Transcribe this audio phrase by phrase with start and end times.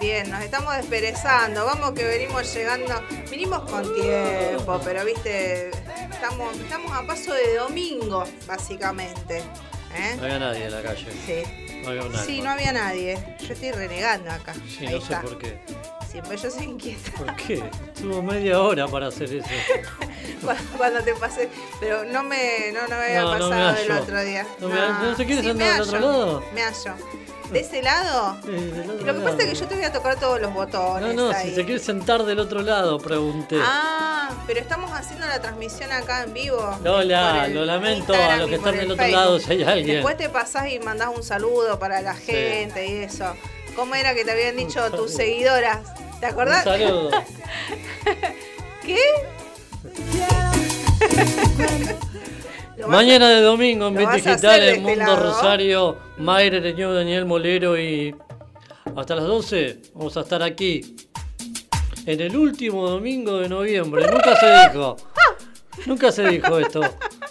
[0.00, 1.64] Bien, nos estamos desperezando.
[1.64, 2.94] Vamos que venimos llegando.
[3.30, 5.70] Vinimos con tiempo, pero viste,
[6.10, 9.38] estamos, estamos a paso de domingo, básicamente.
[9.38, 10.14] ¿eh?
[10.16, 11.06] No había nadie en la calle.
[11.26, 11.80] Sí.
[11.82, 12.22] No había un alma.
[12.24, 13.36] Sí, no había nadie.
[13.40, 14.54] Yo estoy renegando acá.
[14.68, 15.20] Sí, Ahí no sé está.
[15.22, 15.58] por qué.
[16.26, 17.10] Pues yo soy inquieta.
[17.18, 17.60] ¿Por qué?
[18.00, 19.48] Tuvo media hora para hacer eso.
[20.76, 21.48] Cuando- te pasé,
[21.80, 24.46] pero no me, no, no me había No, no me pasado el otro día.
[24.60, 24.76] No me.
[24.76, 26.44] ¿No se quiere Sí, me del otro lado?
[26.54, 26.94] Me hallo.
[27.50, 28.38] ¿De ese lado?
[28.46, 30.50] Eh, del otro Lo que pasa es que yo te voy a tocar todos los
[30.50, 31.14] No, botones.
[31.14, 31.48] no, ahí.
[31.50, 33.58] si se quiere sentar del otro lado, pregunté.
[33.60, 36.78] Ah, pero estamos haciendo la transmisión acá en vivo.
[36.82, 39.62] Lola, el lo lamento Instagram a los que están el del otro lado si hay
[39.62, 39.96] alguien.
[39.96, 43.34] Después te pasás y mandás un saludo para la gente y eso.
[43.76, 45.80] ¿Cómo era que te habían dicho tus seguidoras?
[46.20, 46.64] ¿Te Un acordás?
[46.64, 47.10] saludo.
[48.84, 48.98] ¿Qué?
[52.88, 55.16] Mañana de domingo en Bit Digital este Mundo lado.
[55.32, 58.14] Rosario, Mayra Ereñu, Daniel Molero y
[58.96, 60.96] hasta las 12 vamos a estar aquí
[62.06, 64.06] en el último domingo de noviembre.
[64.10, 64.96] Nunca se dijo.
[65.86, 66.80] Nunca se dijo esto.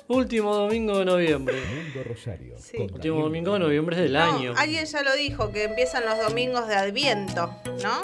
[0.07, 1.55] Último domingo de noviembre.
[1.55, 2.55] Mundo Rosario.
[2.57, 2.77] Sí.
[2.77, 4.53] Último domingo de noviembre es del No, año.
[4.57, 8.01] alguien ya lo dijo, que empiezan los domingos de Adviento, ¿no?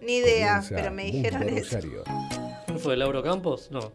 [0.00, 1.76] Ni idea, Comienza pero me Mundo dijeron eso.
[1.76, 2.04] Rosario.
[2.66, 2.96] ¿Quién fue?
[2.96, 3.70] ¿Lauro Campos?
[3.70, 3.92] No.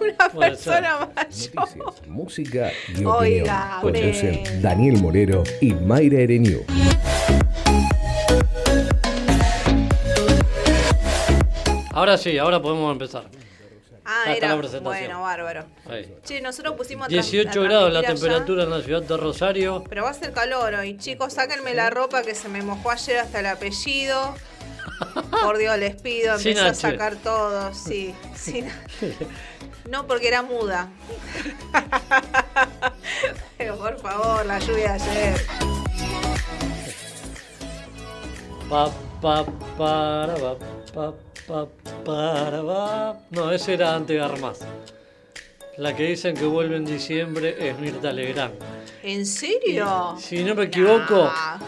[0.00, 1.54] Una persona mayor.
[1.54, 3.78] Noticias, música y Oiga.
[3.80, 4.42] Conducen.
[4.62, 6.60] Daniel Morero y Mayra Ereñu.
[11.92, 13.24] Ahora sí, ahora podemos empezar.
[14.04, 14.48] Ah, era.
[14.48, 14.82] la presentación.
[15.06, 15.64] Bueno, bárbaro.
[15.88, 16.16] Ahí.
[16.24, 19.16] Che, nosotros pusimos a trans- 18 a grados la allá, temperatura en la ciudad de
[19.16, 19.84] Rosario.
[19.88, 20.96] Pero va a ser calor hoy.
[20.96, 24.34] Chicos, sáquenme la ropa que se me mojó ayer hasta el apellido.
[25.42, 27.72] Por Dios, les pido, empecé a sacar todo.
[27.74, 28.66] Sí, sin-
[29.88, 30.88] No, porque era muda.
[33.58, 35.40] Pero por favor, la lluvia de ayer.
[38.68, 39.44] Pa, pa,
[39.76, 40.56] para, pa,
[40.94, 41.12] pa,
[41.46, 41.66] pa,
[42.04, 43.18] para, pa.
[43.30, 44.60] No, ese era ante Garmaz.
[45.76, 48.54] La que dicen que vuelve en diciembre es Mirta Legrand.
[49.02, 50.14] ¿En serio?
[50.18, 51.58] Si no me equivoco, Nah.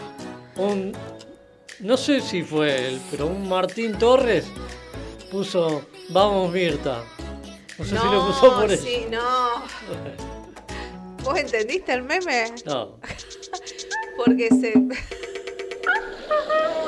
[0.57, 0.93] un.
[1.79, 4.45] No sé si fue él, pero un Martín Torres
[5.31, 7.03] puso Vamos Mirta.
[7.77, 8.83] No sé si lo puso por eso.
[8.83, 9.63] sí, no.
[11.23, 12.53] ¿Vos entendiste el meme?
[12.65, 12.99] No.
[14.17, 14.73] Porque se.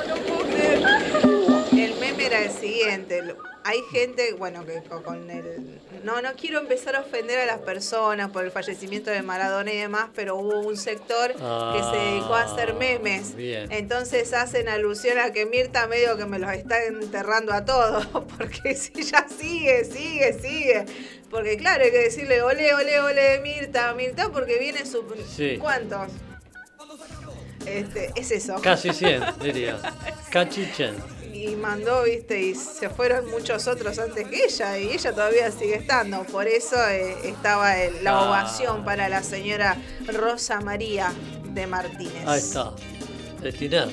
[0.08, 0.84] no puedo creer.
[1.72, 3.36] El meme era el siguiente.
[3.68, 5.82] Hay gente, bueno, que co- con el.
[6.04, 9.78] No, no quiero empezar a ofender a las personas por el fallecimiento de Maradona y
[9.78, 13.36] demás, pero hubo un sector que se dedicó a hacer Ah, memes.
[13.36, 13.72] bien.
[13.72, 18.06] Entonces hacen alusión a que Mirta medio que me los está enterrando a todos,
[18.38, 20.86] porque si ya sigue, sigue, sigue.
[21.32, 25.04] Porque claro, hay que decirle ole, ole, ole, Mirta, Mirta, porque viene su...
[25.36, 25.58] Sí.
[25.58, 26.12] ¿Cuántos?
[27.66, 28.56] Este, es eso.
[28.62, 29.78] Casi 100, diría.
[30.32, 30.96] Cachi 100.
[31.34, 35.76] Y mandó, viste, y se fueron muchos otros antes que ella, y ella todavía sigue
[35.76, 36.24] estando.
[36.24, 38.28] Por eso eh, estaba el- la Ah.
[38.30, 39.78] ovación para la señora
[40.08, 41.12] Rosa María
[41.54, 42.26] de Martínez.
[42.26, 42.72] Ahí está.
[43.42, 43.90] Destinar.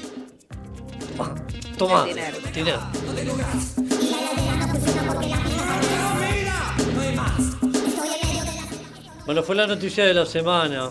[1.76, 2.04] Toma.
[2.04, 2.32] Destinar.
[2.42, 2.80] Destinar.
[9.24, 10.90] Bueno, fue la noticia de la semana.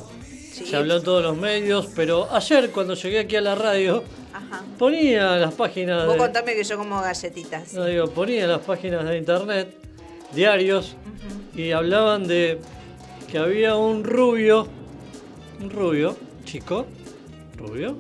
[0.51, 0.65] Sí.
[0.65, 4.03] Se habló en todos los medios, pero ayer cuando llegué aquí a la radio,
[4.33, 4.63] Ajá.
[4.77, 7.74] ponía las páginas Vos de, contame que yo como galletitas.
[7.74, 9.74] no, digo, ponía las páginas de internet,
[10.33, 10.95] diarios,
[11.56, 12.59] y hablaban de
[13.31, 14.68] que había un rubio,
[15.62, 16.86] un rubio, chico,
[17.56, 17.98] rubio,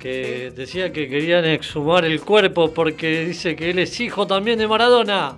[0.00, 4.66] que decía que querían exhumar el cuerpo porque dice que él es hijo también de
[4.66, 5.36] Maradona.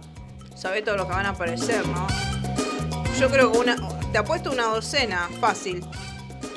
[0.54, 2.06] Sabés todo lo que van a aparecer, ¿no?
[3.18, 3.76] Yo creo que una.
[4.12, 5.82] Te apuesto una docena, fácil.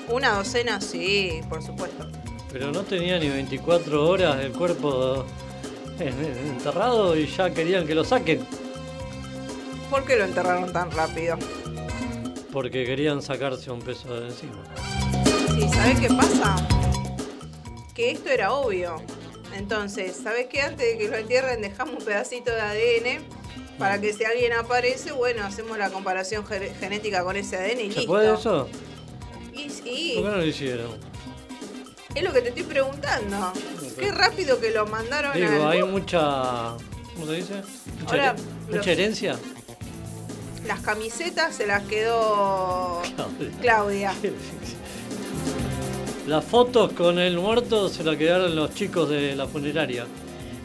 [0.09, 2.07] Una docena, sí, por supuesto.
[2.51, 5.25] Pero no tenía ni 24 horas el cuerpo
[5.99, 8.45] enterrado y ya querían que lo saquen.
[9.89, 11.37] ¿Por qué lo enterraron tan rápido?
[12.51, 14.63] Porque querían sacarse un peso de encima.
[15.55, 16.55] Sí, ¿sabés qué pasa?
[17.95, 18.95] Que esto era obvio.
[19.55, 20.61] Entonces, ¿sabés qué?
[20.61, 23.23] Antes de que lo entierren, dejamos un pedacito de ADN
[23.77, 27.75] para que si alguien aparece, bueno, hacemos la comparación ge- genética con ese ADN y
[27.75, 28.05] ¿Se listo.
[28.07, 28.67] puede eso?
[29.53, 30.91] Y sí, ¿Por qué no lo hicieron?
[32.15, 33.53] es lo que te estoy preguntando.
[33.99, 36.75] Qué rápido que lo mandaron Digo, al- hay mucha.
[37.13, 37.53] ¿Cómo se dice?
[38.01, 38.35] Mucha, Ahora,
[38.67, 39.35] los- mucha herencia.
[40.67, 43.01] Las camisetas se las quedó
[43.61, 44.13] Claudia.
[46.27, 50.05] Las fotos con el muerto se la quedaron los chicos de la funeraria.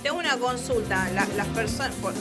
[0.04, 1.10] Tengo una consulta.
[1.12, 1.94] La- las personas.
[1.96, 2.14] por-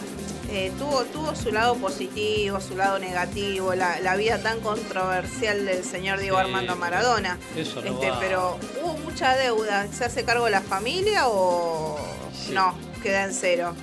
[0.50, 5.84] eh, tuvo, tuvo su lado positivo, su lado negativo, la, la vida tan controversial del
[5.84, 7.38] señor Diego Sí, Armando Maradona.
[7.56, 8.20] eso no Este, va.
[8.20, 9.88] pero hubo mucha deuda.
[9.92, 11.98] ¿Se hace cargo la familia o
[12.34, 12.52] Sí.
[12.54, 12.76] no?
[13.04, 13.74] Queda en cero.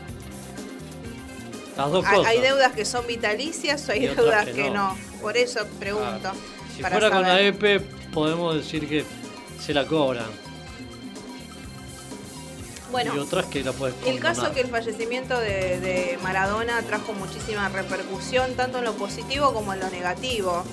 [1.76, 2.30] Las dos Hay, cosas.
[2.32, 4.90] hay deudas que son vitalicias o hay deudas que que no.
[4.94, 4.98] no.
[5.20, 6.20] Por eso pregunto.
[6.20, 6.36] Claro.
[6.76, 7.40] Si fuera con la.
[7.40, 7.80] EPE,
[8.12, 9.04] podemos decir que
[9.60, 10.26] se la cobran.
[12.90, 17.12] Bueno, y otras que la puedes El caso que el fallecimiento de, de Maradona trajo
[17.12, 20.64] muchísima repercusión, tanto en lo positivo como en lo negativo.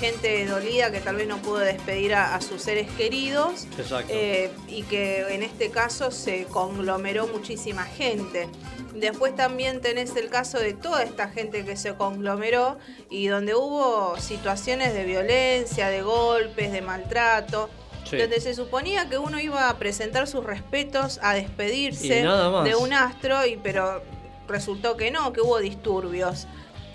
[0.00, 4.12] Gente dolida que tal vez no pudo despedir a, a sus seres queridos Exacto.
[4.14, 8.48] eh, y que en este caso se conglomeró muchísima gente.
[8.94, 12.78] Después también tenés el caso de toda esta gente que se conglomeró
[13.10, 17.68] y donde hubo situaciones de violencia, de golpes, de maltrato
[18.08, 18.16] Sí.
[18.16, 23.44] donde se suponía que uno iba a presentar sus respetos, a despedirse de un astro,
[23.46, 24.02] y, pero
[24.46, 26.46] resultó que no, que hubo disturbios.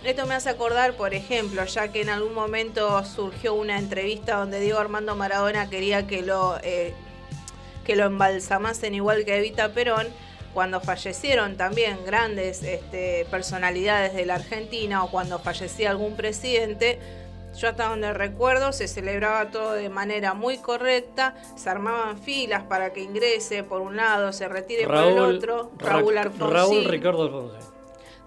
[0.04, 4.60] Esto me hace acordar, por ejemplo, ya que en algún momento surgió una entrevista donde
[4.60, 6.94] Diego Armando Maradona quería que lo, eh,
[7.86, 10.08] que lo embalsamasen igual que Evita Perón,
[10.54, 17.00] cuando fallecieron también grandes este, personalidades de la Argentina o cuando fallecía algún presidente,
[17.58, 22.94] yo hasta donde recuerdo se celebraba todo de manera muy correcta, se armaban filas para
[22.94, 27.24] que ingrese por un lado, se retire por el otro, Raúl Ra- Alfonsín, Raúl Ricardo
[27.24, 27.60] Alfonsín.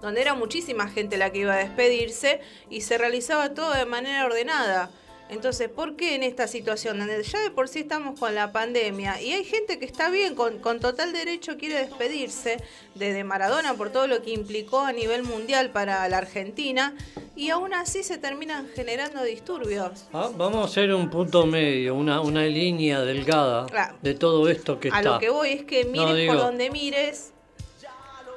[0.01, 2.39] donde era muchísima gente la que iba a despedirse
[2.69, 4.89] y se realizaba todo de manera ordenada.
[5.29, 9.21] Entonces, ¿por qué en esta situación donde ya de por sí estamos con la pandemia
[9.21, 12.57] y hay gente que está bien, con, con total derecho quiere despedirse
[12.95, 16.95] de, de Maradona por todo lo que implicó a nivel mundial para la Argentina
[17.35, 20.05] y aún así se terminan generando disturbios?
[20.13, 23.95] Ah, vamos a hacer un punto medio, una, una línea delgada Claro.
[24.01, 25.11] de todo esto que A está.
[25.15, 27.33] lo que voy es que mires digo- por donde mires.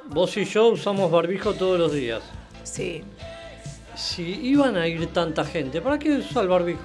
[0.07, 2.21] Vos y yo usamos barbijo todos los días.
[2.63, 3.01] Sí,
[3.95, 6.81] Si iban a ir tanta gente, ¿para qué usar el barbijo?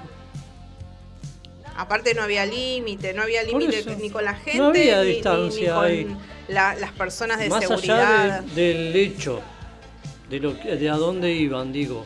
[1.79, 5.79] aparte no había límite, no había límite ni con la gente, No había ni- distancia
[5.87, 8.23] ni, con la- las personas de Más seguridad.
[8.23, 9.41] allá de- del hecho,
[10.27, 12.03] de, lo, que- de a dónde iban, digo,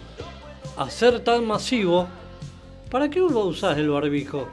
[0.75, 2.05] a ser tan masivo,
[2.89, 4.49] ¿para qué vos usás el barbijo?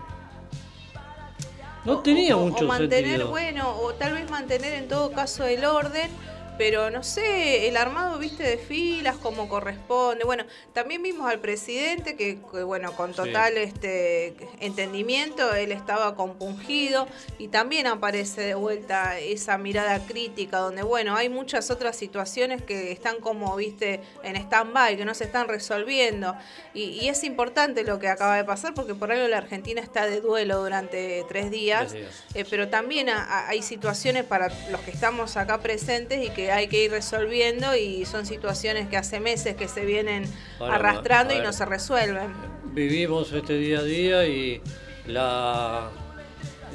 [1.85, 3.29] No tenía o- mucho o mantener, sentido.
[3.31, 6.11] bueno, o tal vez mantener en todo caso el orden,
[6.59, 10.25] pero no sé, el armado, viste, de filas como corresponde.
[10.25, 13.17] Bueno, también vimos al presidente que, que, bueno, con Sí.
[13.17, 17.07] total este entendimiento, él estaba compungido
[17.39, 22.93] y también aparece de vuelta esa mirada crítica donde, bueno, hay muchas otras situaciones que
[22.93, 26.35] están como, viste, en stand-by, que no se están resolviendo.
[26.75, 30.07] Y, y es importante lo que acaba de pasar porque por algo la Argentina está
[30.07, 31.91] de duelo durante tres días.
[31.91, 32.25] Tres días.
[32.35, 36.48] Eh, pero también a- a- hay situaciones para los que estamos acá presentes y que
[36.51, 40.25] hay que ir resolviendo y son situaciones que hace meses que se vienen
[40.59, 42.33] Ahora, arrastrando y no se resuelven.
[42.73, 44.61] Vivimos este día a día y
[45.07, 45.91] la,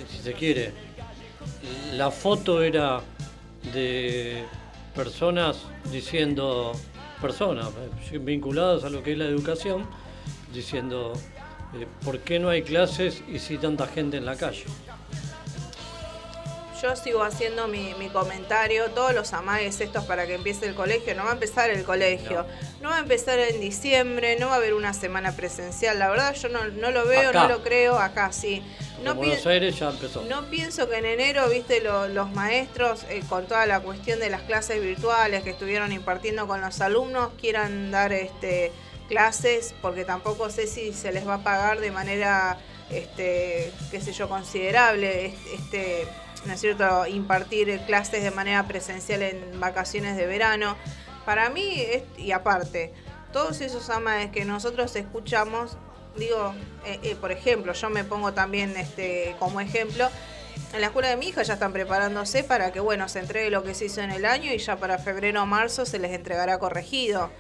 [0.09, 0.71] si se quiere,
[1.93, 3.01] la foto era
[3.73, 4.43] de
[4.95, 5.57] personas
[5.91, 6.73] diciendo,
[7.21, 7.69] personas
[8.11, 9.85] eh, vinculadas a lo que es la educación,
[10.53, 11.13] diciendo,
[11.75, 14.65] eh, ¿por qué no hay clases y si tanta gente en la calle?
[16.83, 21.15] Yo sigo haciendo mi, mi comentario, todos los amagues estos para que empiece el colegio,
[21.15, 22.45] no va a empezar el colegio,
[22.81, 26.35] no, va a empezar en diciembre, no va a haber una semana presencial, la verdad
[26.35, 27.43] yo no, no lo veo, Acá.
[27.43, 28.61] no lo creo, acá sí.
[29.01, 30.23] No en pi- Buenos Aires ya empezó.
[30.23, 34.29] No pienso que en enero, viste, lo- los maestros, eh, con toda la cuestión de
[34.29, 38.73] las clases virtuales que estuvieron impartiendo con los alumnos, quieran dar este,
[39.07, 42.57] clases, porque tampoco sé si se les va a pagar de manera,
[42.89, 46.05] este, qué sé yo, considerable, es- este,
[46.45, 50.75] ¿no es cierto?, impartir clases de manera presencial en vacaciones de verano.
[51.25, 52.93] Para mí, es- y aparte,
[53.31, 55.77] todos esos amaes que nosotros escuchamos,
[56.17, 56.53] digo,
[56.85, 60.09] eh, eh, por ejemplo, yo me pongo también este como ejemplo,
[60.73, 63.63] en la escuela de mi hija ya están preparándose para que, bueno, se entregue lo
[63.63, 66.59] que se hizo en el año y ya para febrero o marzo se les entregará
[66.59, 67.31] corregido.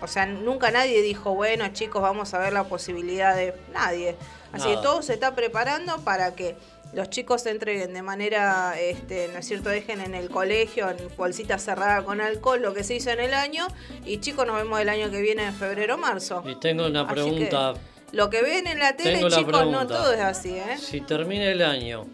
[0.00, 4.16] O sea, nunca nadie dijo, bueno, chicos, vamos a ver la posibilidad de nadie.
[4.52, 4.76] Así Nada.
[4.76, 6.56] que todo se está preparando para que
[6.92, 10.96] los chicos se entreguen de manera, este, ¿no es cierto?, dejen en el colegio, en
[11.16, 13.66] bolsita cerrada con alcohol, lo que se hizo en el año,
[14.04, 16.42] y chicos, nos vemos el año que viene en febrero o marzo.
[16.46, 19.66] Y tengo una Así pregunta, que lo que ven en la tele, Tengo la chicos,
[19.66, 20.78] no todo es así, ¿eh?
[20.78, 22.06] si termina el año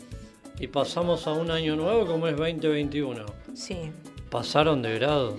[0.59, 3.93] y pasamos a un año nuevo como es 2021, Sí.
[4.31, 5.37] ¿pasaron de grado?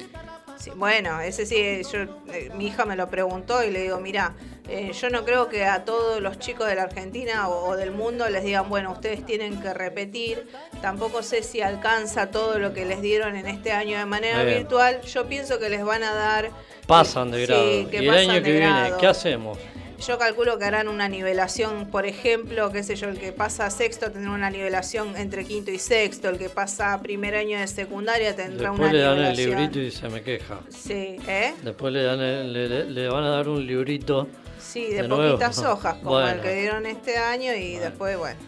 [0.57, 1.99] Sí, bueno, ese sí, yo,
[2.33, 4.33] eh, mi hija me lo preguntó y le digo, mira,
[4.69, 7.91] eh, yo no creo que a todos los chicos de la Argentina o, o del
[7.91, 10.47] mundo les digan, bueno, ustedes tienen que repetir.
[10.81, 14.59] Tampoco sé si alcanza todo lo que les dieron en este año de manera Bien.
[14.59, 15.01] virtual.
[15.01, 16.49] Yo pienso que les van a dar...
[16.87, 17.89] Pasan de Sí, grado.
[17.89, 18.97] que y el año que viene, grado.
[18.97, 19.57] ¿qué hacemos?
[19.99, 23.69] Yo calculo que harán una nivelación, por ejemplo, qué sé yo, el que pasa a
[23.71, 27.65] sexto tendrá una nivelación entre quinto y sexto, el que pasa a primer año de
[27.67, 29.49] secundaria tendrá Después una le dan el nivelación.
[29.61, 30.59] librito y se me queja.
[30.69, 31.53] Sí, ¿eh?
[31.63, 34.27] Después le, dan el- le, van a dar un librito.
[34.59, 35.37] Sí, de, De nuevo.
[35.37, 38.39] poquitas hojas, como el que dieron este año y después, bueno.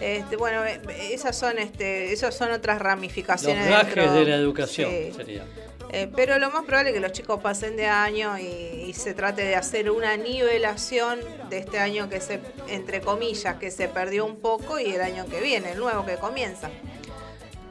[0.00, 0.80] Este, bueno, eh,
[1.12, 3.68] esas son, este, esas son otras Los ramificaciones.
[3.68, 5.12] gajes dentro- de la educación Sí.
[5.16, 5.44] sería.
[5.92, 8.44] Eh, pero lo más probable es que los chicos pasen de año y,
[8.88, 11.20] y se trate de hacer una nivelación
[11.50, 15.26] de este año que se, entre comillas, que se perdió un poco y el año
[15.26, 16.70] que viene, el nuevo que comienza.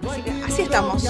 [0.08, 1.04] Así que así estamos.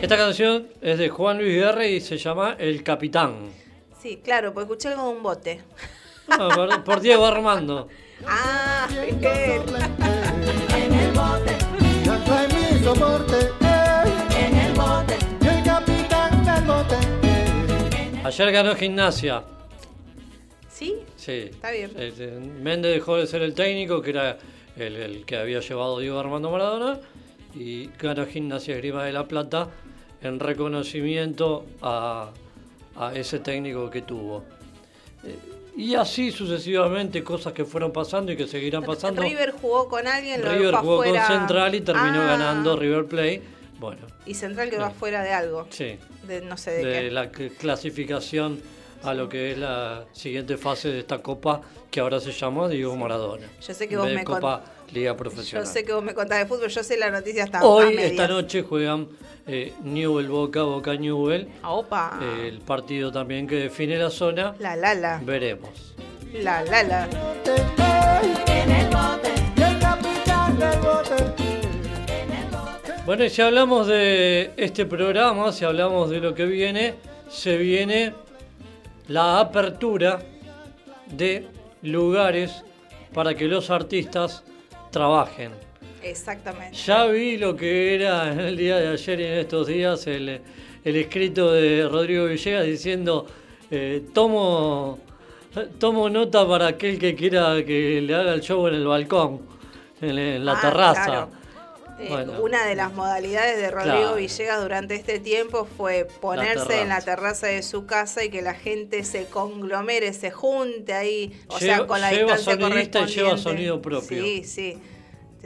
[0.00, 3.50] Esta canción es de Juan Luis Guerra y se llama El Capitán.
[4.00, 5.60] Sí, claro, pues escuché algo de un bote.
[6.28, 7.88] Ah, por, por Diego Armando.
[8.24, 8.86] Ah,
[17.22, 18.26] bien.
[18.26, 19.44] Ayer ganó gimnasia.
[20.68, 20.96] ¿Sí?
[21.16, 21.50] Sí.
[21.50, 21.90] Está bien.
[21.96, 24.38] Este, Méndez dejó de ser el técnico, que era
[24.76, 26.98] el, el que había llevado Diego Armando Maradona,
[27.54, 29.68] y ganó Gimnasia Grima de la Plata
[30.22, 32.30] en reconocimiento a,
[32.96, 34.44] a ese técnico que tuvo.
[35.24, 35.36] Eh,
[35.76, 39.22] y así sucesivamente, cosas que fueron pasando y que seguirán pasando.
[39.22, 41.26] River jugó con alguien, lo River jugó afuera.
[41.26, 43.42] con Central y terminó Ah, ganando River Plate.
[43.78, 44.92] Bueno, Y Central quedó Sí.
[44.92, 45.66] afuera de algo.
[45.70, 47.10] sí, De no sé de, de qué.
[47.10, 48.60] la cl- clasificación
[49.02, 51.60] a lo que es la siguiente fase de esta copa
[51.90, 53.48] que ahora se llama Diego Maradona.
[53.66, 54.62] Yo sé que vos me Copa
[54.92, 55.66] Liga Yo Profesional.
[55.66, 58.62] sé que vos me contás de fútbol, yo sé la noticia hasta Hoy, esta noche,
[58.62, 59.08] juegan
[59.46, 61.48] eh, Newell Boca, Boca Newell.
[61.62, 62.18] Ah, Opa.
[62.22, 64.54] eh, el partido también que define la zona.
[64.58, 65.20] La la la.
[65.24, 65.94] Veremos.
[66.32, 67.08] La la la.
[73.04, 76.94] Bueno, y si hablamos de este programa, si hablamos de lo que viene,
[77.28, 78.14] se viene
[79.08, 80.20] la apertura
[81.10, 81.48] de
[81.82, 82.62] lugares
[83.12, 84.44] para que los artistas
[84.90, 85.50] trabajen.
[86.02, 86.76] Exactamente.
[86.76, 90.40] Ya vi lo que era en el día de ayer y en estos días el,
[90.84, 93.26] el escrito de Rodrigo Villegas diciendo
[93.70, 94.98] eh, tomo,
[95.78, 99.40] tomo nota para aquel que quiera que le haga el show en el balcón,
[100.00, 101.04] en, en la Ah, terraza.
[101.04, 101.28] claro.
[102.00, 102.40] Eh, Bueno.
[102.42, 104.16] Una de las modalidades de Rodrigo Claro.
[104.16, 107.46] Villegas durante este tiempo fue ponerse en la terraza.
[107.46, 112.00] de su casa y que la gente se conglomere, se junte ahí, o sea, con
[112.00, 113.42] la lleva distancia sonidista y lleva correspondiente.
[113.42, 114.22] sonido propio.
[114.22, 114.78] Sí, sí.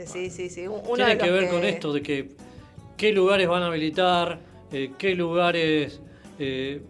[0.05, 0.67] Sí, sí, sí.
[0.67, 2.29] Uno Tiene de que ver con esto de que
[2.97, 4.39] qué lugares van a habilitar,
[4.71, 5.99] eh, qué lugares,
[6.39, 6.81] eh,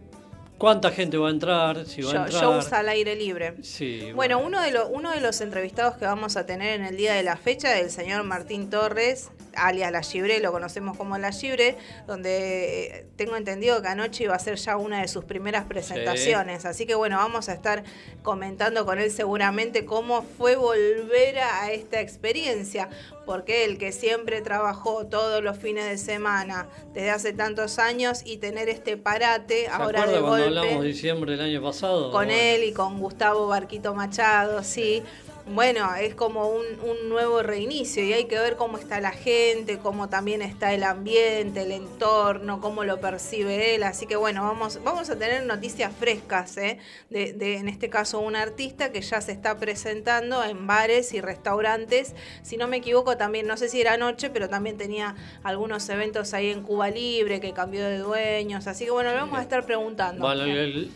[0.58, 2.44] cuánta gente va a entrar, si va a Show- entrar.
[2.44, 3.54] shows al aire libre.
[3.62, 6.98] Sí, Bueno, uno de, los uno de los entrevistados que vamos a tener en el
[6.98, 11.18] día de la fecha es el señor Martín Torres, alias La Gibre, lo conocemos como
[11.18, 15.26] La Gibre, donde eh, tengo entendido que anoche iba a ser ya una de sus
[15.26, 16.66] primeras presentaciones.
[16.66, 17.84] Así que bueno, vamos a estar
[18.24, 22.90] comentando con él seguramente cómo fue volver a esta experiencia,
[23.26, 28.38] porque él que siempre trabajó todos los fines de semana desde hace tantos años y
[28.38, 32.12] tener este parate ¿Se ahora de cuando golpe hablamos de diciembre del año pasado?
[32.12, 35.04] con él y con Gustavo Barquito Machado, sí.
[35.50, 39.80] Bueno, es como un, un nuevo reinicio y hay que ver cómo está la gente,
[39.80, 43.84] cómo también está el ambiente, el entorno, cómo lo percibe él.
[43.84, 46.80] Así que bueno, vamos, vamos a tener noticias frescas, ¿eh?
[47.10, 51.22] de, de, en este caso un artista que ya se está presentando en bares y
[51.22, 52.13] restaurantes.
[52.44, 56.34] Si no me equivoco, también, no sé si era anoche, pero también tenía algunos eventos
[56.34, 58.68] ahí en Cuba Libre que cambió de dueños.
[58.68, 60.25] Así que bueno, le vamos a estar preguntando.
[60.25, 60.44] Bueno,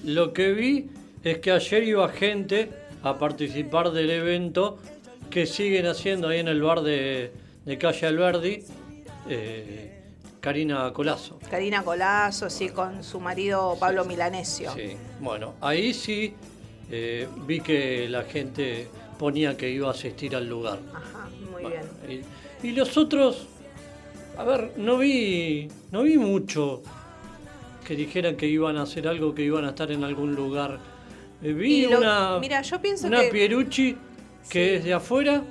[0.03, 0.89] lo que vi
[1.23, 4.77] es que ayer iba gente a participar del evento
[5.29, 7.31] que siguen haciendo ahí en el bar de,
[7.65, 8.63] de Calle Alberdi,
[9.29, 10.01] eh,
[10.39, 11.39] Karina Colazo.
[11.49, 14.73] Karina Colazo, sí, con su marido Pablo Milanesio.
[14.73, 16.33] Sí, bueno, ahí sí
[16.89, 20.79] eh, vi que la gente ponía que iba a asistir al lugar.
[20.93, 21.69] Ajá, muy Bueno,
[22.07, 22.23] bien.
[22.63, 23.47] y, y los otros,
[24.37, 26.81] a ver, no vi, no vi mucho
[27.85, 30.79] que dijeran que iban a hacer algo, que iban a estar en algún lugar.
[31.41, 33.97] Eh, vi lo- una, mira, yo pienso una que- Pierucci
[34.49, 34.75] que Sí.
[34.75, 35.41] es de afuera,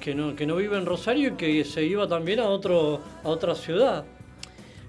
[0.00, 3.28] que no, que no vive en Rosario y que se iba también a otro, a
[3.28, 4.04] otra ciudad.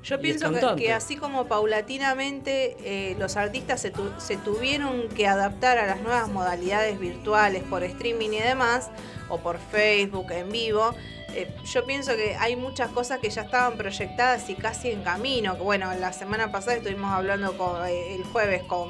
[0.04, 5.77] Yo pienso que, así como paulatinamente eh, los artistas se, tu- se tuvieron que adaptar
[5.80, 8.89] a las nuevas modalidades virtuales por streaming y demás,
[9.27, 10.92] o por Facebook en vivo,
[11.36, 15.56] eh, yo pienso que hay muchas cosas que ya estaban proyectadas y casi en camino.
[15.58, 18.89] Bueno, la semana pasada estuvimos hablando con, eh, el jueves con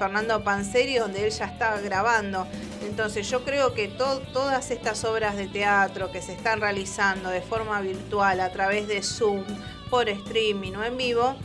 [0.00, 2.46] Fernando Panseri, donde él ya estaba grabando.
[2.88, 7.42] Entonces yo creo que to- todas estas obras de teatro que se están realizando de
[7.42, 9.44] forma virtual, a través de Zoom,
[9.90, 11.36] por streaming o en vivo,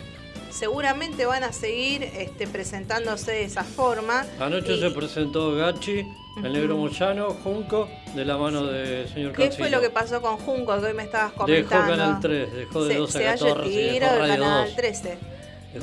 [0.51, 4.25] seguramente van a seguir este, presentándose de esa forma.
[4.39, 6.05] Anoche Y- se presentó Gachi,
[6.41, 9.63] el negro Moyano, Junco, de la mano del señor ¿Qué Cancino.
[9.65, 11.87] fue lo que pasó con Junco que hoy me estabas Dejó comentando?
[11.91, 14.43] Canal 3, dejó de se, 12 se a haya 14 y dejó tirado el Radio
[14.43, 14.75] Canal 2.
[14.77, 15.17] 13.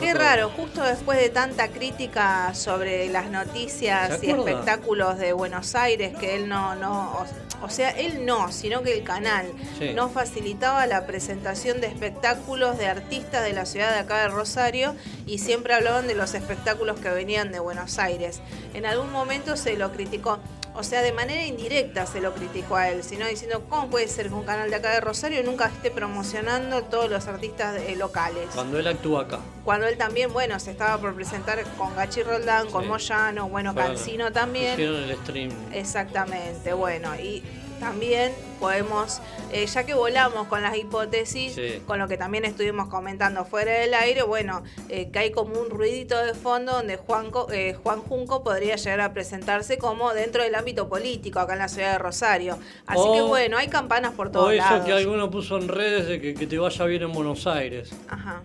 [0.00, 5.74] Qué raro, justo después de tanta crítica sobre las noticias ¿Se y espectáculos de Buenos
[5.74, 7.26] Aires, que él no, no, o,
[7.64, 9.46] o sea, él no, sino que el canal
[9.78, 9.92] Sí.
[9.94, 14.94] no facilitaba la presentación de espectáculos de artistas de la ciudad de acá de Rosario
[15.26, 18.40] y siempre hablaban de los espectáculos que venían de Buenos Aires.
[18.74, 20.38] En algún momento se lo criticó.
[20.74, 24.28] O sea, de manera indirecta se lo criticó a él, sino diciendo, ¿cómo puede ser
[24.28, 28.48] que un canal de acá de Rosario nunca esté promocionando todos los artistas eh, locales?
[28.54, 29.40] Cuando él actúa acá.
[29.64, 32.88] Cuando él también, bueno, se estaba por presentar con Gachi Roldán, con.
[32.88, 34.72] Moyano, bueno, Bueno, Cancino también.
[34.72, 35.50] Hicieron el stream.
[35.72, 37.42] Exactamente, bueno, y
[37.86, 41.82] también podemos, eh, ya que volamos con las hipótesis, Sí.
[41.84, 45.68] con lo que también estuvimos comentando fuera del aire, bueno, eh, que hay como un
[45.68, 50.54] ruidito de fondo donde Juanco, eh, Juan Junco podría llegar a presentarse como dentro del
[50.54, 52.56] ámbito político acá en la ciudad de Rosario.
[52.86, 54.84] Así O- que bueno, hay campanas por O todos eso lados.
[54.86, 57.90] que alguno puso en redes de que, que te vaya bien en Buenos Aires.
[58.08, 58.42] Ajá.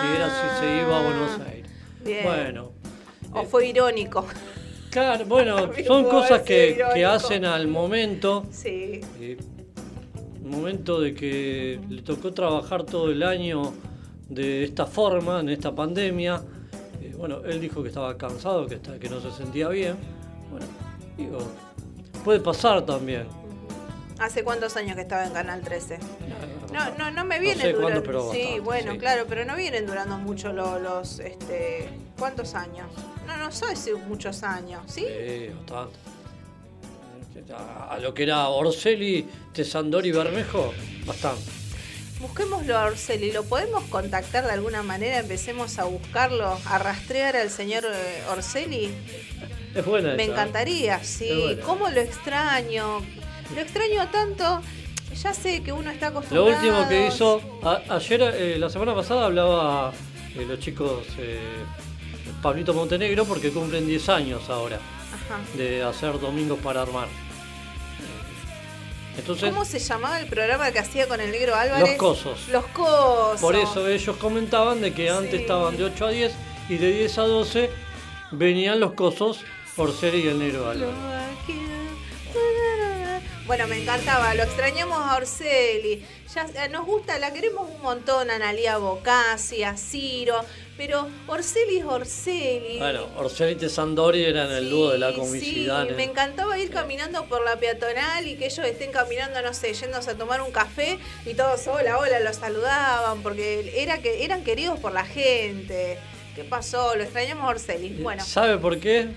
[0.00, 1.70] Si era si se iba a Buenos Ah, Aires.
[2.02, 2.24] Bien.
[2.24, 2.72] Bueno.
[3.34, 4.24] O eh, fue irónico.
[4.90, 8.44] Claro, bueno, son cosas que, hacen al momento.
[8.50, 9.00] Sí.
[9.20, 9.36] eh,
[10.42, 13.74] momento de que le tocó trabajar todo el año
[14.30, 16.40] de esta forma, en esta pandemia.
[17.02, 19.96] Eh, bueno, él dijo que estaba cansado, que, está- que no se sentía bien.
[20.50, 20.66] Bueno,
[21.18, 21.38] digo,
[22.24, 23.26] puede pasar también.
[24.18, 25.98] ¿Hace cuántos años que estaba en Canal 13?
[26.72, 28.02] No, no, no me No vienen cuándo, durando.
[28.04, 28.98] pero sí, bastante, bueno, sí.
[28.98, 32.86] claro, pero no vienen durando mucho lo- los, este, ¿cuántos años?
[33.38, 35.06] No, sé si muchos años, ¿sí?
[35.06, 35.96] Sí, bastante.
[37.54, 40.72] A, lo que era Orselli, Tesandori Bermejo,
[41.06, 41.42] bastante.
[42.20, 45.20] Busquémoslo a Orselli, ¿lo podemos contactar de alguna manera?
[45.20, 48.90] Empecemos a buscarlo, a rastrear al señor eh, Orselli.
[49.74, 50.34] Es buena Me esa, ¿eh?
[50.34, 51.58] encantaría, sí.
[51.64, 53.00] ¿Cómo lo extraño?
[53.54, 54.60] Lo extraño tanto.
[55.22, 56.56] Ya sé que uno está Lo acostumbrado.
[56.56, 59.92] último que hizo, a- ayer, eh, la semana pasada hablaba
[60.36, 61.04] eh, los chicos
[62.42, 64.76] Pablito Montenegro porque cumplen 10 años ahora
[65.12, 65.40] Ajá.
[65.56, 67.08] de hacer Domingos para Armar.
[69.16, 71.88] Entonces, ¿Cómo se llamaba el programa que hacía con el negro Álvarez?
[71.88, 72.48] Los Cosos.
[72.52, 73.40] Los Cosos.
[73.40, 75.36] por eso ellos comentaban de que antes Sí.
[75.38, 76.32] estaban de 8 a 10
[76.68, 77.70] y de 10 a 12
[78.30, 79.40] venían los cosos
[79.74, 80.94] por ser y el negro Álvarez.
[83.48, 86.04] Bueno, me encantaba, lo extrañamos a Orselli.
[86.34, 90.44] Ya eh, nos gusta, la queremos un montón, Analia Bocasi, a Ciro,
[90.76, 92.76] pero Orselli es Orselli.
[92.76, 95.86] Bueno, Orselli y Tesandori eran el dúo de la comicidad.
[95.86, 95.96] Sí, ¿eh?
[95.96, 100.10] me encantaba ir caminando por la peatonal y que ellos estén caminando, no sé, yéndose
[100.10, 104.78] a tomar un café y todos, hola, hola, los saludaban, porque era que eran queridos
[104.78, 105.96] por la gente.
[106.36, 106.94] ¿Qué pasó?
[106.96, 108.02] Lo extrañamos a Orselli.
[108.02, 109.08] Bueno, ¿Sabe por qué?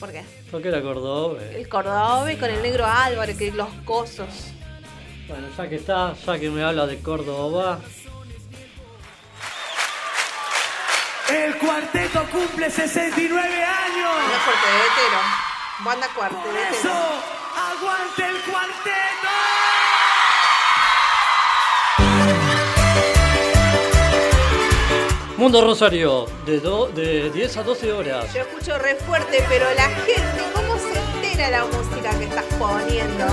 [0.00, 0.24] ¿Por qué?
[0.50, 1.54] Porque era cordobés.
[1.54, 4.28] El Cordobés con el negro Álvarez, que los cosos.
[5.28, 7.78] Bueno, ya que está, ya que me habla de Córdoba,
[11.30, 14.32] El cuarteto cumple 69 No años.
[14.32, 15.20] es cuartetero.
[15.84, 16.76] Banda cuartetero.
[16.76, 17.22] Eso,
[17.70, 19.28] aguante el cuarteto.
[25.40, 28.34] Mundo Rosario, de, do- de 10 a 12 horas.
[28.34, 33.24] Yo escucho re fuerte, pero la gente, ¿cómo se entera la música que estás poniendo?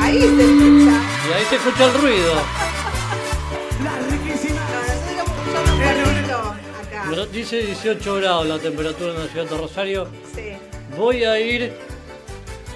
[0.00, 1.00] Ahí se escucha.
[1.28, 2.34] Y ahí se escucha el ruido.
[3.84, 4.60] La riquísima.
[4.60, 6.36] No, nosotros estamos escuchando un poquito
[6.82, 7.04] acá.
[7.06, 10.08] Bueno, Dice 18 grados la temperatura en la ciudad de Rosario.
[10.34, 10.52] Sí.
[10.96, 11.72] Voy a ir,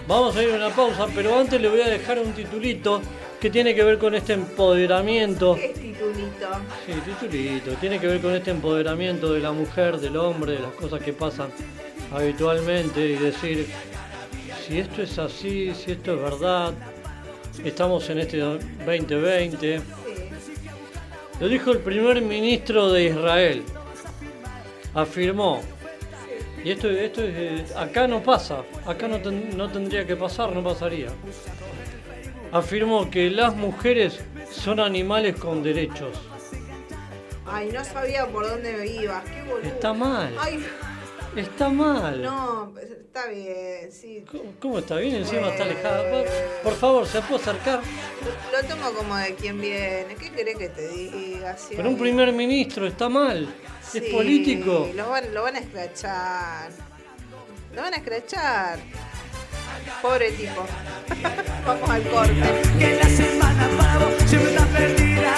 [0.06, 3.02] vamos a ir a una pausa, pero antes le voy a dejar un titulito
[3.40, 5.54] que tiene que ver con este empoderamiento.
[5.54, 6.48] ¿Qué es titulito?
[6.86, 7.70] Sí, titulito.
[7.80, 11.12] Tiene que ver con este empoderamiento de la mujer, del hombre, de las cosas que
[11.12, 11.50] pasan
[12.12, 13.66] habitualmente y decir,
[14.66, 16.72] si esto es así, si esto es verdad,
[17.64, 19.78] estamos en este 2020.
[19.78, 19.84] Sí.
[21.40, 23.62] Lo dijo el primer ministro de Israel.
[24.94, 25.60] Afirmó.
[26.64, 30.50] Y esto, esto es, eh, acá no pasa, acá no, ten- no tendría que pasar,
[30.52, 31.06] no pasaría.
[32.52, 36.18] Afirmó que las mujeres son animales con derechos.
[37.46, 39.24] Ay, no sabía por dónde me ibas.
[39.24, 39.68] Qué boludo.
[39.68, 40.34] Está mal.
[40.38, 40.64] Ay,
[41.36, 42.22] Está mal.
[42.22, 44.24] No, está bien, sí.
[44.30, 45.16] ¿Cómo, cómo está bien?
[45.16, 46.24] Encima está alejada.
[46.62, 47.80] Por, favor, ¿se puede acercar?
[48.52, 50.16] Lo, lo tomo como de quien viene.
[50.18, 51.56] ¿Qué querés que te diga?
[51.56, 53.48] Sí, Pero un primer ministro está mal.
[53.82, 54.90] Sí, Es político.
[54.94, 56.70] Lo van, lo van a escrachar.
[57.74, 58.78] Lo van a escrachar.
[60.02, 60.66] Pobre tipo.
[61.66, 62.62] Vamos al corte.
[62.78, 65.37] Que la semana para vos siempre está perdida.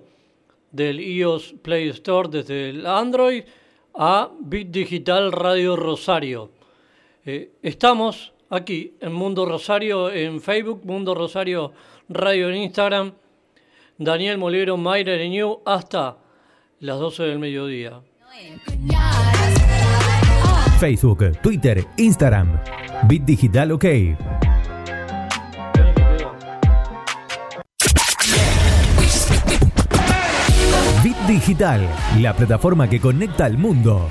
[0.71, 3.43] del iOS Play Store desde el Android
[3.95, 6.51] a Bit Digital Radio Rosario.
[7.25, 11.73] Eh, estamos aquí en Mundo Rosario en Facebook, Mundo Rosario
[12.11, 13.13] Radio en Instagram,
[13.99, 16.17] Daniel Molero, Mayra New hasta
[16.79, 18.01] las 12 del mediodía.
[20.79, 22.59] Facebook, Twitter, Instagram.
[23.07, 23.83] Bit Digital OK.
[31.03, 31.87] Bit Digital,
[32.19, 34.09] la plataforma que conecta al mundo.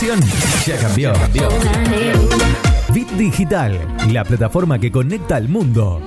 [0.00, 1.12] Ya cambió.
[2.94, 6.00] Bit Digital, la plataforma que conecta al mundo.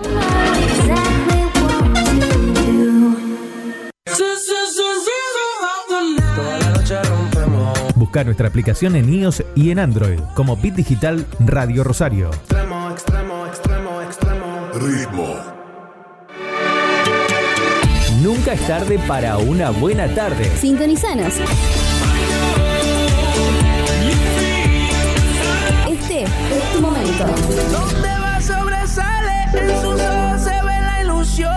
[7.96, 12.30] Busca nuestra aplicación en iOS y en Android como Bit Digital Radio Rosario.
[12.30, 14.70] Extremo, extremo, extremo, extremo.
[14.76, 15.36] Ritmo.
[18.22, 20.50] Nunca es tarde para una buena tarde.
[20.56, 21.34] Sintonizanos.
[27.26, 27.72] Momento.
[27.72, 31.52] Donde va sobresale, en sus ojos se ve la ilusión.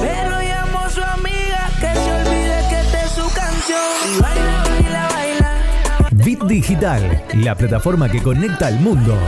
[0.00, 4.16] Pero llamo a su amiga que se olvide que esta es su canción.
[4.16, 6.08] Y baila, baila, baila.
[6.10, 9.18] Bit Digital, la plataforma que conecta al mundo.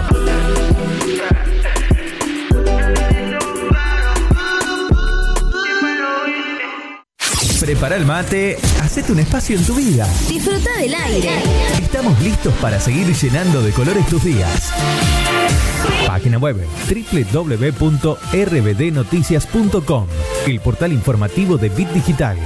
[7.61, 10.09] Prepara el mate, hacete un espacio en tu vida.
[10.29, 11.31] Disfruta del aire.
[11.81, 14.73] Estamos listos para seguir llenando de colores tus días.
[16.11, 16.57] Página web
[17.23, 20.07] www.rbdnoticias.com,
[20.49, 22.37] el portal informativo de Bit Digital.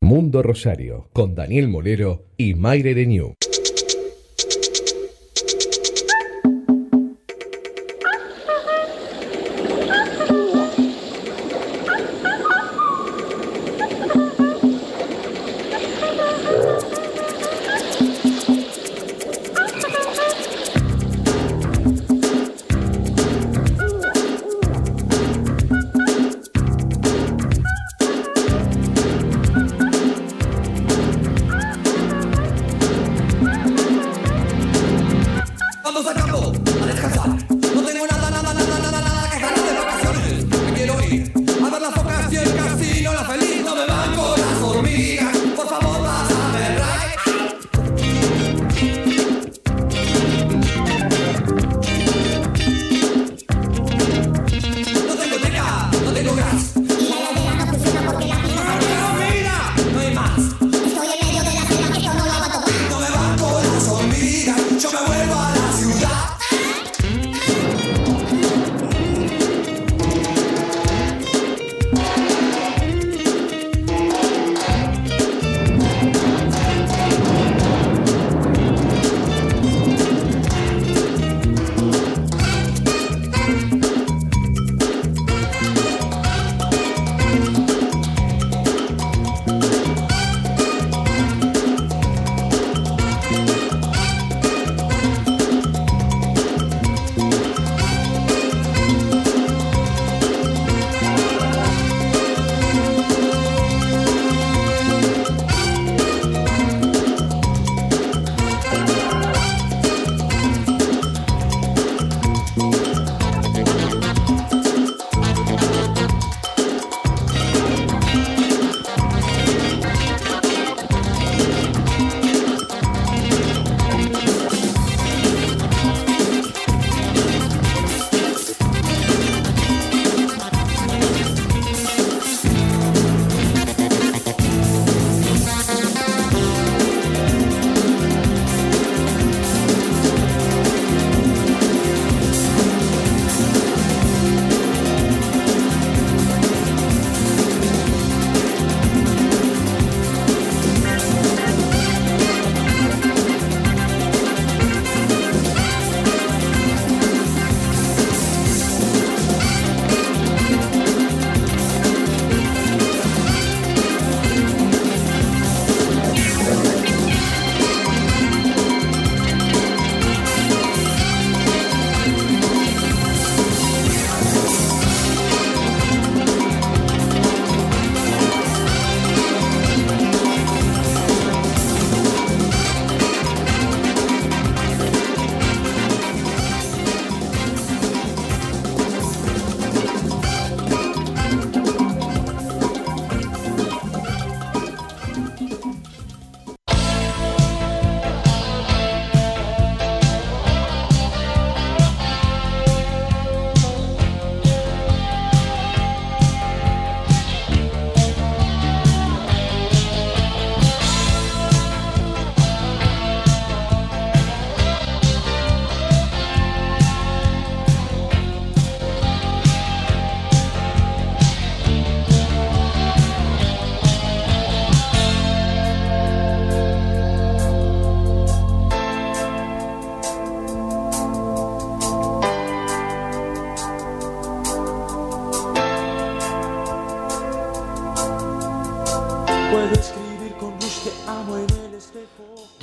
[0.00, 3.34] Mundo Rosario, con Daniel Molero y Mayre Renew.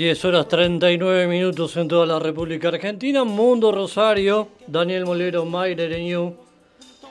[0.06, 3.24] 10 horas 39 minutos en toda la República Argentina.
[3.24, 6.36] Mundo Rosario, Daniel Molero, Mayre Ereñú,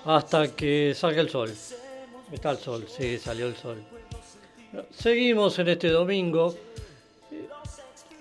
[0.04, 1.52] hasta que salga el sol.
[2.30, 3.82] Está el sol, sí, salió el sol.
[4.92, 6.54] Seguimos en este domingo.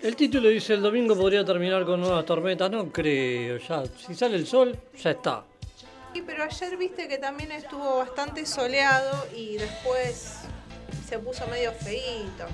[0.02, 2.72] El título dice el domingo podría terminar con nuevas tormentas.
[2.72, 3.84] No creo, ya.
[3.86, 5.44] Si sale el sol, ya está.
[6.16, 10.40] Sí, pero ayer viste que también estuvo bastante soleado y después
[11.08, 12.48] se puso medio feíto.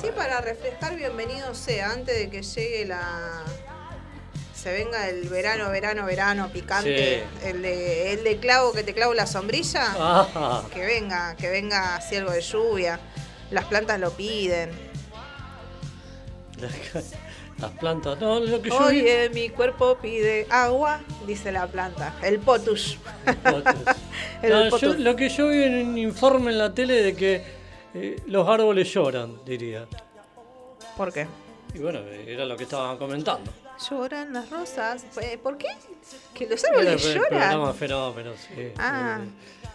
[0.00, 3.42] Sí, para refrescar, bienvenido sea, antes de que llegue la.
[4.54, 9.14] Se venga el verano, verano, verano picante, el, de, el de clavo que te clavo
[9.14, 9.84] la sombrilla.
[9.96, 12.98] Ah, Que venga, que venga así algo de lluvia.
[13.50, 14.70] Las plantas lo piden.
[17.58, 18.18] las plantas.
[18.20, 22.14] No, lo que yo vi- Oye, mi cuerpo pide agua, dice la planta.
[22.22, 22.98] El potus.
[24.42, 24.98] El No, potus.
[24.98, 27.57] lo que yo vi en un informe en la tele de que
[27.94, 29.86] eh, los árboles lloran, diría.
[30.96, 31.26] ¿Por qué?
[31.74, 33.50] Y bueno, era lo que estaban comentando.
[33.88, 35.04] Lloran las rosas.
[35.22, 35.68] Eh, ¿Por qué?
[36.34, 37.74] Que los Era árboles programa lloran.
[37.74, 38.72] Fenómenos, sí.
[38.78, 39.20] Ah.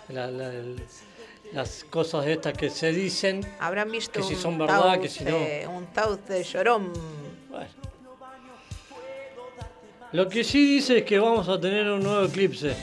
[0.10, 0.84] Eh, la- la- el-
[1.54, 3.42] las cosas estas que se dicen.
[3.60, 5.38] Habrán visto Que si un son verdad, que si no.
[5.72, 6.92] un tauce llorón.
[7.50, 7.68] Bueno.
[10.12, 12.76] Lo que sí dice es que vamos a tener un nuevo eclipse.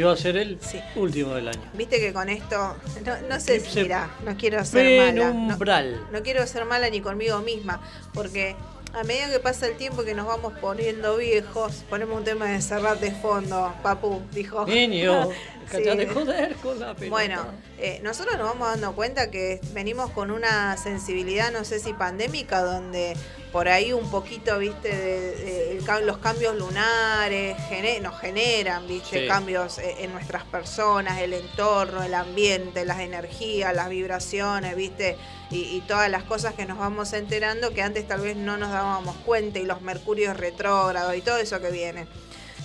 [0.00, 0.80] Va a ser el Sí.
[0.96, 1.60] último del año.
[1.74, 3.88] Viste que con esto, no, no sé si,
[4.24, 5.12] no quiero ser mala.
[5.12, 6.06] No, Penumbral.
[6.12, 7.80] no quiero ser mala ni conmigo misma,
[8.14, 8.56] porque
[8.94, 12.46] a medida que pasa el tiempo y que nos vamos poniendo viejos, ponemos un tema
[12.46, 14.66] de cerrar de fondo, papu, dijo.
[14.66, 15.28] Niño,
[15.78, 15.84] Sí.
[15.84, 17.10] cállate de joder con la pelota.
[17.10, 17.44] Bueno,
[17.78, 22.62] eh, nosotros nos vamos dando cuenta que venimos con una sensibilidad, no sé si pandémica,
[22.62, 23.16] donde
[23.52, 27.56] por ahí un poquito, viste, de, de- el los cambios lunares
[28.00, 29.28] nos generan, viste, Sí.
[29.28, 35.18] cambios eh, en nuestras personas, el entorno, el ambiente, las energías, las vibraciones, viste,
[35.50, 38.70] y, y todas las cosas que nos vamos enterando que antes tal vez no nos
[38.70, 42.06] dábamos cuenta, y los mercurios retrógrados y todo eso que viene.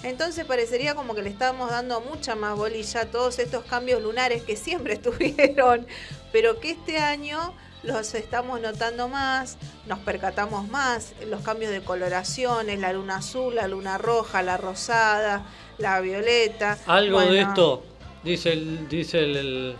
[0.04, 4.43] Entonces parecería como que le estábamos dando mucha más bolilla a todos estos cambios lunares
[4.43, 5.86] que siempre estuvieron,
[6.32, 12.80] pero que este año los estamos notando más, nos percatamos más, los cambios de coloraciones,
[12.80, 15.45] la luna azul, la luna roja, la rosada,
[15.78, 16.78] la violeta.
[16.86, 17.84] Algo de esto,
[18.24, 19.76] dice el, dice el, el,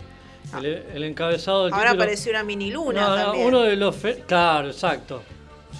[0.62, 2.02] el- el encabezado del Ahora título.
[2.04, 3.46] apareció una mini luna No, también.
[3.46, 3.96] uno de los...
[4.26, 5.22] Claro, exacto.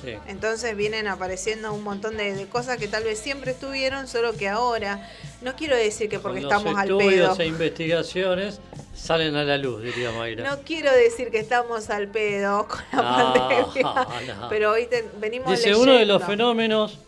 [0.03, 0.14] Sí.
[0.28, 4.49] Entonces vienen apareciendo un montón de, de cosas que tal vez siempre estuvieron, solo que
[4.49, 5.09] ahora.
[5.42, 7.36] No quiero decir que porque Con estamos al pedo.
[7.38, 8.61] e investigaciones
[8.94, 10.49] salen a la luz, diría Mayra.
[10.49, 14.49] No quiero decir que estamos al pedo con la No, pandemia, no.
[14.49, 15.82] pero hoy te- venimos Dice, leyendo.
[15.82, 16.99] uno de los fenómenos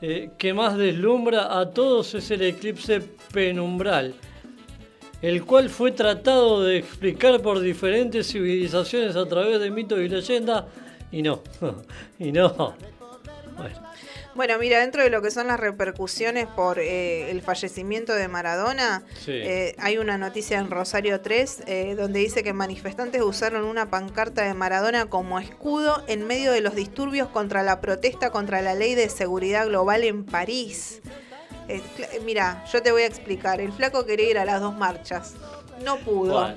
[0.00, 3.00] eh, que más deslumbra a todos es el eclipse
[3.32, 4.14] penumbral,
[5.20, 10.64] el cual fue tratado de explicar por diferentes civilizaciones a través de mitos y leyendas,
[11.12, 11.42] y no,
[12.18, 12.74] y no.
[13.56, 13.80] Bueno,
[14.36, 19.02] Bueno, mira, dentro de lo que son las repercusiones por eh, el fallecimiento de Maradona,
[19.24, 19.32] Sí.
[19.32, 24.42] eh, hay una noticia en Rosario 3 eh, donde dice que manifestantes usaron una pancarta
[24.44, 28.94] de Maradona como escudo en medio de los disturbios contra la protesta contra la ley
[28.94, 31.00] de seguridad global en París.
[32.24, 33.60] Mira, yo te voy a explicar.
[33.60, 35.34] El flaco quería ir a las dos marchas.
[35.84, 36.32] No pudo.
[36.32, 36.56] ¿Cuál?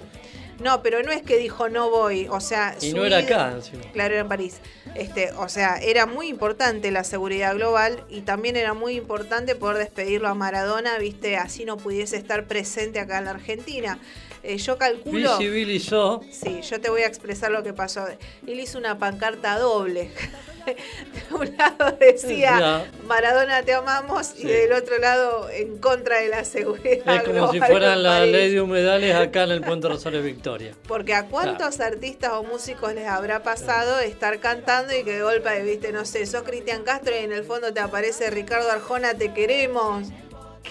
[0.62, 2.28] No, pero no es que dijo no voy.
[2.30, 3.84] O sea, y no era acá encima.
[3.93, 4.59] Claro, era en París.
[4.95, 9.78] Este, o sea, era muy importante la seguridad global y también era muy importante poder
[9.78, 13.99] despedirlo a Maradona, viste, así no pudiese estar presente acá en la Argentina.
[14.44, 15.38] Eh, yo calculo.
[15.38, 18.08] Visibilizó, Sí, yo te voy a expresar lo que pasó.
[18.48, 20.12] Él hizo una pancarta doble.
[20.66, 22.86] De un lado decía.
[23.08, 27.58] Maradona te amamos y del otro lado en contra de la seguridad es como si
[27.58, 28.32] global fuera en la París.
[28.32, 30.76] ley de humedales acá en el Puente Rosario Victoria.
[30.88, 35.64] Porque a cuántos artistas o músicos les habrá pasado estar cantando y que de golpe,
[35.64, 39.34] viste, no sé, sos Cristian Castro y en el fondo te aparece Ricardo Arjona, te
[39.34, 40.10] queremos.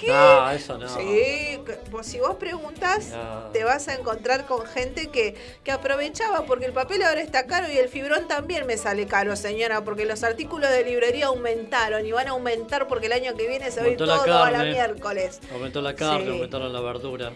[0.00, 0.08] ¿Qué?
[0.08, 0.88] No, eso no.
[0.88, 1.58] Sí,
[1.90, 3.50] pues si vos preguntas, No.
[3.52, 7.66] te vas a encontrar con gente que, que aprovechaba, porque el papel ahora está caro
[7.70, 12.12] y el fibrón también me sale caro, señora, porque los artículos de librería aumentaron y
[12.12, 14.52] van a aumentar porque el año que viene se va a ir todo a la
[14.52, 14.70] carne.
[14.72, 15.40] miércoles.
[15.52, 16.30] Aumentó la carne, Sí.
[16.30, 17.32] aumentaron la verdura.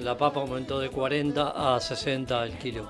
[0.00, 2.88] La papa aumentó de 40 a 60 el kilo.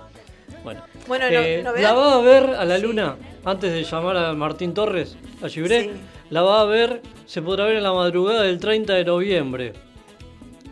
[0.63, 2.83] Bueno, Bueno, no- Eh, novedad- la va a ver a la Sí.
[2.83, 5.83] luna antes de llamar a Martín Torres, a Gibré.
[5.83, 5.91] Sí.
[6.35, 9.73] La va a ver, se podrá ver en la madrugada del 30 de noviembre.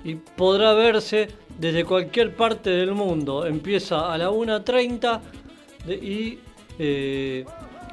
[0.02, 3.46] Y podrá verse desde cualquier parte del mundo.
[3.46, 5.20] Empieza a la 1.30
[5.86, 6.40] de- y
[6.80, 7.44] eh,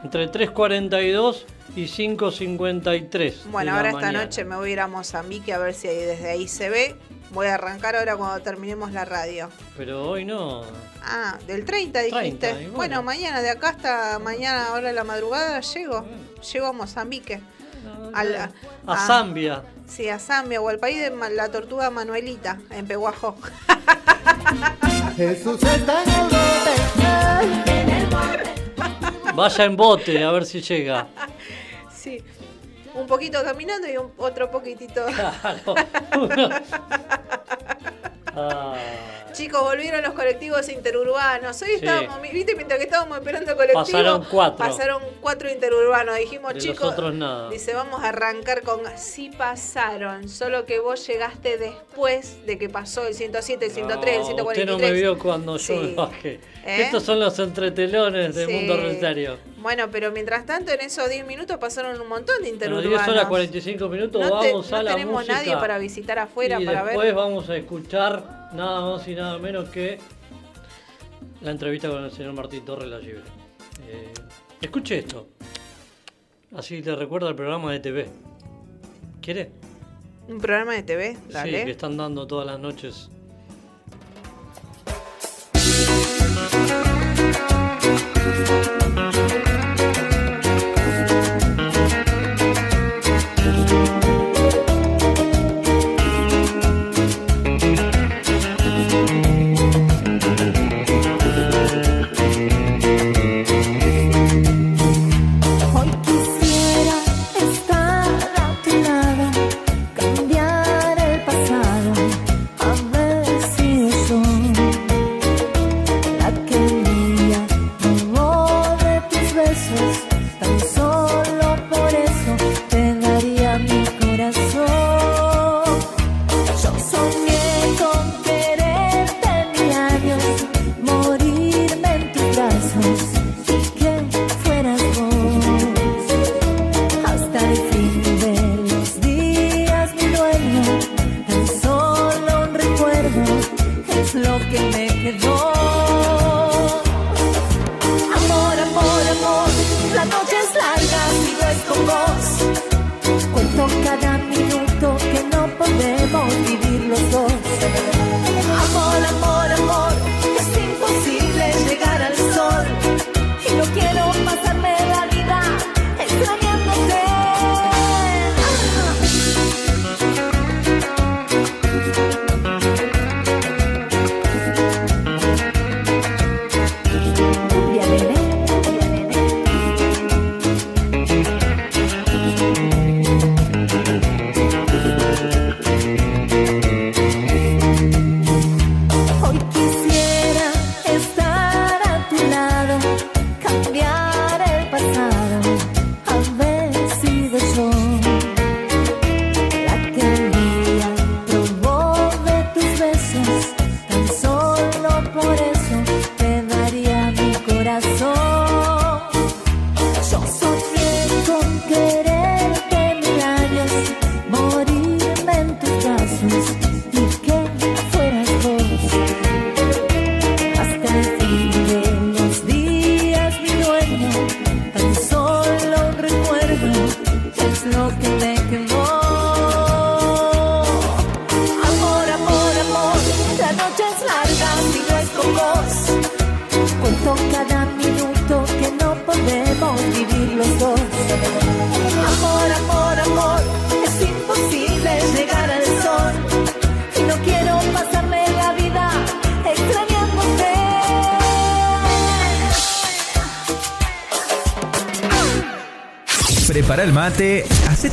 [0.04, 1.46] entre 3.42
[1.76, 3.44] y 5.53.
[3.52, 4.24] Bueno, ahora esta mañana.
[4.24, 6.96] noche me voy a ir a Mozambique a ver si desde ahí se ve.
[7.30, 9.52] Voy a arrancar ahora cuando terminemos la radio.
[9.78, 10.64] Pero hoy no.
[11.04, 12.48] Ah, del 30 dijiste.
[12.48, 12.74] 30, y bueno.
[12.78, 13.04] bueno.
[13.04, 16.04] mañana, de acá hasta mañana, ahora la madrugada, llego.
[16.52, 17.40] Llego a Mozambique.
[18.14, 18.52] A, la-
[18.88, 19.64] A a- Zambia.
[19.88, 23.36] Sí, a Zambia o al país de la tortuga Manuelita, en Pehuajó.
[25.16, 26.40] Jesús está en el bote.
[29.34, 31.08] Vaya en bote, a ver si llega.
[31.96, 32.24] Sí.
[32.94, 35.06] Un poquito caminando y un- otro poquitito.
[35.06, 35.76] Claro.
[38.36, 38.76] Ah,
[39.32, 41.62] Chicos, volvieron los colectivos interurbanos.
[41.62, 41.76] Hoy Sí.
[41.76, 43.86] estábamos, viste, mientras que estábamos esperando el colectivo.
[43.86, 44.58] Pasaron cuatro.
[44.58, 46.18] Pasaron cuatro interurbanos.
[46.18, 46.92] Dijimos, De chicos.
[46.94, 47.50] otros nada.
[47.50, 48.82] Dice, vamos a arrancar con.
[48.98, 54.20] Sí pasaron, solo que vos llegaste después de que pasó el 107, el 103, el
[54.22, 54.76] no, 143.
[54.76, 55.80] Usted no me vio cuando yo Sí.
[55.80, 56.34] me bajé.
[56.66, 56.82] ¿Eh?
[56.84, 58.54] Estos son los entretelones del Sí.
[58.54, 59.38] mundo recetario.
[59.62, 62.90] Bueno, pero mientras tanto, en esos 10 minutos pasaron un montón de interurbanos.
[62.90, 65.34] 10 horas 45 minutos no te- vamos no a la tenemos música.
[65.34, 67.16] nadie para visitar afuera y para después ver.
[67.16, 69.98] vamos a escuchar nada más y nada menos que
[71.42, 73.24] la entrevista con el señor Martín Torres La Libre.
[73.88, 74.14] Eh,
[74.62, 75.28] escuche esto.
[76.56, 78.08] Así le recuerda el programa de TV.
[79.22, 79.52] ¿Quiere?
[80.28, 81.60] Un programa de TV, dale.
[81.60, 83.10] Sí, que están dando todas las noches.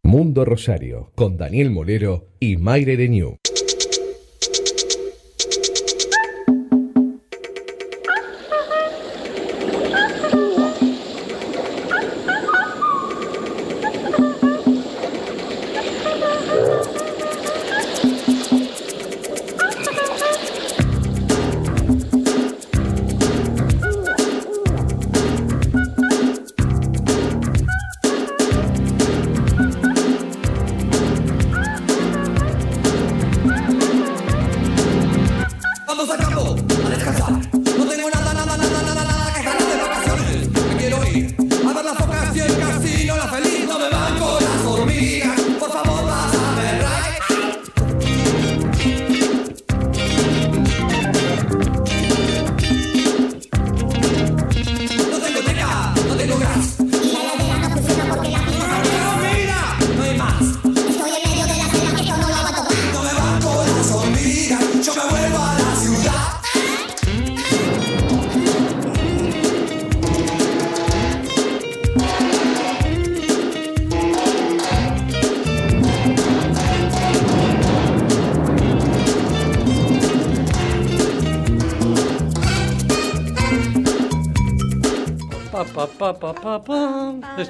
[0.03, 3.42] Mundo Rosario, con Daniel Molero y Mayre Renew.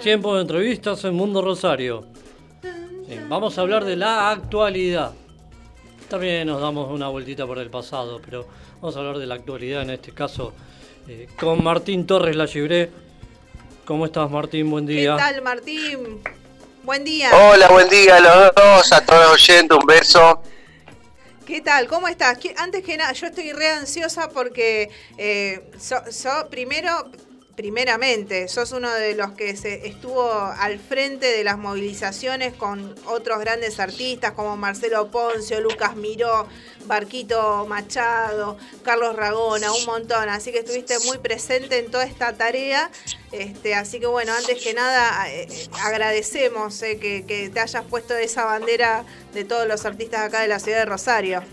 [0.03, 2.07] Tiempo de entrevistas en Mundo Rosario.
[3.28, 5.12] Vamos a hablar de la actualidad.
[6.09, 8.46] También nos damos una vueltita por el pasado, pero
[8.80, 10.53] vamos a hablar de la actualidad en este caso
[11.09, 12.90] eh, con Martín Torres La Gibré.
[13.84, 14.70] ¿Cómo estás, Martín?
[14.70, 15.16] Buen ¿Qué día.
[15.16, 16.20] tal, Martín?
[16.84, 17.30] Buen día.
[17.34, 20.42] Hola, buen día a los dos, a todos los oyentes, un beso.
[21.46, 21.86] ¿Qué tal?
[21.86, 22.38] ¿Cómo estás?
[22.38, 27.11] ¿Qué- Antes que nada, yo estoy re ansiosa porque eh, so- so- primero,
[27.62, 33.38] primeramente, sos uno de los que se estuvo al frente de las movilizaciones con otros
[33.38, 36.48] grandes artistas como Marcelo Poncio, Lucas Miró,
[36.86, 40.28] Barquito Machado, Carlos Ragona, un montón.
[40.28, 42.90] Así que estuviste muy presente en toda esta tarea.
[43.30, 47.84] Este, así que bueno, antes que nada, eh, eh, agradecemos eh, que, que te hayas
[47.84, 49.04] puesto esa bandera
[49.34, 51.44] de todos los artistas acá de la ciudad de Rosario.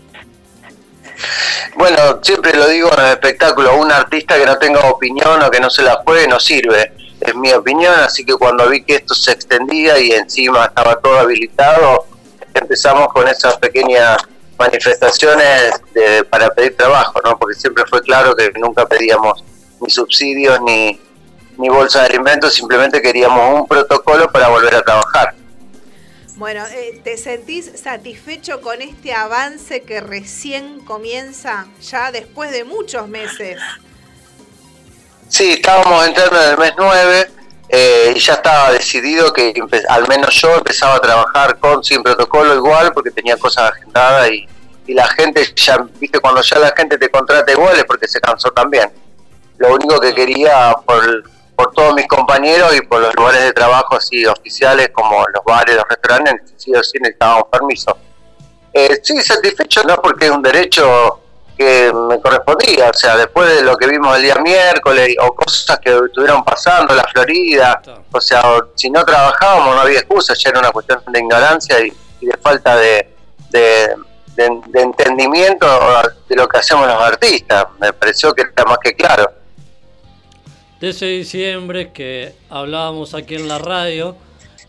[1.76, 5.60] Bueno, siempre lo digo en el espectáculo, un artista que no tenga opinión o que
[5.60, 6.92] no se la juegue no sirve.
[7.20, 11.18] Es mi opinión, así que cuando vi que esto se extendía y encima estaba todo
[11.18, 12.06] habilitado,
[12.54, 14.16] empezamos con esas pequeñas
[14.58, 17.38] manifestaciones de- para pedir trabajo, ¿no?
[17.38, 19.44] Porque siempre fue claro que nunca pedíamos
[19.80, 21.00] ni subsidios ni,
[21.58, 25.34] ni bolsa de alimentos, simplemente queríamos un protocolo para volver a trabajar.
[26.40, 33.06] Bueno, eh, ¿te sentís satisfecho con este avance que recién comienza, ya después de muchos
[33.08, 33.58] meses?
[35.28, 37.30] Sí, estábamos entrando en el mes 9
[37.68, 39.52] eh, y ya estaba decidido que
[39.86, 44.48] al menos yo empezaba a trabajar con sin protocolo igual porque tenía cosas agendadas y,
[44.86, 48.18] y la gente ya, viste, cuando ya la gente te contrata igual es porque se
[48.18, 48.90] cansó también.
[49.58, 51.22] Lo único que quería por,
[51.60, 55.76] por todos mis compañeros y por los lugares de trabajo así oficiales como los bares,
[55.76, 57.96] los restaurantes, sí o sí necesitábamos permiso.
[58.72, 61.20] Eh, sí, satisfecho no porque es un derecho
[61.58, 65.78] que me correspondía, o sea, después de lo que vimos el día miércoles o cosas
[65.80, 68.42] que estuvieron pasando la Florida, o sea,
[68.74, 72.36] si no trabajábamos no había excusa, ya era una cuestión de ignorancia y, y de
[72.38, 73.14] falta de,
[73.50, 73.94] de,
[74.36, 75.66] de- de entendimiento
[76.28, 79.30] de lo que hacemos los artistas, me pareció que era más que claro.
[80.80, 84.16] De ese diciembre que hablábamos aquí en la radio,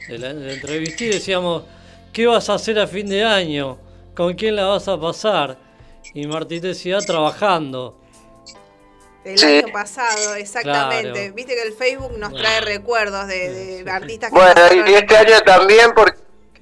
[0.10, 1.64] de la, de la entrevista y decíamos,
[2.12, 3.78] ¿qué vas a hacer a fin de año?
[4.16, 5.58] ¿Con quién la vas a pasar?
[6.14, 7.98] Y Martín decía, trabajando.
[9.24, 9.46] El Sí.
[9.46, 11.12] año pasado, exactamente.
[11.12, 11.34] Claro.
[11.36, 15.40] Viste que el Facebook nos trae recuerdos de, de artistas que Bueno, y este año
[15.46, 16.18] también, porque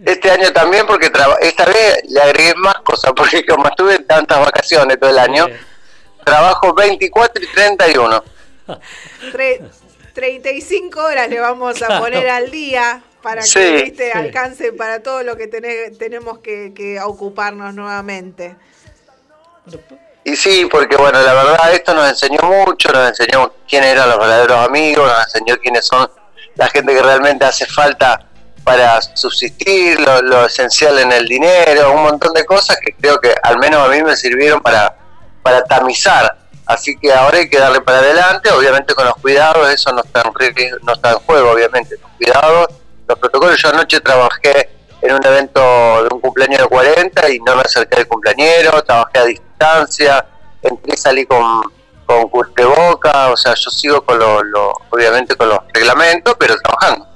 [0.05, 4.05] este año también porque traba- esta vez le agregué más cosas, porque como estuve en
[4.05, 5.47] tantas vacaciones todo el año,
[6.25, 8.23] trabajo 24 y 31.
[9.33, 9.69] Tre-
[10.13, 14.17] 35 horas le vamos a poner al día para que Sí, viste, sí.
[14.17, 18.55] alcance para todo lo que tene- tenemos que, que ocuparnos nuevamente.
[20.23, 24.19] Y sí, porque bueno, la verdad esto nos enseñó mucho, nos enseñó quiénes eran los
[24.19, 26.09] verdaderos amigos, nos enseñó quiénes son
[26.55, 28.25] la gente que realmente hace falta
[28.63, 33.33] para subsistir, lo, lo esencial en el dinero, un montón de cosas que creo que
[33.41, 34.95] al menos a mí me sirvieron para,
[35.41, 36.37] para tamizar.
[36.69, 40.21] Así que ahora hay que darle para adelante, obviamente con los cuidados, eso no está
[40.21, 42.67] en, no está en juego, obviamente, los cuidados,
[43.07, 43.59] los protocolos.
[43.59, 44.69] Yo anoche trabajé
[45.01, 45.59] en un evento
[46.03, 50.25] de un cumpleaños de 40 y no me acerqué al cumpleañero, trabajé a distancia,
[50.61, 51.63] entré y salí con,
[52.05, 57.07] con boca, o sea, yo sigo con lo, lo- obviamente con los reglamentos, pero trabajando.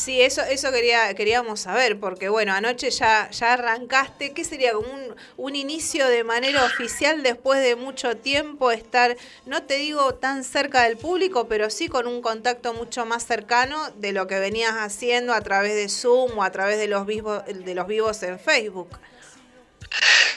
[0.00, 4.88] Sí, eso, eso quería, queríamos saber, porque bueno, anoche ya, ya arrancaste, ¿qué sería como
[4.88, 10.42] un, un inicio de manera oficial después de mucho tiempo estar, no te digo tan
[10.42, 14.72] cerca del público, pero sí con un contacto mucho más cercano de lo que venías
[14.72, 18.40] haciendo a través de Zoom o a través de los vivos, de los vivos en
[18.40, 18.98] Facebook?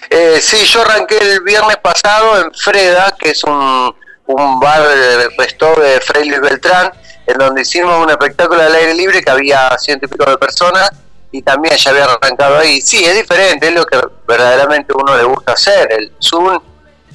[0.10, 3.96] Eh, sí, yo arranqué el viernes pasado en Freda, que es un,
[4.26, 4.82] un bar
[5.38, 6.92] resto de Frei Luis Beltrán,
[7.28, 10.92] en donde hicimos un espectáculo al aire libre que había ciento y pico de personas
[11.32, 12.82] y también ya había arrancado ahí.
[12.82, 16.60] Sí, es diferente, es lo que verdaderamente uno le gusta hacer, el Zoom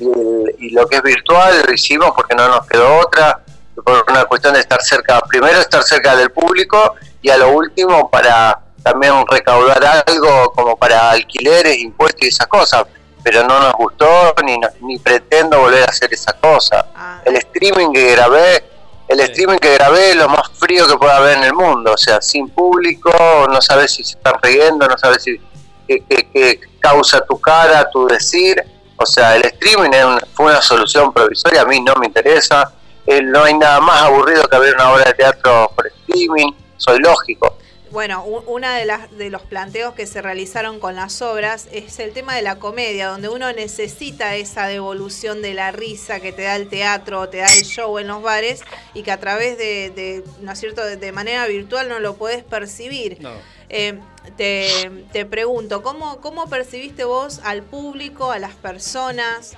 [0.00, 3.40] y, el- y lo que es virtual lo hicimos porque no nos quedó otra,
[3.84, 8.10] por una cuestión de estar cerca, primero estar cerca del público y a lo último
[8.10, 12.84] para también recaudar algo como para alquileres, impuestos y esas cosas,
[13.22, 16.86] pero no nos gustó ni, ni pretendo volver a hacer esa cosa.
[16.96, 18.64] Ah, El streaming que grabé,
[19.08, 21.96] el streaming que grabé es lo más frío que pueda haber en el mundo, o
[21.98, 23.10] sea, sin público,
[23.50, 25.40] no sabes si se están riendo, no sabes si
[25.86, 28.62] qué, qué- qué causa tu cara, tu decir,
[28.96, 32.72] o sea, el streaming es una- fue una solución provisoria, a mí no me interesa,
[33.10, 36.98] Eh, no hay nada más aburrido que ver una obra de teatro por streaming, soy
[36.98, 37.56] lógico.
[37.90, 41.98] Bueno, u- una de las de los planteos que se realizaron con las obras es
[41.98, 46.42] el tema de la comedia, donde uno necesita esa devolución de la risa que te
[46.42, 48.62] da el teatro, te da el show en los bares
[48.94, 52.16] y que a través de, de, ¿no es cierto?, de, de manera virtual no lo
[52.16, 53.18] puedes percibir.
[53.20, 53.32] No.
[53.70, 53.98] Eh,
[54.36, 59.52] te, te pregunto, ¿cómo, ¿cómo percibiste vos al público, a las personas?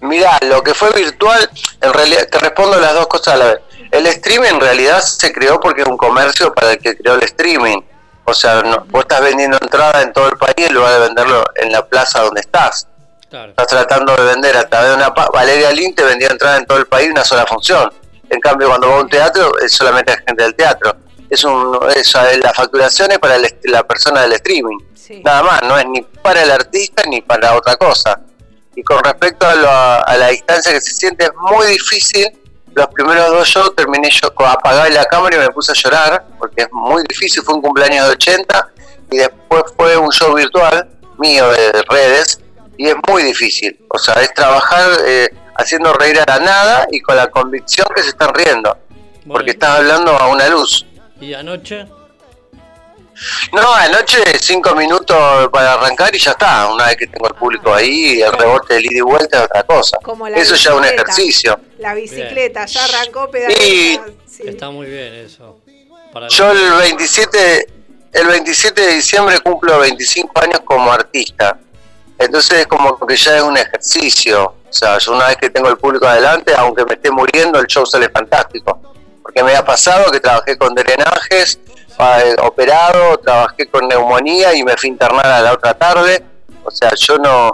[0.00, 3.60] Mirá, lo que fue virtual, en realidad te respondo las dos cosas a la vez.
[3.90, 7.22] El streaming en realidad se creó porque es un comercio para el que creó el
[7.24, 7.78] streaming.
[8.24, 11.44] O sea, no, vos estás vendiendo entrada en todo el país en lugar de venderlo
[11.56, 12.86] en la plaza donde estás.
[13.30, 13.50] Claro.
[13.50, 15.14] Estás tratando de vender a través de una...
[15.14, 17.90] pa- Valeria Lin te vendía entrada en todo el país una sola función.
[18.30, 20.94] En cambio, cuando va a un teatro, es solamente la gente del teatro.
[21.30, 24.78] Es un, es, la facturación es para el la persona del streaming.
[24.94, 25.22] Sí.
[25.24, 28.20] Nada más, no es ni para el artista ni para otra cosa.
[28.74, 32.37] Y con respecto a, lo- a la distancia que se siente, es muy difícil.
[32.74, 36.24] Los primeros dos shows terminé yo, con- apagué la cámara y me puse a llorar,
[36.38, 37.42] porque es muy difícil.
[37.42, 38.68] Fue un cumpleaños de 80
[39.10, 40.88] y después fue un show virtual
[41.18, 42.40] mío de redes
[42.76, 43.78] y es muy difícil.
[43.90, 48.02] O sea, es trabajar eh, haciendo reír a la nada y con la convicción que
[48.02, 48.76] se están riendo,
[49.24, 50.86] Bueno, porque estás hablando a una luz.
[51.20, 51.86] ¿Y anoche?
[53.52, 56.70] No, anoche cinco minutos para arrancar y ya está.
[56.72, 59.62] Una vez que tengo el público ahí, el rebote del ida y vuelta es otra
[59.64, 59.98] cosa.
[60.02, 61.60] Como la Eso ya es un ejercicio.
[61.78, 64.12] La bicicleta, ya arrancó Y pedaleando.
[64.26, 64.42] Sí.
[64.46, 65.58] Está muy bien eso.
[66.12, 67.66] Para yo el 27,
[68.12, 71.58] el 27 de diciembre cumplo 25 años como artista.
[72.18, 74.54] Entonces es como que ya es un ejercicio.
[74.68, 77.66] O sea, yo una vez que tengo el público adelante, aunque me esté muriendo, el
[77.66, 78.80] show sale fantástico.
[79.22, 81.60] Porque me ha pasado que trabajé con drenajes,
[82.42, 86.22] operado, trabajé con neumonía y me fui a internar a la otra tarde.
[86.64, 87.52] O sea, yo no...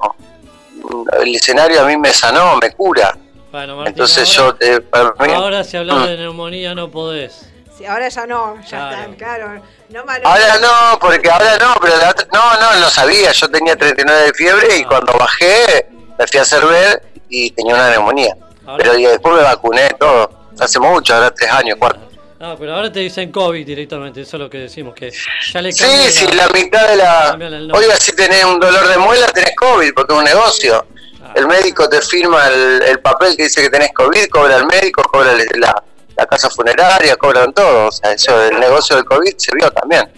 [1.21, 3.17] El escenario a mí me sanó, me cura.
[3.51, 4.67] Bueno, Martín, Entonces ahora, yo...
[4.77, 6.05] eh, para mí- ahora si hablas Mm.
[6.07, 7.47] de neumonía no podés.
[7.79, 8.97] Sí, ahora ya no, ya Claro.
[8.97, 9.63] están, claro.
[9.89, 13.33] No, Manu- Ahora no, porque ahora no, pero la no, no, lo sabía.
[13.33, 14.87] Yo tenía 39 de fiebre y Ah.
[14.89, 15.89] cuando bajé
[16.19, 18.37] me fui a hacer ver y tenía una neumonía.
[18.67, 20.31] Ahora- Pero y después me vacuné todo.
[20.61, 22.01] Hace mucho, ahora tres años, cuatro.
[22.45, 25.11] No, pero ahora te dicen COVID directamente, eso es lo que decimos, que
[25.51, 27.39] ya le Sí, sí, la mitad de la...
[27.73, 30.87] Oiga, si tenés un dolor de muela, tenés COVID, porque es un negocio.
[31.23, 31.33] Ah.
[31.37, 35.03] El médico te firma el, el papel que dice que tenés COVID, cobra el médico,
[35.05, 35.85] cobra la,
[36.15, 37.89] la casa funeraria, cobran todo.
[37.89, 40.13] O sea, eso, el negocio del COVID se vio también.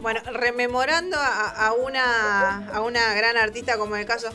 [0.00, 4.30] Bueno, rememorando a, a una, a una gran artista como el caso,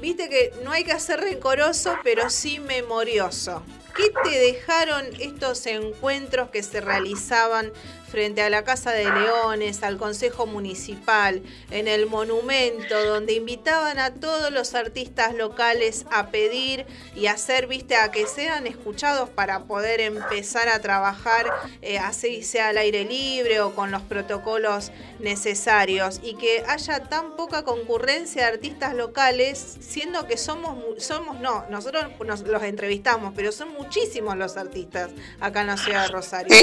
[0.00, 3.62] viste que no hay que ser rencoroso, pero sí memorioso.
[3.94, 7.72] ¿Qué te dejaron estos encuentros que se realizaban
[8.12, 14.12] frente a la Casa de Leones, al Consejo Municipal, en el monumento, donde invitaban a
[14.12, 16.84] todos los artistas locales a pedir
[17.16, 21.46] y hacer, viste, a que sean escuchados para poder empezar a trabajar,
[21.80, 27.34] eh, así sea al aire libre o con los protocolos necesarios, y que haya tan
[27.34, 33.52] poca concurrencia de artistas locales, siendo que somos, somos no, nosotros nos, los entrevistamos, pero
[33.52, 36.54] son muchísimos los artistas acá en la ciudad de Rosario.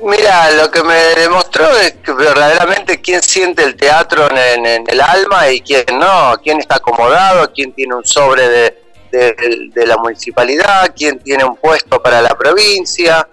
[0.00, 5.48] Mira, lo que me demostró es que verdaderamente quién siente el teatro en, el alma
[5.50, 8.76] y quién no, quién está acomodado, quién tiene un sobre de,
[9.12, 13.28] de- la municipalidad, quién tiene un puesto para la provincia,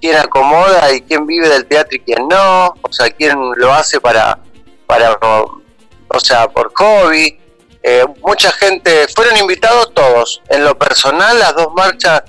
[0.00, 4.00] quién acomoda y quién vive del teatro y quién no, o sea, quién lo hace
[4.00, 4.38] para,
[4.86, 7.38] para o sea, por hobby.
[7.82, 10.40] Eh, mucha gente, fueron invitados todos.
[10.48, 12.22] En lo personal, las dos marchas,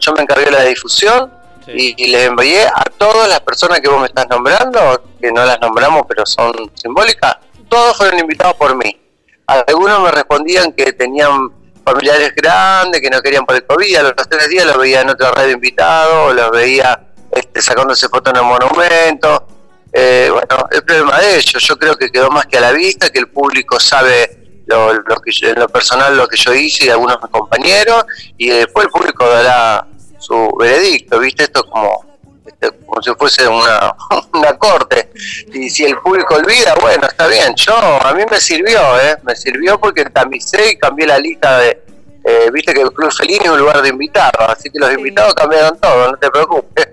[0.00, 4.00] yo me encargué la difusión Y, y les envié a todas las personas que vos
[4.00, 7.36] me estás nombrando, que no las nombramos pero son simbólicas,
[7.68, 8.98] todos fueron invitados por mí.
[9.46, 11.50] Algunos me respondían que tenían
[11.84, 15.10] familiares grandes, que no querían por el COVID, a los tres días los veía en
[15.10, 17.00] otra red de invitados, los veía
[17.30, 19.46] este, sacándose fotos en el monumento.
[19.92, 23.10] Eh, bueno, el problema de ellos, yo creo que quedó más que a la vista,
[23.10, 26.86] que el público sabe lo, lo que yo- en lo personal lo que yo hice
[26.86, 28.04] y algunos de mis compañeros,
[28.38, 29.86] y después el público dará
[30.22, 31.44] su veredicto, ¿viste?
[31.44, 32.04] Esto es como,
[32.46, 33.94] este, como si fuese una,
[34.34, 35.10] una corte.
[35.52, 37.54] Y si el público olvida, bueno, está bien.
[37.56, 39.16] Yo, a mí me sirvió, ¿eh?
[39.22, 41.82] Me sirvió porque tamicé y cambié la lista de...
[42.24, 44.94] eh, Viste que el Club Felini es un lugar de invitados, así que los Sí.
[44.96, 46.88] invitados cambiaron todo, no te preocupes.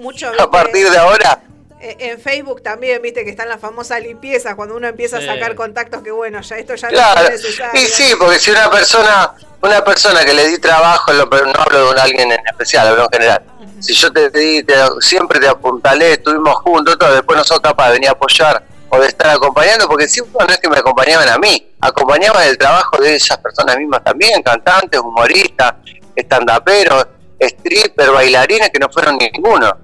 [0.00, 1.40] Mucho, A partir de ahora,
[1.80, 6.02] En Facebook también, viste que están las famosas limpiezas, cuando uno empieza a sacar contactos
[6.02, 7.80] que bueno, ya esto ya no Claro, es necesario.
[7.80, 11.90] y sí, porque si una persona, una persona que le di trabajo, no hablo de
[11.92, 13.42] un alguien en especial, hablo en general.
[13.80, 17.88] Si yo te di, te- siempre te apuntalé, estuvimos juntos, todo, después no sos capaz
[17.88, 21.28] de venir a apoyar o de estar acompañando, porque siempre no es que me acompañaban
[21.28, 25.74] a mí, acompañaban el trabajo de esas personas mismas también, cantantes, humoristas,
[26.16, 27.06] estandaperos,
[27.38, 29.76] stripper, bailarines, que no fueron ninguno.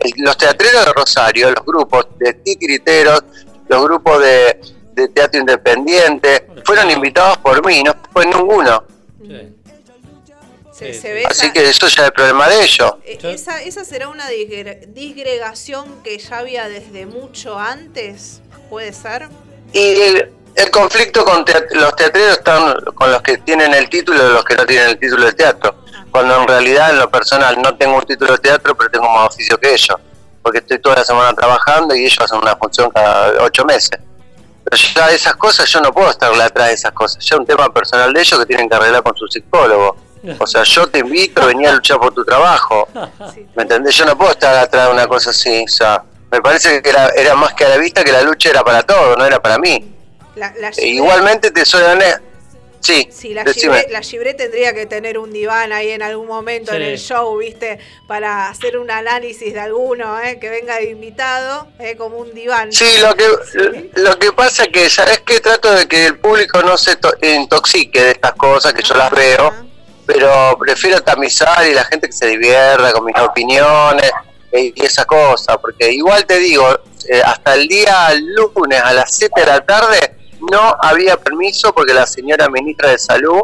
[0.00, 3.22] El- los teatreros de Rosario, los grupos de titiriteros,
[3.68, 4.60] los grupos de,
[4.94, 8.84] de teatro independiente, fueron invitados por mí, no fue ninguno.
[9.22, 9.56] Sí.
[10.72, 11.08] Se, Sí, se sí.
[11.08, 12.92] ve Así esa- que eso ya es problema de ellos.
[13.04, 18.40] eh, esa, esa será una disgre- disgregación que ya había desde mucho antes,
[18.70, 19.28] ¿puede ser?
[19.74, 24.26] Y el, el conflicto con teat- los teatreros están con los que tienen el título
[24.26, 25.74] y los que no tienen el título de teatro.
[26.10, 29.28] Cuando en realidad, en lo personal, no tengo un título de teatro, pero tengo más
[29.28, 29.96] oficio que ellos.
[30.42, 33.98] Porque estoy toda la semana trabajando y ellos hacen una función cada ocho meses.
[34.64, 37.24] Pero ya esas cosas, yo no puedo estar atrás de esas cosas.
[37.24, 39.96] Ya es un tema personal de ellos que tienen que arreglar con su psicólogo.
[40.38, 42.88] O sea, yo te invito a venir a luchar por tu trabajo.
[43.54, 43.96] ¿Me entendés?
[43.96, 45.64] Yo no puedo estar atrás de una cosa así.
[45.64, 48.50] O sea, me parece que era, era más que a la vista que la lucha
[48.50, 49.94] era para todos, no era para mí.
[50.36, 52.29] La, la E igualmente te soy honesto.
[52.80, 53.44] Sí, Sí, la.
[53.44, 57.78] Gibré, la tendría que tener un diván ahí en algún momento en el show, ¿viste?
[58.06, 60.38] Para hacer un análisis de alguno, ¿eh?
[60.40, 61.96] Que venga de invitado, ¿eh?
[61.96, 62.72] Como un diván.
[62.72, 63.24] Sí, lo que,
[63.96, 65.40] lo que pasa es que, ¿sabes qué?
[65.40, 69.10] Trato de que el público no se to- intoxique de estas cosas, que yo las
[69.10, 69.54] veo,
[70.06, 74.10] pero prefiero tamizar y la gente que se divierta con mis opiniones
[74.52, 76.66] eh, y esa cosa, porque igual te digo,
[77.08, 80.16] eh, hasta el día lunes a las 7 de la tarde
[80.50, 83.40] no había permiso porque la señora ministra de Salud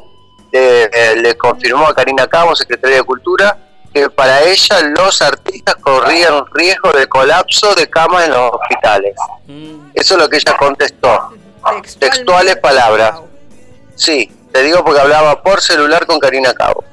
[0.52, 3.58] eh, eh, le confirmó a Karina Cabo, secretaria de Cultura,
[3.92, 9.14] que para ella los artistas corrían riesgo de colapso de camas en los hospitales.
[9.46, 11.30] Mm, Eso es lo que ella contestó.
[11.98, 13.20] Textuales palabras.
[13.96, 16.84] Sí, te digo porque hablaba por celular con Karina Cabo.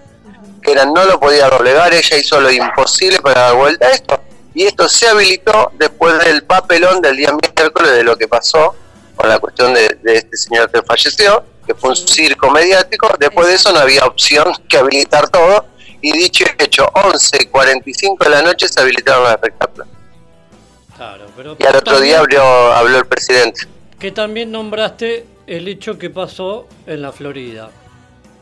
[0.62, 4.20] Que era, no lo podía doblegar, ella hizo lo imposible para dar vuelta a esto.
[4.54, 8.76] Y esto se habilitó después del papelón del día miércoles de lo que pasó
[9.16, 13.10] con la cuestión de, de este señor que falleció, que fue un circo mediático.
[13.20, 15.66] Después de eso no había opción que habilitar todo.
[16.02, 19.88] Y dicho y hecho, 11 y 45 de la noche se habilitaron los espectáculos.
[20.98, 22.44] claro, pero Y al otro también- día abrió,
[22.74, 23.62] habló el presidente.
[24.00, 27.70] Que también nombraste el hecho que pasó en la Florida,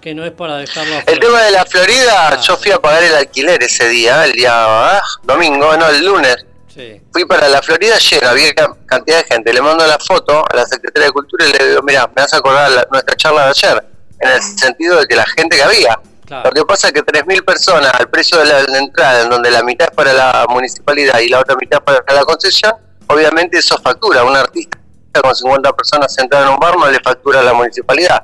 [0.01, 3.13] que no es para dejarlo El tema de la Florida, yo fui a pagar el
[3.15, 6.38] alquiler ese día, el día ah, domingo, no, el lunes.
[6.74, 9.53] Sí, Fui para la Florida lleno, había ca- cantidad de gente.
[9.53, 12.34] Le mando la foto a la Secretaría de Cultura y le digo, mira, me vas
[12.34, 13.86] a acordar la- nuestra charla de ayer,
[14.19, 15.99] en el sentido de que la gente que había.
[16.26, 16.49] claro.
[16.49, 19.51] Lo que pasa es que 3.000 personas al precio de la, la entrada, en donde
[19.51, 22.74] la mitad es para la municipalidad y la otra mitad para la concesión,
[23.07, 24.24] obviamente eso factura.
[24.24, 24.78] Un artista
[25.22, 28.24] con 50 personas sentadas en un bar no le factura a la municipalidad.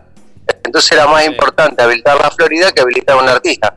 [0.64, 1.32] Entonces era más Sí.
[1.32, 3.76] importante habilitar la Florida que habilitar a un artista.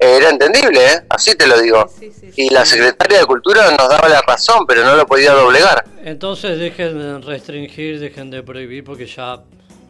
[0.00, 1.02] Eh, Era entendible, ¿eh?
[1.10, 1.86] así te lo digo.
[1.98, 2.42] Sí, sí, sí.
[2.46, 5.84] Y la secretaria de Cultura nos daba la razón, pero no lo podía doblegar.
[6.04, 9.40] Entonces dejen de restringir, dejen de prohibir porque ya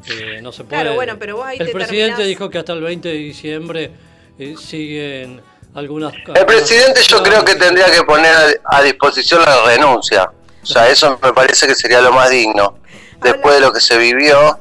[0.08, 0.82] eh, no se puede.
[0.82, 3.14] Claro, bueno, pero vos ahí El te presidente terminás- dijo que hasta el 20 de
[3.14, 3.90] diciembre
[4.38, 5.40] eh, siguen
[5.74, 8.32] algunas El presidente yo creo que tendría que poner
[8.64, 10.28] a, a disposición la renuncia.
[10.62, 12.78] O sea, eso me parece que sería lo más digno.
[13.22, 14.58] Después de lo que se vivió.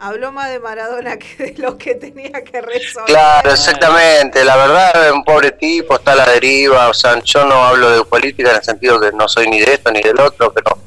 [0.00, 3.06] Habló más de Maradona que de lo que tenía que resolver.
[3.06, 4.44] Claro, exactamente.
[4.44, 6.88] La verdad, es un pobre tipo, está a la deriva.
[6.88, 9.74] O sea, yo no hablo de política en el sentido que no soy ni de
[9.74, 10.78] esto ni del otro, pero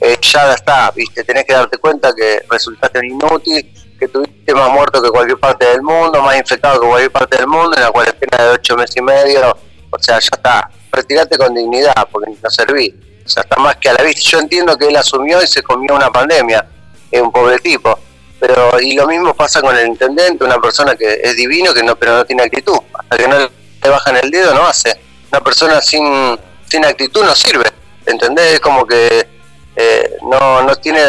[0.00, 1.24] eh, ya está, ¿viste?
[1.24, 5.66] Tenés que darte cuenta que resultaste un inútil, que tuviste más muerto que cualquier parte
[5.66, 8.96] del mundo, más infectado que cualquier parte del mundo, en la cuarentena de ocho meses
[8.96, 9.50] y medio.
[9.90, 10.70] O sea, ya está.
[10.92, 12.94] Retirate con dignidad, porque no serví.
[13.26, 14.20] O sea, está más que a la vista.
[14.30, 16.64] Yo entiendo que él asumió y se comió una pandemia.
[17.10, 17.98] Es un pobre tipo.
[18.40, 21.94] Pero, y lo mismo pasa con el intendente, una persona que es divino, que no,
[21.96, 22.78] pero no tiene actitud.
[22.94, 24.98] Hasta que no le bajan el dedo, no hace.
[25.30, 27.70] Una persona sin, sin actitud no sirve.
[28.06, 28.54] ¿Entendés?
[28.54, 29.28] Es como que
[29.76, 31.02] eh, no, no tiene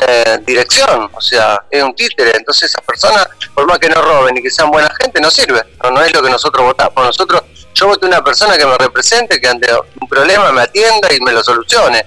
[0.46, 1.10] dirección.
[1.14, 2.32] O sea, es un títere.
[2.36, 5.62] Entonces, esas personas, por más que no roben y que sean buena gente, no sirve.
[5.84, 6.94] No, no es lo que nosotros votamos.
[6.96, 9.68] Nosotros, yo voté una persona que me represente, que ante
[10.00, 12.06] un problema me atienda y me lo solucione.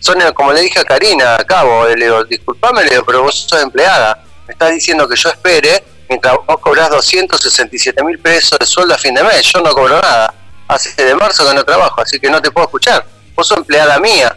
[0.00, 3.46] Son, como le dije a Karina, a cabo, le digo, disculpame, le digo, pero vos
[3.48, 4.22] sos empleada.
[4.46, 8.98] Me estás diciendo que yo espere mientras vos cobrás 267 mil pesos de sueldo a
[8.98, 9.42] fin de mes.
[9.52, 10.32] Yo no cobro nada.
[10.68, 13.04] Hace de marzo que no trabajo, así que no te puedo escuchar.
[13.34, 14.36] Vos sos empleada mía.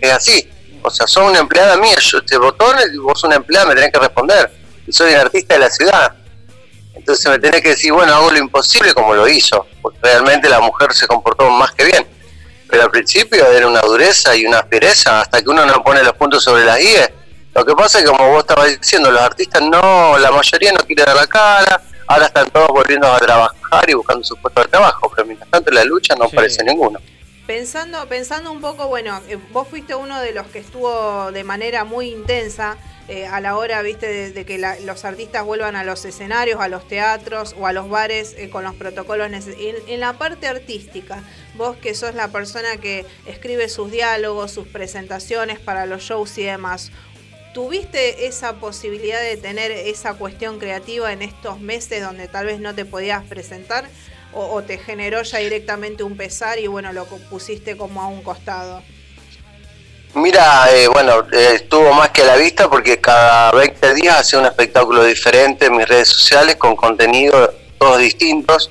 [0.00, 0.50] Es así.
[0.82, 1.96] O sea, sos una empleada mía.
[2.00, 4.50] Yo te botón y vos sos una empleada, me tenés que responder.
[4.86, 6.14] Y soy un artista de la ciudad.
[6.94, 9.66] Entonces me tenés que decir, bueno, hago lo imposible como lo hizo.
[9.82, 12.06] Porque realmente la mujer se comportó más que bien.
[12.68, 16.14] Pero al principio era una dureza y una aspereza hasta que uno no pone los
[16.14, 17.19] puntos sobre las IE.
[17.54, 20.78] Lo que pasa es que, como vos estabas diciendo, los artistas no, la mayoría no
[20.86, 24.68] quiere dar la cara, ahora están todos volviendo a trabajar y buscando su puesto de
[24.68, 26.36] trabajo, pero mientras tanto la lucha no Sí.
[26.36, 27.00] aparece ninguno.
[27.46, 31.82] Pensando, pensando un poco, bueno, eh, vos fuiste uno de los que estuvo de manera
[31.84, 32.76] muy intensa
[33.08, 36.60] eh, a la hora, viste, de, de que la- los artistas vuelvan a los escenarios,
[36.60, 40.12] a los teatros o a los bares eh, con los protocolos neces- en, en la
[40.12, 41.24] parte artística,
[41.56, 46.44] vos que sos la persona que escribe sus diálogos, sus presentaciones para los shows y
[46.44, 46.92] demás,
[47.52, 52.76] ¿Tuviste esa posibilidad de tener esa cuestión creativa en estos meses donde tal vez no
[52.76, 53.88] te podías presentar?
[54.32, 58.80] ¿O, te generó ya directamente un pesar y bueno, lo pusiste como a un costado?
[60.14, 64.38] Mira, eh, bueno, eh, estuvo más que a la vista porque cada 20 días hacía
[64.38, 68.70] un espectáculo diferente en mis redes sociales con contenido todos distintos.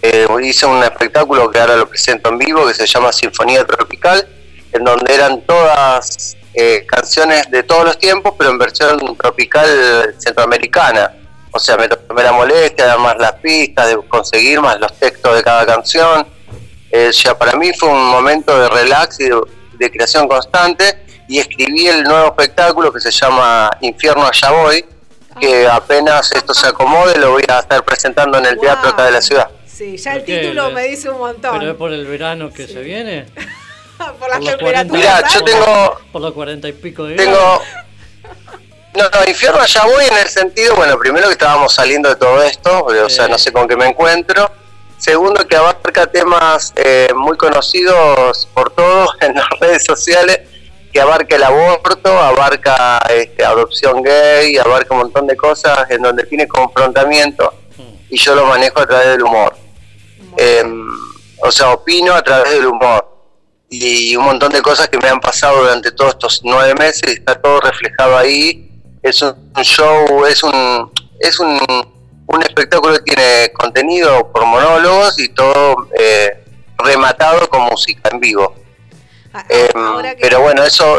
[0.00, 4.26] Eh, hice un espectáculo que ahora lo presento en vivo que se llama Sinfonía Tropical,
[4.72, 11.12] en donde eran todas eh, canciones de todos los tiempos, pero en versión tropical centroamericana.
[11.52, 15.42] O sea, me tomé la molestia, además las pistas, de conseguir más los textos de
[15.42, 16.26] cada canción.
[16.90, 19.38] Eh, ya para mí fue un momento de relax y de,
[19.78, 24.84] de creación constante y escribí el nuevo espectáculo que se llama Infierno Allá Voy,
[25.38, 29.10] que apenas esto se acomode lo voy a estar presentando en el teatro acá de
[29.10, 29.50] la ciudad.
[29.66, 31.58] Sí, ya el título me dice un montón.
[31.58, 33.26] ¿Pero es por el verano que se viene?
[34.18, 34.86] por las temperaturas.
[34.86, 37.62] 40 Mirá, yo tengo, Por los cuarenta y pico de tengo,
[38.94, 42.42] no, no, Infierno Allá Voy en el sentido, bueno, primero que estábamos saliendo de todo
[42.42, 44.50] esto, o sea, no sé con qué me encuentro.
[44.98, 50.40] Segundo, que abarca temas eh, muy conocidos por todos en las redes sociales,
[50.90, 56.24] que abarca el aborto, abarca este, adopción gay, abarca un montón de cosas en donde
[56.24, 57.52] tiene confrontamiento
[58.08, 59.56] y yo lo manejo a través del humor.
[60.36, 60.88] Em,
[61.42, 63.15] o sea, opino a través del humor.
[63.68, 67.34] Y un montón de cosas que me han pasado durante todos estos nueve meses está
[67.40, 68.70] todo reflejado ahí.
[69.02, 71.58] Es un show, es un, es un,
[72.26, 76.44] un espectáculo que tiene contenido por monólogos y todo eh,
[76.78, 78.54] rematado con música en vivo.
[79.32, 80.98] A- a- Em, pero bueno, eso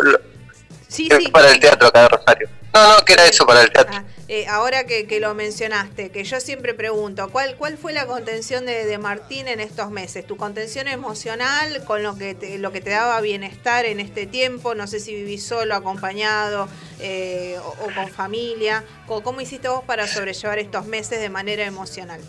[0.88, 1.10] sí.
[1.32, 2.50] para el teatro acá de Rosario.
[2.74, 3.96] No, no, que era eso para el teatro.
[3.98, 8.06] Ah, eh, ahora que, que lo mencionaste, que yo siempre pregunto, ¿cuál, cuál fue la
[8.06, 10.28] contención de, de Martín en estos meses?
[10.28, 14.76] ¿Tu contención emocional con lo que, te, lo que te daba bienestar en este tiempo?
[14.76, 16.68] No sé si vivís solo, acompañado
[17.00, 18.84] eh, o, o con familia.
[19.06, 22.22] ¿Cómo, ¿Cómo hiciste vos para sobrellevar estos meses de manera emocional?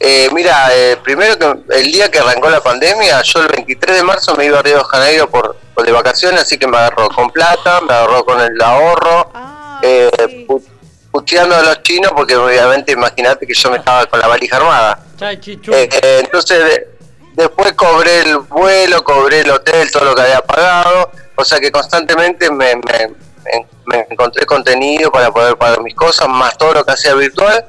[0.00, 4.02] Eh, mira, eh, primero que el día que arrancó la pandemia, yo el 23 de
[4.02, 7.08] marzo me iba a Río de Janeiro por, por de vacaciones, así que me agarró
[7.10, 9.51] con plata, me agarró con el ahorro, Ah,
[9.82, 10.46] eh,
[11.10, 15.04] puteando a los chinos, porque obviamente imagínate que yo me estaba con la valija armada.
[15.74, 16.88] Eh, eh, entonces de-
[17.34, 21.70] después cobré el vuelo, cobré el hotel, todo lo que había pagado, o sea que
[21.70, 26.84] constantemente me, me- me- me encontré contenido para poder pagar mis cosas, más todo lo
[26.84, 27.64] que hacía virtual.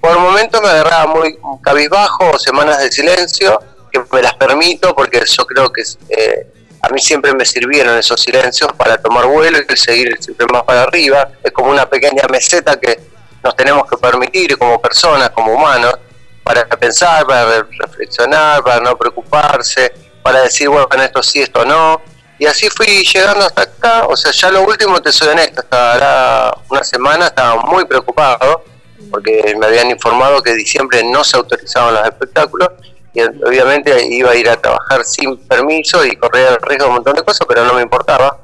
[0.00, 3.58] Por momentos me agarraba muy cabizbajo, semanas de silencio,
[3.92, 6.51] que me las permito porque yo creo que eh,
[6.82, 10.82] a mí siempre me sirvieron esos silencios para tomar vuelo y seguir siempre más para
[10.82, 11.28] arriba.
[11.42, 12.98] Es como una pequeña meseta que
[13.42, 15.94] nos tenemos que permitir como personas, como humanos,
[16.42, 22.02] para pensar, para re- reflexionar, para no preocuparse, para decir, bueno, esto sí, esto no.
[22.38, 24.06] Y así fui llegando hasta acá.
[24.08, 28.64] O sea, ya lo último, te soy honesto, hasta una semana estaba muy preocupado
[29.10, 32.68] porque me habían informado que diciembre no se autorizaban los espectáculos
[33.14, 36.94] y obviamente iba a ir a trabajar sin permiso y correr el riesgo de un
[36.96, 38.38] montón de cosas, pero no me importaba.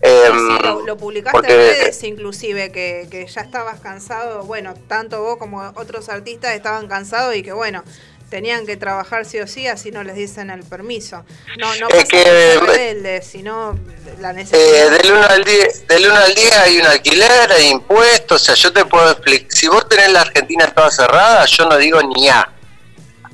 [0.00, 4.74] Em, Sí, lo, lo publicaste porque- en redes inclusive, que, que ya estabas cansado, bueno,
[4.86, 7.82] tanto vos como otros artistas estaban cansados y que bueno,
[8.30, 11.24] tenían que trabajar sí o sí, así no les dicen el permiso.
[11.58, 13.76] No, no Es que- rebelde, sino
[14.20, 14.90] la Eh, necesidad.
[14.90, 18.54] del 1 al 10, del 1 al 10 hay un alquiler, hay impuestos, o sea,
[18.54, 22.28] yo te puedo explicar, si vos tenés la Argentina toda cerrada, yo no digo ni
[22.28, 22.52] A.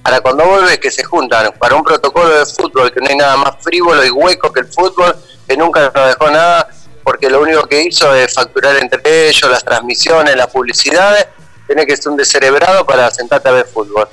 [0.05, 3.16] Ahora, cuando vos ves que se juntan para un protocolo de fútbol, que no hay
[3.16, 5.16] nada más frívolo y hueco que el fútbol,
[5.48, 6.68] que nunca nos dejó nada,
[7.02, 11.26] porque lo único que hizo es facturar entre ellos las transmisiones, las publicidades,
[11.66, 14.07] tenés que ser un descerebrado para sentarte a ver fútbol.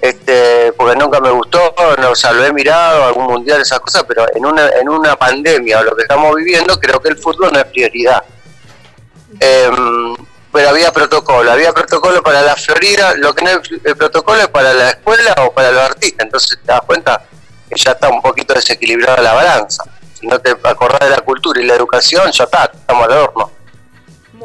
[0.00, 4.04] Este, porque nunca me gustó, no, o sea, lo he mirado, algún mundial, esas cosas,
[4.06, 7.52] pero en una, en una pandemia o lo que estamos viviendo, creo que el fútbol
[7.52, 8.22] no es prioridad.
[9.40, 10.14] Em,
[10.56, 14.48] pero había protocolo, había protocolo para la Florida, lo que no es el protocolo es
[14.48, 17.22] para la escuela o para los artistas, entonces te das cuenta
[17.68, 19.84] que ya está un poquito desequilibrada la balanza.
[20.18, 23.50] Si no te acordás de la cultura y la educación, ya está, estamos al horno.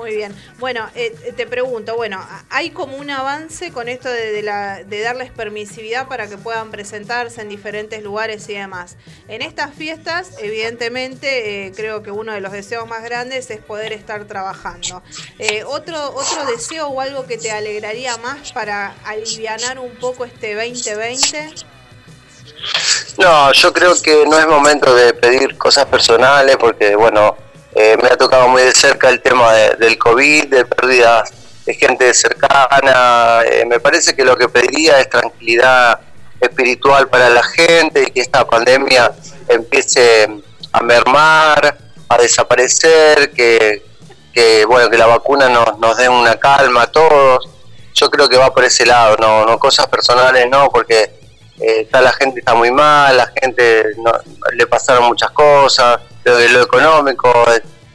[0.02, 0.36] Muy bien.
[0.58, 4.42] Bueno, eh, eh, te pregunto, bueno, ¿hay como un avance con esto de,
[4.88, 8.98] de darles permisividad para que puedan presentarse en diferentes lugares y demás?
[9.28, 13.94] En estas fiestas, evidentemente, eh, creo que uno de los deseos más grandes es poder
[13.94, 15.04] estar trabajando.
[15.38, 20.56] Eh, ¿otro, ¿Otro deseo o algo que te alegraría más para alivianar un poco este
[20.56, 21.54] 2020?
[23.20, 27.38] No, yo creo que no es momento de pedir cosas personales porque, bueno,
[27.76, 31.32] Eh, me ha tocado muy de cerca el tema de- del COVID, de pérdidas
[31.66, 33.42] de gente cercana.
[33.46, 36.00] Eh, me parece que lo que pediría es tranquilidad
[36.40, 39.12] espiritual para la gente y que esta pandemia
[39.48, 40.28] empiece
[40.74, 41.78] a mermar,
[42.10, 43.84] a desaparecer, que,
[44.68, 47.48] bueno que la vacuna nos, dé una calma a todos.
[47.94, 51.12] Yo creo que va por ese lado, no, no cosas personales, no, porque
[51.60, 53.86] eh, está la gente está muy mal, la gente
[54.54, 57.32] le pasaron muchas cosas, lo, lo económico,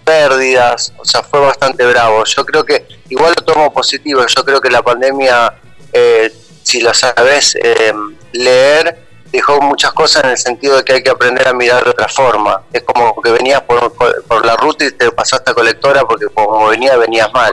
[0.07, 2.25] pérdidas, o sea, fue bastante bravo.
[2.25, 5.53] Yo creo que igual lo tomo positivo, yo creo que la pandemia,
[5.93, 7.93] eh, si lo sabes eh,
[8.33, 11.91] leer, dejó muchas cosas en el sentido de que hay que aprender a mirar de
[11.91, 12.63] otra forma.
[12.73, 16.69] Es como que venías por, por la ruta y te pasaste a colectora porque como
[16.69, 17.53] venía, venías mal.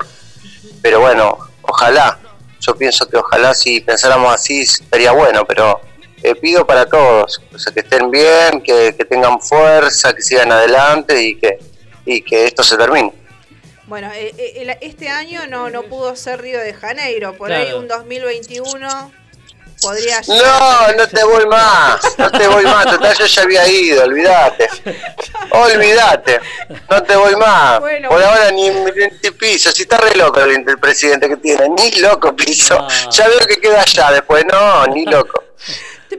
[0.84, 2.20] Pero bueno, ojalá,
[2.60, 5.82] yo pienso que ojalá si pensáramos así sería bueno, pero
[6.24, 10.52] eh, pido para todos, o sea, que estén bien, que, que tengan fuerza, que sigan
[10.52, 11.60] adelante y que,
[12.06, 13.14] y que esto se termine.
[13.88, 17.90] Bueno, eh, eh, este año no, no pudo ser Río de Janeiro, por ahí un
[17.90, 19.12] 2021
[19.82, 24.04] podría No, no te voy más, no te voy más, total yo ya había ido,
[24.06, 24.70] olvídate,
[25.52, 26.40] olvídate,
[26.90, 28.08] no te voy más, Bueno.
[28.08, 31.92] por ahora ni, ni piso, si está re loco el, el presidente que tiene, ni
[32.00, 35.44] loco piso, ya veo que queda allá después, no, ni loco.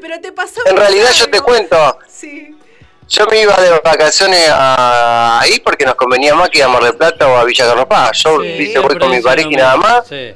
[0.01, 2.55] Pero te pasó En realidad yo te cuento, Sí.
[3.09, 6.83] yo me iba de vacaciones a- ahí porque nos convenía más que ir a Mar
[6.85, 10.07] del Plata o a Villa Carnopá, yo viste, voy con mi pareja y nada más,
[10.09, 10.35] Sí.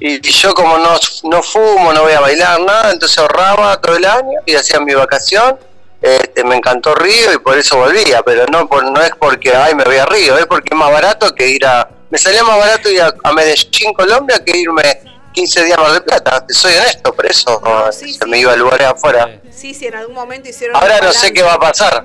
[0.00, 3.96] y y yo como no, no fumo, no voy a bailar, nada, entonces ahorraba todo
[3.96, 5.58] el año y hacía mi vacación.
[6.00, 9.72] Este, me encantó Río y por eso volvía, pero no por, no es porque ay
[9.76, 11.88] me voy a Río, es porque es más barato que ir a...
[12.10, 15.00] Me salía más barato ir a, a Medellín, Colombia, que irme
[15.32, 17.60] 15 días Mar del Plata, te soy honesto, por eso
[17.92, 19.40] se me iba a lugares afuera.
[19.50, 20.76] Sí, sí, en algún momento hicieron.
[20.76, 22.04] Ahora no sé qué va a pasar,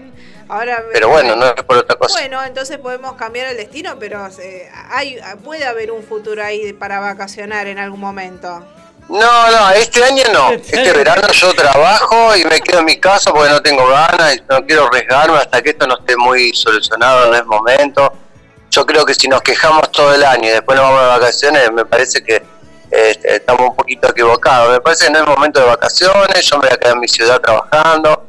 [0.49, 2.19] Ahora, pero bueno, no es por otra cosa.
[2.19, 6.99] Bueno, entonces podemos cambiar el destino, pero eh, hay, puede haber un futuro ahí para
[6.99, 8.65] vacacionar en algún momento.
[9.09, 10.51] No, no, este año no.
[10.51, 14.41] Este verano yo trabajo y me quedo en mi casa porque no tengo ganas y
[14.49, 18.13] no quiero arriesgarme hasta que esto no esté muy solucionado, no es momento.
[18.69, 21.71] Yo creo que si nos quejamos todo el año y después nos vamos de vacaciones,
[21.71, 22.43] me parece que
[22.91, 24.71] este, estamos un poquito equivocados.
[24.73, 27.07] Me parece que no es momento de vacaciones, yo me voy a quedar en mi
[27.07, 28.23] ciudad trabajando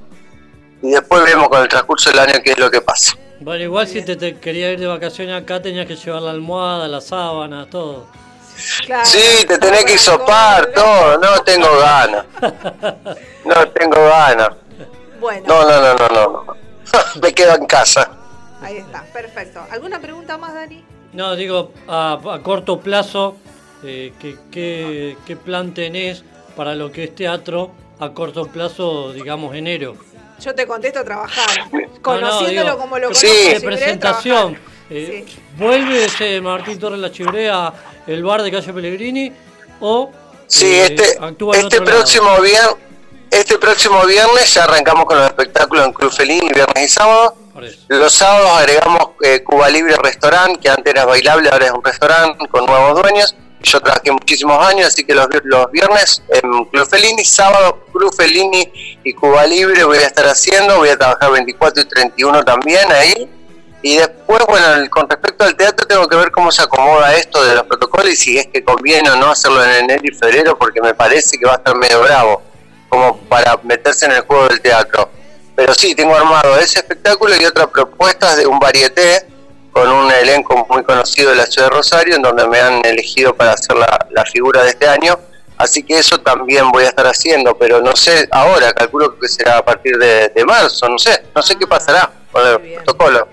[0.82, 3.12] y después vemos con el transcurso del año qué es lo que pasa.
[3.40, 6.88] Bueno, igual si te, te quería ir de vacaciones acá tenías que llevar la almohada,
[6.88, 8.06] la sábana, todo.
[9.04, 12.24] Sí, te tenés que hisopar, todo, no tengo ganas.
[13.44, 14.50] No tengo ganas.
[15.20, 16.56] Bueno, No, no, no, no, no.
[17.22, 18.10] Me quedo en casa.
[18.60, 19.60] ahí está, perfecto.
[19.70, 20.84] ¿Alguna pregunta más, Dani?
[21.12, 23.36] No, digo, a, a corto plazo,
[23.84, 26.24] eh, ¿qué, qué, qué plan tenés
[26.56, 29.96] para lo que es teatro a corto plazo, digamos, enero?
[30.40, 31.48] Yo te contesto trabajar.
[31.98, 34.58] No, no, Conociéndolo digo, como lo de conozco, presentación.
[34.88, 35.26] Eh,
[35.58, 37.72] ¿Vuelve ese Martín Torres La Chibrea,
[38.06, 39.32] el bar de calle Pellegrini?
[39.80, 40.10] ¿O
[40.46, 41.98] Sí, eh, este, actúa en este otro lado?
[41.98, 42.76] próximo viernes,
[43.30, 47.34] este próximo viernes ya arrancamos con los espectáculos en Club Felín, viernes y sábado.
[47.88, 52.48] Los sábados agregamos eh, Cuba Libre Restaurant, que antes era bailable, ahora es un restaurante
[52.48, 53.34] con nuevos dueños.
[53.62, 58.72] Yo trabajé muchísimos años, así que los, los viernes en Club Fellini, sábado Club Fellini
[59.02, 63.28] y Cuba Libre voy a estar haciendo, voy a trabajar 24 y 31 también ahí.
[63.82, 67.54] Y después, bueno, con respecto al teatro tengo que ver cómo se acomoda esto de
[67.54, 70.80] los protocolos y si es que conviene o no hacerlo en enero y febrero, porque
[70.80, 72.42] me parece que va a estar medio bravo,
[72.88, 75.10] como para meterse en el juego del teatro.
[75.54, 79.26] Pero sí, tengo armado ese espectáculo y otras propuestas de un varieté
[79.78, 83.32] con un elenco muy conocido de la ciudad de Rosario, en donde me han elegido
[83.34, 85.16] para hacer la, la figura de este año.
[85.56, 89.58] Así que eso también voy a estar haciendo, pero no sé ahora, calculo que será
[89.58, 93.28] a partir de, de marzo, no sé, no sé qué pasará con el protocolo.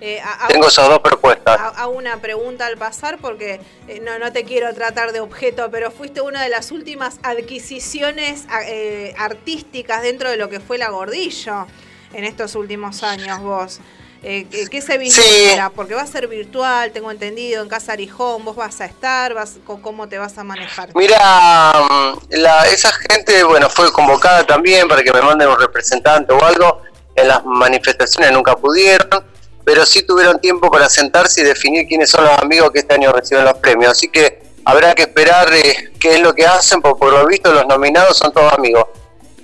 [0.00, 1.58] Eh, a- a- Tengo esas dos propuestas.
[1.58, 5.70] ha- Hago una pregunta al pasar porque eh, no, no te quiero tratar de objeto,
[5.72, 10.90] pero fuiste una de las últimas adquisiciones eh, artísticas dentro de lo que fue la
[10.90, 11.66] Gordillo
[12.12, 13.80] en estos últimos años vos.
[14.22, 15.70] Eh, ¿qué, se vislumbra?
[15.70, 19.58] Porque va a ser virtual, tengo entendido, en Casa Arijón, vos vas a estar, vas,
[19.64, 20.90] ¿cómo te vas a manejar?
[20.94, 26.32] Mira, mm, la, esa gente, bueno, fue convocada también para que me manden un representante
[26.32, 26.82] o algo.
[27.14, 29.24] En las manifestaciones nunca pudieron,
[29.64, 33.12] pero sí tuvieron tiempo para sentarse y definir quiénes son los amigos que este año
[33.12, 33.92] reciben los premios.
[33.92, 37.52] Así que habrá que esperar eh, qué es lo que hacen, porque por lo visto
[37.52, 38.86] los nominados son todos amigos.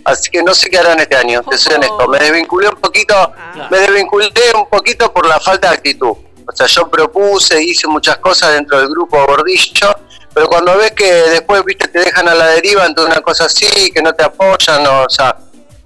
[0.05, 2.07] Así que no sé qué harán este año, te soy honesto.
[2.09, 3.33] Me desvinculé un poquito,
[3.71, 6.15] me desvinculé un poquito por la falta de actitud.
[6.47, 9.97] O sea, yo propuse, hice muchas cosas dentro del grupo Gordillo,
[10.35, 13.91] pero cuando ves que después, viste, te dejan a la deriva ante una cosa así,
[13.93, 15.37] que no te apoyan, no, o sea,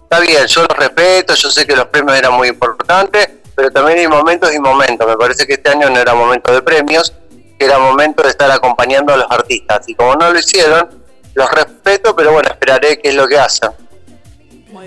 [0.02, 3.98] está bien, yo los respeto, yo sé que los premios eran muy importantes, pero también
[3.98, 5.06] hay momentos y momentos.
[5.06, 7.12] Me parece que este año no era momento de premios,
[7.58, 9.88] que era momento de estar acompañando a los artistas.
[9.88, 11.04] Y como no lo hicieron,
[11.34, 13.70] los respeto, pero bueno, esperaré qué es lo que hacen.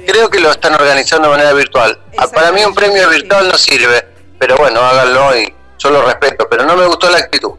[0.05, 1.99] Creo que lo están organizando de manera virtual.
[2.17, 4.05] Ah, Para mí un premio virtual no sirve,
[4.39, 7.51] pero bueno, háganlo y yo lo respeto, pero no me gustó la actitud.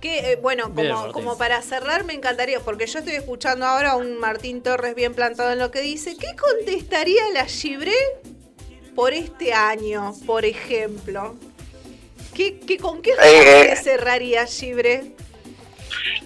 [0.00, 0.72] Que, eh, bueno,
[1.12, 5.14] como, para cerrar, me encantaría, porque yo estoy escuchando ahora a un Martín Torres bien
[5.14, 6.16] plantado en lo que dice.
[6.16, 7.94] ¿Qué contestaría la Gibré
[8.96, 11.36] por este año, por ejemplo?
[12.34, 13.76] ¿Qué, qué, ¿Con qué Eh, eh.
[13.76, 15.14] cerraría Gibré?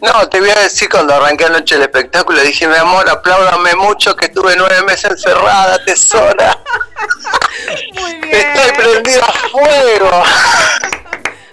[0.01, 4.15] No, te voy a decir cuando arranqué anoche el espectáculo, dije, mi amor, apláudame mucho
[4.15, 6.59] que estuve nueve meses encerrada, tesora.
[7.95, 8.35] Muy bien.
[8.35, 10.23] Estoy prendida a fuego.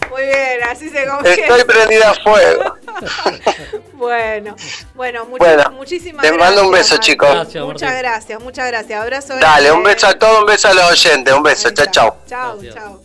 [0.10, 1.42] Muy bien, así se confiesa.
[1.42, 2.76] Estoy prendida a fuego.
[3.94, 4.54] Bueno,
[4.96, 6.38] bueno, Bueno, muchísimas te gracias.
[6.50, 7.30] mando un beso, chicos.
[7.30, 8.00] Gracias, Muchas Martín.
[8.00, 9.02] gracias, muchas gracias.
[9.02, 9.36] Abrazo.
[9.38, 11.70] Dale, un beso a todos, un beso a los oyentes, un beso.
[11.70, 12.18] Chao, chao.
[12.28, 13.02] Chao, chao.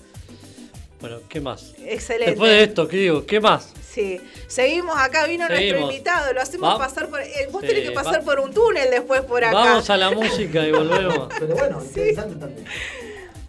[1.00, 1.74] Bueno, ¿qué más?
[1.84, 2.30] Excelente.
[2.32, 3.24] Después de esto, ¿qué digo?
[3.24, 3.68] ¿Qué más?
[3.88, 5.92] Sí, seguimos acá, vino nuestro Seguimos.
[5.92, 7.20] invitado, lo hacemos Va- pasar por...
[7.20, 9.54] eh, vos Sí, tenés que pasar va- por un túnel después por acá.
[9.54, 11.28] Vamos a la música y volvemos.
[11.38, 12.64] Pero bueno, interesante también.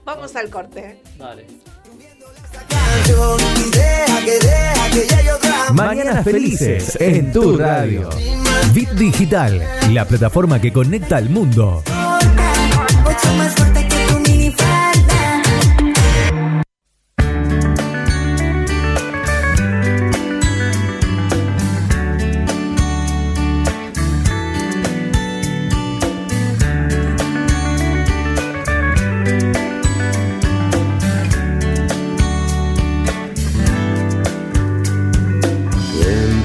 [0.05, 1.01] Vamos al corte.
[1.17, 1.45] Dale.
[5.73, 8.09] Mañanas felices en tu radio.
[8.73, 9.61] Bit Digital,
[9.91, 11.83] la plataforma que conecta al mundo.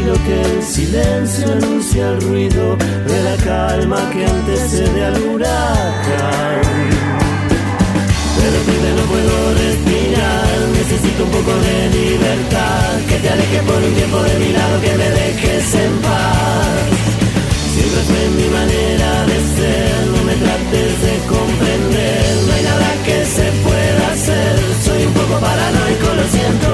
[0.00, 6.62] Tranquilo que el silencio anuncia el ruido de la calma que antecede al huracán.
[8.40, 12.96] De repente no puedo respirar, necesito un poco de libertad.
[13.08, 16.80] Que te alejes por un tiempo de mi lado, que me dejes en paz.
[17.74, 22.24] Siempre fue mi manera de ser, no me trates de comprender.
[22.46, 26.68] No hay nada que se pueda hacer, soy un poco paranoico, lo siento.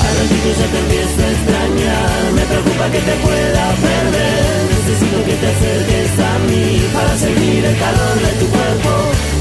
[0.00, 4.40] A ratito ya te empiezo a me preocupa que te pueda perder.
[4.70, 8.90] Necesito que te acerques a mí para sentir el calor de tu cuerpo.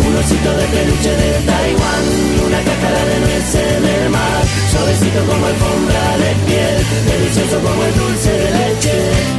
[0.08, 2.04] Un osito de peluche de Taiwán,
[2.48, 4.42] una cáscara de nuez en el mar.
[4.72, 6.78] Suavecito como alfombra de piel,
[7.08, 9.39] delicioso como el dulce de leche.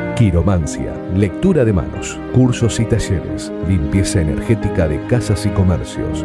[0.21, 6.23] Quiromancia, Lectura de Manos, Cursos y Talleres, Limpieza Energética de Casas y Comercios.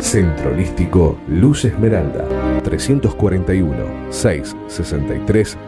[0.00, 2.24] Centro Holístico Luz Esmeralda,
[2.64, 3.74] 341
[4.10, 5.58] 663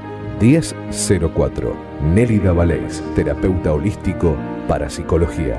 [0.40, 1.76] 1004.
[2.14, 4.34] Nélida Valés, terapeuta holístico
[4.66, 5.58] para psicología.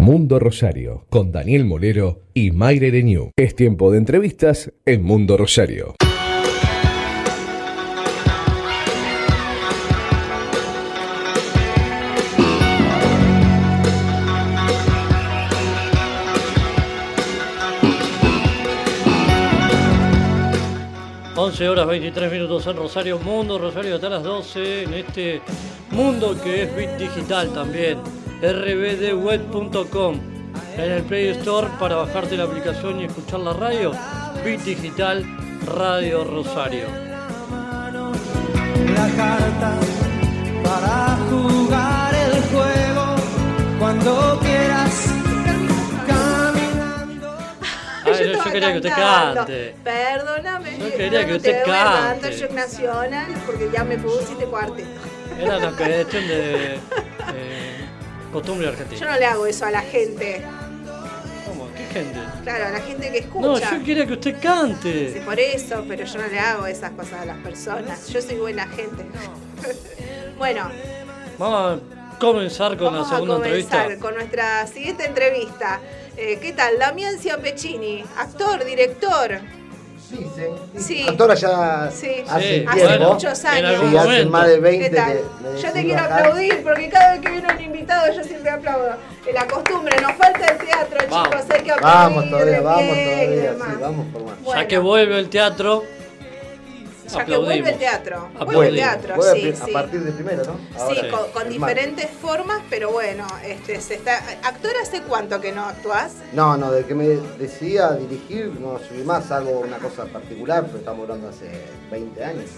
[0.00, 3.32] Mundo Rosario, con Daniel Molero y Mayre Renew.
[3.36, 5.94] Es tiempo de entrevistas en Mundo Rosario.
[21.36, 25.42] Once 11 horas 23 minutos en Rosario Mundo, Rosario hasta las 12 en este
[25.90, 27.98] mundo que es Bit Digital también,
[28.42, 30.20] rbdweb.com
[30.76, 33.92] en el Play Store para bajarte la aplicación y escuchar la radio,
[34.44, 35.24] Bit Digital
[35.66, 36.86] Radio Rosario.
[38.94, 39.72] La carta
[40.64, 43.16] para jugar el juego
[43.78, 45.06] cuando quieras.
[46.06, 47.36] Caminando.
[48.04, 49.74] Ay, yo, yo quería que usted cante.
[49.84, 50.78] Perdóname.
[50.78, 52.32] Yo quería no que te usted voy a cante.
[52.32, 54.88] shock nacional porque ya me pusiste cuarteto.
[55.38, 56.74] Era una cuestión de
[57.34, 57.89] eh,
[58.32, 59.10] costumbre Yo argentina.
[59.12, 60.42] no le hago eso a la gente.
[61.46, 61.68] ¿Cómo?
[61.74, 62.18] ¿Qué gente?
[62.44, 63.46] Claro, a la gente que escucha.
[63.72, 65.22] No, yo quería que usted Sí, cante.
[65.24, 68.08] por eso, pero yo no le hago esas cosas a las personas.
[68.08, 69.04] Yo soy buena gente.
[70.38, 70.70] bueno,
[71.38, 74.06] Vamos a comenzar con vamos la segunda a comenzar entrevista.
[74.06, 75.80] con nuestra siguiente entrevista.
[76.16, 76.78] Eh, ¿Qué tal?
[76.78, 79.40] Damián Ciampecini, actor, director.
[80.10, 80.42] Sí, sí.
[80.82, 81.06] Sí.
[81.08, 83.12] Actora ya Sí, hace Sí, hace tiempo.
[83.14, 83.80] muchos años.
[83.90, 85.12] Sí, hace más de 20 ¿Qué tal?
[85.12, 88.90] que Yo te quiero aplaudir porque cada vez que viene un invitado yo siempre aplaudo.
[89.26, 91.28] Es la costumbre, nos falta el teatro, Vamos.
[91.30, 91.82] chicos, hay que aplaudir.
[92.16, 93.68] Vamos todavía, de vamos pie y todavía, demás.
[93.70, 94.40] sí, vamos por más.
[94.42, 94.60] Bueno.
[94.62, 95.84] Ya que vuelve el teatro,
[97.12, 98.28] Ya que vuelve el teatro.
[98.44, 99.72] Vuelve el teatro, Vuelve sí, a sí.
[99.72, 100.56] partir de primero, ¿no?
[100.94, 101.00] Sí,
[101.32, 104.18] con, diferentes formas, pero bueno, este, se está.
[104.44, 106.12] ¿Actor hace cuánto que no actúas?
[106.32, 107.06] No, no, de que me
[107.38, 111.50] decidí a dirigir, no subí más, algo una cosa particular, pero estamos hablando hace
[111.90, 112.50] 20 años.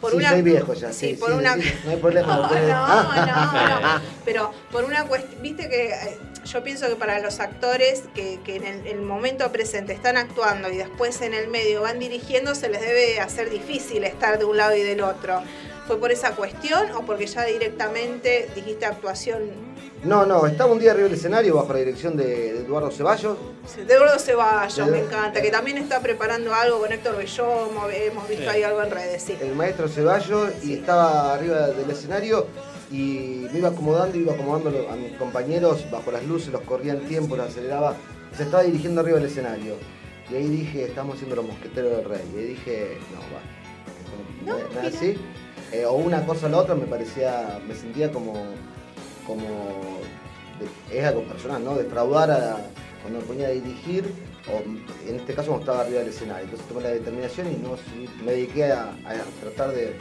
[0.00, 2.48] Por sí, una- soy viejo ya, sí, sí, por sí, una- no hay problema.
[2.52, 4.00] No, no, no, no.
[4.24, 6.18] Pero por una cuestión, viste que eh,
[6.52, 10.70] yo pienso que para los actores que, que en el, el momento presente están actuando
[10.70, 14.56] y después en el medio van dirigiendo, se les debe hacer difícil estar de un
[14.56, 15.42] lado y del otro.
[15.86, 19.40] ¿Fue por esa cuestión o porque ya directamente dijiste actuación
[20.04, 23.38] No, no, estaba un día arriba del escenario bajo la dirección de, de Eduardo Ceballos.
[23.86, 24.76] de Eduardo Ceballos?
[24.86, 28.48] De- Me encanta, que también está preparando algo con Héctor Bellomo, hemos visto Sí.
[28.50, 29.38] ahí algo en redes, sí.
[29.40, 32.46] el maestro Ceballos y estaba arriba del escenario
[32.90, 37.02] y me iba acomodando, iba acomodando a mis compañeros bajo las luces, los corría el
[37.06, 37.96] tiempo, los aceleraba,
[38.36, 39.74] se estaba dirigiendo arriba del escenario.
[40.30, 42.20] Y ahí dije, estamos haciendo los mosqueteros del rey.
[42.34, 42.98] Y ahí dije,
[44.46, 44.58] no, va.
[44.72, 45.16] no, es así.
[45.72, 48.34] Eh, o una cosa o la otra me parecía, me sentía como,
[49.26, 49.44] como,
[50.90, 51.74] de- es algo personal, ¿no?
[51.74, 52.56] Defraudar a,
[53.02, 54.04] cuando me ponía a dirigir,
[54.50, 54.62] o
[55.08, 56.44] en este caso cuando estaba arriba del escenario.
[56.44, 57.76] Entonces tomé la determinación y no,
[58.24, 59.94] me dediqué a, a tratar de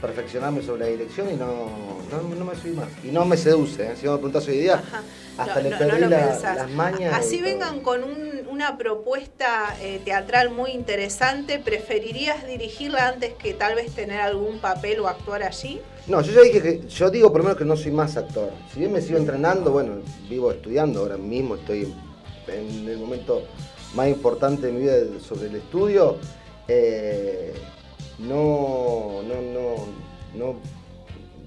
[0.00, 1.46] perfeccionarme sobre la dirección y no,
[2.10, 2.88] no, no me subí más.
[3.02, 3.92] Y no me seduce, ¿eh?
[3.98, 4.82] si me preguntás hoy día,
[5.38, 7.14] hasta No, le no, perdí la- las mañas.
[7.14, 7.46] Así todo.
[7.50, 13.92] vengan con un- una propuesta eh, teatral muy interesante, ¿preferirías dirigirla antes que tal vez
[13.94, 15.80] tener algún papel o actuar allí?
[16.06, 18.50] No, yo ya dije que, yo digo por lo menos que no soy más actor.
[18.72, 19.94] Si bien me sigo entrenando, bueno,
[20.28, 21.92] vivo estudiando ahora mismo, estoy
[22.46, 23.42] en el momento
[23.94, 24.94] más importante de mi vida
[25.26, 26.18] sobre el estudio.
[26.68, 27.54] eh,
[28.18, 29.74] no, no, no,
[30.34, 30.54] no,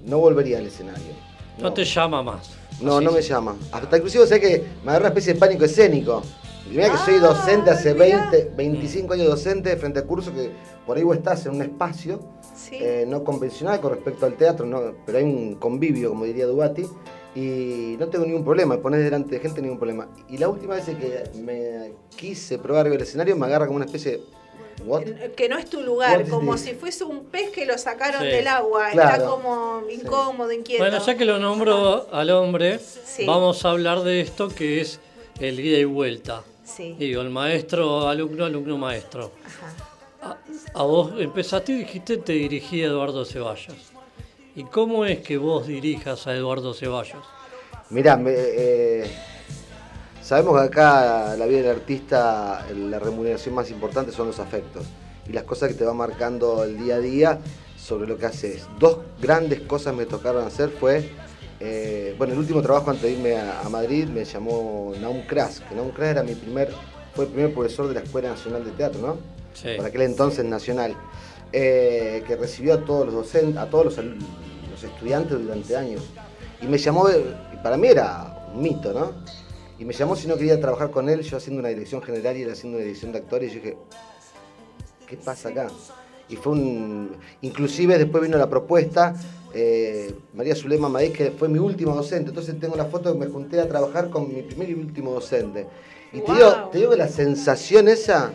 [0.06, 1.12] no volvería al escenario.
[1.58, 2.50] No te llama más.
[2.80, 3.56] No, Así no me llama.
[3.72, 6.22] Hasta inclusive sé que me agarra una especie de pánico escénico.
[6.66, 10.50] Y Mira que soy Ah, docente hace 20, 25 años docente frente a cursos que
[10.86, 12.20] por ahí vos estás en un espacio
[12.54, 12.76] Sí.
[12.80, 16.84] eh, no convencional con respecto al teatro, no, pero hay un convivio, como diría Dubati,
[17.34, 20.08] y no tengo ningún problema, me pones delante de gente ningún problema.
[20.28, 24.12] Y la última vez que me quise probar del escenario me agarra como una especie
[24.12, 24.22] de...
[24.84, 25.02] ¿What?
[25.36, 26.62] que no es tu lugar, como this?
[26.64, 28.28] si fuese un pez que lo sacaron Sí.
[28.28, 30.82] del agua, está como incómodo, inquieto.
[30.82, 33.24] Bueno, ya que lo nombro al hombre, Sí.
[33.26, 35.00] vamos a hablar de esto que es
[35.40, 36.42] el ida y vuelta.
[36.64, 36.94] Sí.
[36.98, 39.32] Digo, el maestro, alumno, alumno, maestro.
[40.22, 40.36] A,
[40.74, 43.74] a vos empezaste y dijiste te dirigí a Eduardo Ceballos.
[44.54, 47.24] ¿Y cómo es que vos dirijas a Eduardo Ceballos?
[47.90, 49.10] Mirá, me- eh,
[50.28, 54.84] sabemos que acá la vida del artista, la remuneración más importante son los afectos
[55.26, 57.38] y las cosas que te va marcando el día a día
[57.78, 58.66] sobre lo que haces.
[58.78, 61.08] Dos grandes cosas me tocaron hacer fue,
[61.60, 65.60] eh, bueno, el último trabajo antes de irme a, a Madrid me llamó Naum Kras,
[65.60, 66.74] que Naum Kras era mi primer,
[67.14, 69.16] fue el primer profesor de la Escuela Nacional de Teatro, ¿no?
[69.54, 69.68] Sí.
[69.78, 70.94] Por aquel entonces nacional,
[71.54, 76.02] eh, que recibió a todos los docentes, a todos los, los estudiantes durante años.
[76.60, 79.12] Y me llamó, y para mí era un mito, ¿no?
[79.78, 82.42] Y me llamó si no quería trabajar con él, yo haciendo una dirección general y
[82.42, 83.76] él haciendo una dirección de actores, y yo dije,
[85.06, 85.68] ¿qué pasa acá?
[86.28, 87.12] Y fue un.
[87.42, 89.14] Inclusive después vino la propuesta,
[89.54, 92.28] eh, María Zulema Madrid, que fue mi último docente.
[92.30, 95.66] Entonces tengo la foto que me junté a trabajar con mi primer y último docente.
[96.12, 96.34] Y te, Wow.
[96.34, 98.32] digo, te digo que la sensación esa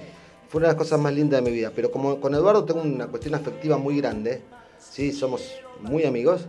[0.49, 1.71] fue una de las cosas más lindas de mi vida.
[1.75, 4.41] Pero como con Eduardo tengo una cuestión afectiva muy grande,
[4.79, 5.11] ¿sí?
[5.11, 5.51] somos
[5.81, 6.45] muy amigos,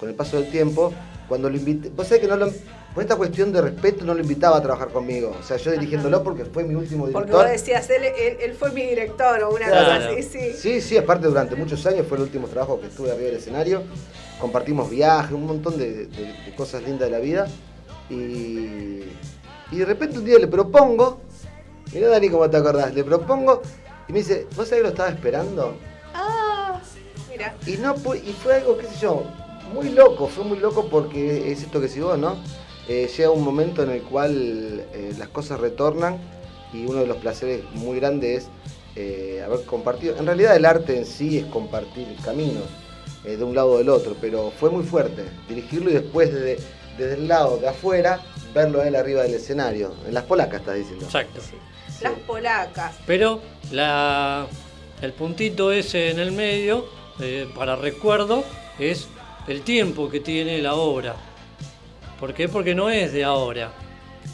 [0.00, 0.92] con el paso del tiempo,
[1.28, 1.90] cuando lo invité.
[1.90, 2.50] Vos sabés que no lo.
[2.98, 5.32] Por esta cuestión de respeto no lo invitaba a trabajar conmigo.
[5.38, 7.44] O sea, yo dirigiéndolo porque fue mi último Porque director.
[7.44, 9.84] vos decías, él, él- él fue mi director o una Claro.
[10.00, 10.52] cosa así, sí.
[10.56, 13.84] Sí, sí, aparte durante muchos años fue el último trabajo que estuve arriba del escenario.
[14.40, 17.46] Compartimos viajes, un montón de, de- de cosas lindas de la vida.
[18.10, 18.14] Y,
[19.70, 21.20] y de repente un día le propongo,
[21.94, 23.62] mirá Dani cómo te acordás, le propongo
[24.08, 25.76] y me dice, ¿vos sabés que lo estaba esperando?
[26.14, 26.80] Ah,
[27.30, 27.54] mira.
[27.64, 29.22] Y, no, y fue algo, qué sé yo,
[29.72, 32.36] muy loco, fue muy loco porque es esto que si vos, ¿no?
[32.88, 36.18] Eh, llega un momento en el cual eh, las cosas retornan
[36.72, 38.50] y uno de los placeres muy grandes es
[38.96, 40.16] eh, haber compartido.
[40.18, 42.64] En realidad el arte en sí es compartir caminos
[43.24, 46.58] eh, de un lado o del otro, pero fue muy fuerte dirigirlo y después desde,
[46.96, 48.20] desde el lado de afuera
[48.54, 49.92] verlo a él arriba del escenario.
[50.06, 51.04] En las polacas estás diciendo.
[51.04, 51.40] Exacto.
[52.00, 52.96] Las polacas.
[53.06, 53.40] Pero
[53.70, 54.46] la,
[55.02, 56.86] el puntito ese en el medio,
[57.20, 58.44] eh, para recuerdo,
[58.78, 59.08] es
[59.46, 61.16] el tiempo que tiene la obra.
[62.18, 62.48] ¿Por qué?
[62.48, 63.70] Porque no es de ahora.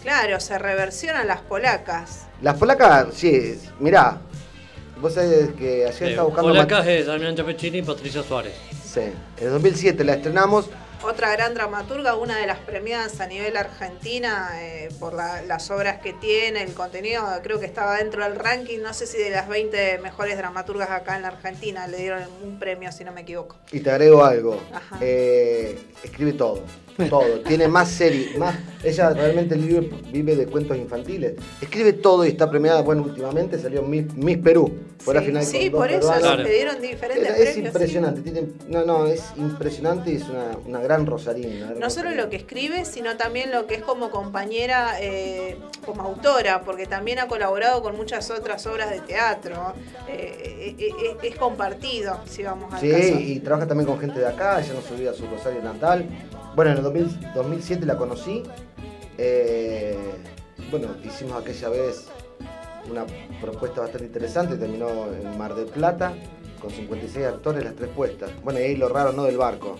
[0.03, 2.27] Claro, se reversionan las polacas.
[2.43, 4.19] Las polacas, sí, mirá,
[5.01, 6.51] vos sabés que ayer Eh, estaba buscando...
[6.51, 8.55] Polacas es Damián Chapeccini y Patricia Suárez.
[8.85, 9.15] Sí, en
[9.47, 10.69] el 2007 la estrenamos.
[11.03, 16.01] Otra gran dramaturga, una de las premiadas a nivel argentina eh, por la- las obras
[16.01, 19.47] que tiene, el contenido, creo que estaba dentro del ranking, no sé si de las
[19.47, 23.57] 20 mejores dramaturgas acá en la Argentina, le dieron un premio si no me equivoco.
[23.71, 24.63] Y te agrego algo.
[24.73, 24.97] Ajá.
[25.03, 26.63] Eh, escribe todo.
[27.09, 27.41] Todo.
[27.47, 28.39] Tiene más serie.
[28.39, 31.35] Más, ella realmente vive, vive de cuentos infantiles.
[31.61, 32.83] Escribe todo y está premiada.
[32.83, 34.73] Bueno, últimamente salió Miss, Miss Perú.
[34.99, 37.49] Fue la Sí, final sí, con por eso le dieron diferentes Era- premios.
[37.49, 37.61] es sí.
[37.67, 38.21] impresionante.
[38.23, 41.75] Tiene, no, no, es impresionante y es una, una gran rosarina.
[41.79, 46.63] No solo lo que escribe, sino también lo que es como compañera, eh, como autora,
[46.65, 49.75] porque también ha colaborado con muchas otras obras de teatro.
[50.09, 53.21] Eh, eh, es compartido, si vamos al Sí, caso.
[53.21, 56.07] y trabaja también con gente de acá, ella no se olvida su rosario natal.
[56.55, 58.43] Bueno, en el 2000 2007 la conocí.
[59.19, 59.97] eh,
[60.71, 62.09] bueno, hicimos aquella vez
[62.91, 63.05] una
[63.41, 66.15] propuesta bastante interesante, terminó en Mar del Plata,
[66.61, 68.31] con 56 actores, las tres puestas.
[68.43, 69.25] Bueno, y ahí lo raro, ¿no?
[69.25, 69.77] Del barco,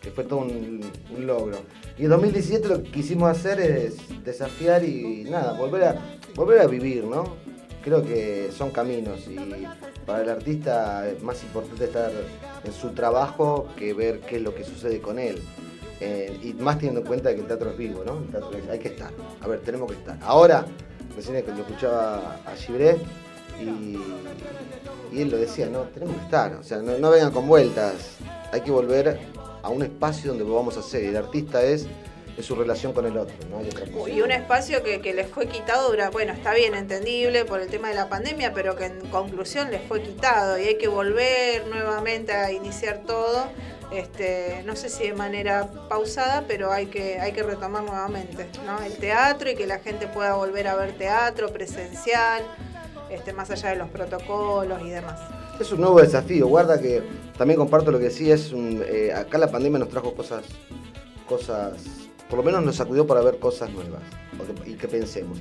[0.00, 0.80] que fue todo un,
[1.18, 1.58] logro.
[1.98, 6.66] Y en 2017 lo que quisimos hacer es desafiar y nada, volver a, volver a
[6.66, 7.36] vivir, ¿no?
[7.82, 9.36] Creo que son caminos y
[10.06, 12.10] para el artista es más importante estar
[12.64, 15.42] en su trabajo que ver qué es lo que sucede con él.
[16.00, 18.18] Eh, y más teniendo en cuenta que el teatro es vivo, ¿no?
[18.18, 19.10] El teatro es- hay que estar.
[19.40, 20.18] A ver, tenemos que estar.
[20.22, 20.66] Ahora,
[21.16, 22.96] recién que lo escuchaba a Gibré
[23.60, 23.96] y,
[25.20, 26.54] él lo decía, no, tenemos que estar.
[26.54, 28.16] O sea, no, vengan con vueltas.
[28.52, 29.20] Hay que volver
[29.62, 31.04] a un espacio donde lo vamos a hacer.
[31.04, 31.86] El artista es,
[32.36, 33.58] es su relación con el otro, ¿no?
[33.58, 34.12] Hay.
[34.12, 37.88] Y un espacio que, que les fue quitado, bueno, está bien entendible por el tema
[37.88, 42.32] de la pandemia, pero que en conclusión les fue quitado y hay que volver nuevamente
[42.32, 43.46] a iniciar todo.
[43.92, 48.48] Este, no sé si de manera pausada, pero hay que, hay que retomar nuevamente
[48.84, 52.42] el teatro y que la gente pueda volver a ver teatro presencial,
[53.10, 55.20] este, más allá de los protocolos y demás.
[55.60, 56.48] Es un nuevo desafío.
[56.48, 57.02] Guarda que
[57.38, 58.34] también comparto lo que decía.
[58.34, 60.44] Es un, eh, acá la pandemia nos trajo cosas,
[61.28, 61.74] cosas,
[62.28, 64.02] por lo menos nos sacudió para ver cosas nuevas
[64.66, 65.38] y que pensemos.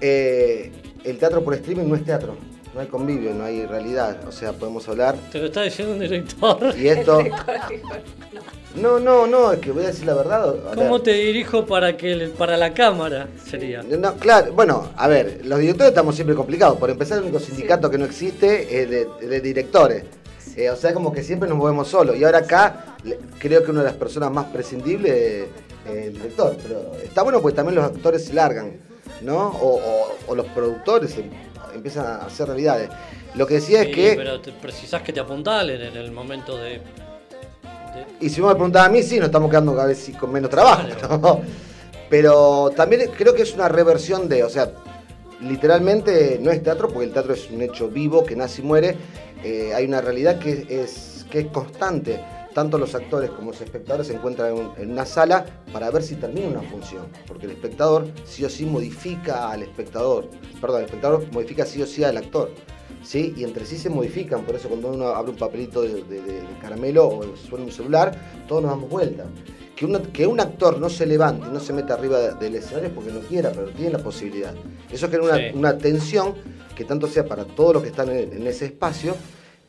[0.00, 0.72] Eh,
[1.04, 2.36] el teatro por streaming no es teatro.
[2.74, 4.16] No hay convivio, no hay realidad.
[4.26, 5.14] O sea, podemos hablar.
[5.30, 6.58] Te lo está diciendo un director.
[6.78, 7.20] Y esto.
[8.74, 10.48] No, no, no, es que voy a decir la verdad.
[10.48, 10.74] a ver.
[10.76, 13.28] ¿Cómo te dirijo para que el- para la cámara?
[13.44, 13.82] Sería.
[13.82, 16.78] No, claro, bueno, a ver, los directores estamos siempre complicados.
[16.78, 20.04] Por empezar, el único sindicato que no existe es de, de directores.
[20.56, 22.16] Eh, o sea, como que siempre nos movemos solos.
[22.16, 22.96] Y ahora acá,
[23.38, 25.48] creo que una de las personas más prescindibles
[25.86, 26.56] es el director.
[26.62, 28.72] Pero está bueno porque también los actores se largan,
[29.20, 29.48] ¿no?
[29.48, 31.14] O, o- o los productores
[31.74, 32.88] empiezan a hacer realidades.
[33.34, 34.14] Lo que decía Sí, es que.
[34.16, 36.70] Pero te- precisás que te apuntalen en el momento de.
[36.70, 36.82] de-
[38.20, 40.50] Y si vos me preguntás a mí, sí, nos estamos quedando cada vez con menos
[40.50, 40.82] trabajo.
[41.20, 41.40] ¿no?
[42.08, 44.70] Pero también creo que es una reversión de, o sea,
[45.40, 48.96] literalmente no es teatro, porque el teatro es un hecho vivo que nace y muere.
[49.44, 52.20] Eh, hay una realidad que es, que es constante.
[52.54, 56.02] Tanto los actores como los espectadores se encuentran en, un- en una sala para ver
[56.02, 57.06] si termina una función.
[57.26, 60.28] Porque el espectador sí o sí modifica al espectador.
[60.60, 62.50] Perdón, el espectador modifica sí o sí al actor.
[63.02, 63.34] ¿sí?
[63.36, 66.40] Y entre sí se modifican, por eso cuando uno abre un papelito de, de- de-
[66.42, 68.16] de caramelo o suena un celular,
[68.46, 69.24] todos nos damos vuelta.
[69.74, 72.94] Que, un actor no se levante y no se meta arriba de- del escenario es
[72.94, 74.54] porque no quiera, pero tiene la posibilidad.
[74.92, 75.42] Eso crea una, Sí.
[75.54, 76.34] una tensión
[76.76, 79.16] que tanto sea para todos los que están en, en ese espacio,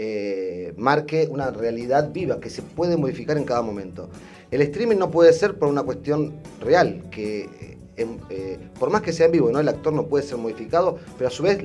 [0.06, 4.10] eh, marque una realidad viva que se puede modificar en cada momento.
[4.52, 9.02] El streaming no puede ser por una cuestión real, que eh, em- eh, por más
[9.02, 9.60] que sea en vivo, ¿no?
[9.60, 11.58] el actor no puede ser modificado, pero a su vez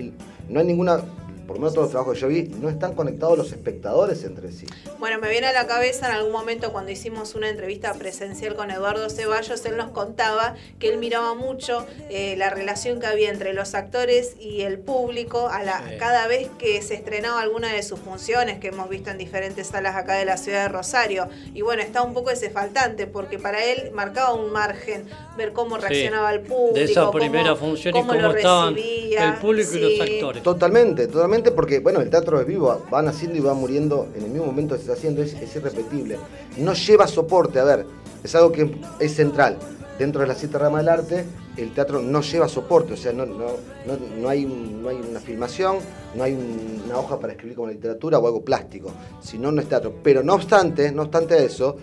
[0.48, 1.00] no hay ninguna,
[1.48, 4.52] por lo menos todos los trabajos que yo vi, no están conectados los espectadores entre
[4.52, 4.66] sí.
[4.98, 8.70] Bueno, me viene a la cabeza en algún momento cuando hicimos una entrevista presencial con
[8.70, 13.54] Eduardo Ceballos, él nos contaba que él miraba mucho eh, la relación que había entre
[13.54, 15.94] los actores y el público a la, Sí.
[15.98, 19.96] cada vez que se estrenaba alguna de sus funciones que hemos visto en diferentes salas
[19.96, 21.28] acá de la ciudad de Rosario.
[21.54, 25.06] Y bueno, está un poco ese faltante porque para él marcaba un margen
[25.38, 26.74] ver cómo reaccionaba el público.
[26.74, 29.28] de esa cómo- primera función y cómo cómo lo estaban recibía.
[29.28, 30.42] el público y los actores.
[30.42, 34.30] Totalmente, totalmente, porque bueno, el teatro es vivo, va naciendo y va muriendo en el
[34.30, 36.18] mismo momento que se está haciendo, es, irrepetible.
[36.58, 37.86] No lleva soporte, a ver,
[38.22, 38.70] es algo que
[39.00, 39.58] es central.
[39.98, 41.24] Dentro de las siete ramas del arte,
[41.56, 43.46] el teatro no lleva soporte, o sea, no, no,
[43.86, 45.78] no, no hay, no hay una filmación,
[46.14, 49.60] no hay un- una hoja para escribir como literatura o algo plástico, si no, no
[49.60, 49.92] es teatro.
[50.02, 51.76] Pero no obstante, no obstante eso,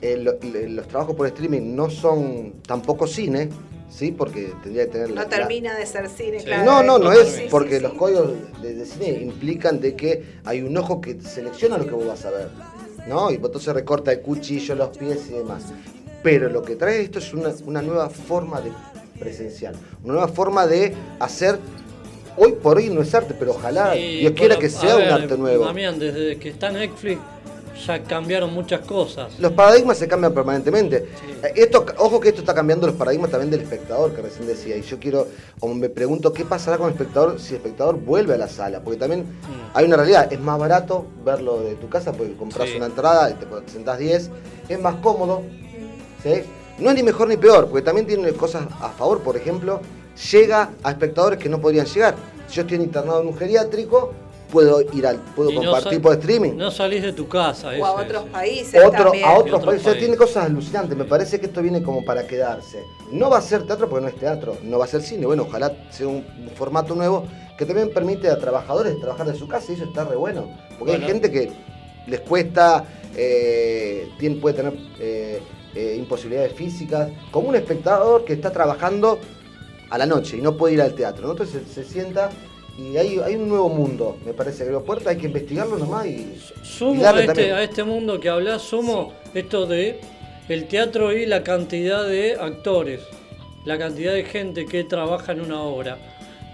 [0.00, 3.48] eh, los trabajos por streaming no son tampoco cine,
[3.96, 4.12] ¿sí?
[4.12, 6.64] Porque tendría que tener la- No la- termina de ser cine, claro.
[6.64, 7.82] no, no, no es sí, porque sí.
[7.82, 8.30] los códigos
[8.62, 12.24] de, de cine implican de que hay un ojo que selecciona lo que vos vas
[12.26, 12.48] a ver,
[13.08, 13.30] ¿no?
[13.30, 15.64] Y entonces recorta el cuchillo, los pies y demás.
[16.22, 18.70] Pero lo que trae esto es una, una nueva forma de
[19.18, 19.74] presencial,
[20.04, 21.58] una nueva forma de hacer.
[22.38, 25.04] Hoy por hoy no es arte, pero ojalá Sí, Dios quiera bueno, que sea un
[25.04, 25.64] arte nuevo.
[25.64, 27.18] Damián, desde que está Netflix
[27.84, 29.38] ya cambiaron muchas cosas.
[29.38, 31.08] Los paradigmas se cambian permanentemente.
[31.42, 34.76] Eh, Esto, ojo que esto está cambiando los paradigmas también del espectador, que recién decía.
[34.76, 35.26] Y yo quiero,
[35.60, 38.80] o me pregunto, ¿qué pasará con el espectador si el espectador vuelve a la sala?
[38.80, 39.24] Porque también
[39.74, 42.76] hay una realidad, es más barato verlo de tu casa porque compras Sí.
[42.76, 44.30] una entrada y te sentás 10,
[44.68, 45.42] es más cómodo,
[46.22, 46.42] ¿sí?
[46.78, 49.80] No es ni mejor ni peor, porque también tiene cosas a favor, por ejemplo,
[50.32, 52.14] llega a espectadores que no podrían llegar.
[52.48, 54.12] Si yo estoy internado en un geriátrico,
[54.50, 56.52] puedo ir al, puedo Y no compartir sal- por streaming.
[56.56, 57.70] No salís de tu casa.
[57.80, 59.24] O a otros países Otro, también.
[59.24, 59.80] a otros otros países.
[59.80, 59.98] O sea, países.
[59.98, 60.96] tiene cosas alucinantes.
[60.96, 62.82] Me parece que esto viene como para quedarse.
[63.12, 65.26] No va a ser teatro porque no es teatro, no va a ser cine.
[65.26, 67.24] Bueno, ojalá sea un, un formato nuevo
[67.58, 70.48] que también permite a trabajadores trabajar de su casa y eso está re bueno.
[70.78, 71.06] Porque Bueno.
[71.06, 71.50] hay gente que
[72.06, 72.84] les cuesta,
[73.16, 75.40] eh, tiene, puede tener eh,
[75.74, 79.18] eh, imposibilidades físicas, como un espectador que está trabajando
[79.90, 81.26] a la noche y no puede ir al teatro.
[81.26, 81.32] ¿no?
[81.32, 82.30] Entonces se, se sienta
[82.78, 84.66] y hay, hay un nuevo mundo, me parece.
[84.66, 86.38] Que puerta hay que investigarlo nomás y.
[86.62, 90.00] Sumo a este, a este mundo que hablas, sumo esto de
[90.48, 93.00] el teatro y la cantidad de actores,
[93.64, 95.98] la cantidad de gente que trabaja en una obra.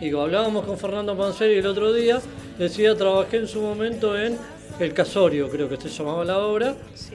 [0.00, 2.20] Digo, hablábamos con Fernando Panseri el otro día,
[2.58, 4.38] decía, trabajé en su momento en
[4.78, 7.14] El Casorio, creo que se llamaba la obra, Sí.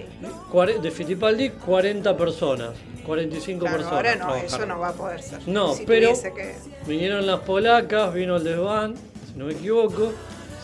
[0.82, 2.70] de Fittipaldi, 40 personas,
[3.06, 3.98] 45 Claro, personas.
[3.98, 4.46] ahora no, trabajaron.
[4.46, 5.40] eso no va a poder ser.
[5.48, 6.56] No, Si pero que-
[6.86, 8.96] vinieron las polacas, vino el desván,
[9.32, 10.12] si no me equivoco,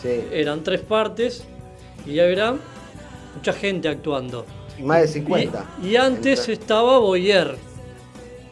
[0.02, 0.20] Sí.
[0.32, 1.44] eran tres partes
[2.06, 2.54] y había
[3.34, 4.46] mucha gente actuando.
[4.78, 5.64] Y más de 50.
[5.82, 7.56] Y, y antes Entra- estaba Boyer.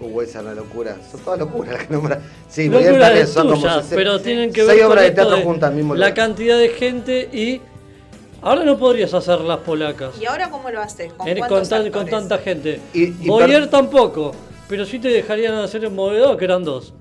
[0.00, 0.96] Uh, esa es una locura.
[1.10, 2.20] Son todas locuras las que nombra.
[2.48, 5.02] Sí, Boyer también de son como tuyas, 60 pero tienen que seis ver con obras
[5.04, 6.14] de esto teatro de juntas mismo la lugar.
[6.14, 7.60] cantidad de gente y
[8.42, 11.12] ahora no podrías hacer las polacas ¿Y ahora cómo lo haces?
[11.14, 12.80] ¿Con con, tan- con tanta gente.
[12.92, 14.32] Y- y Boyer per- tampoco,
[14.68, 16.92] pero sí te dejarían hacer en Movedor, que eran dos.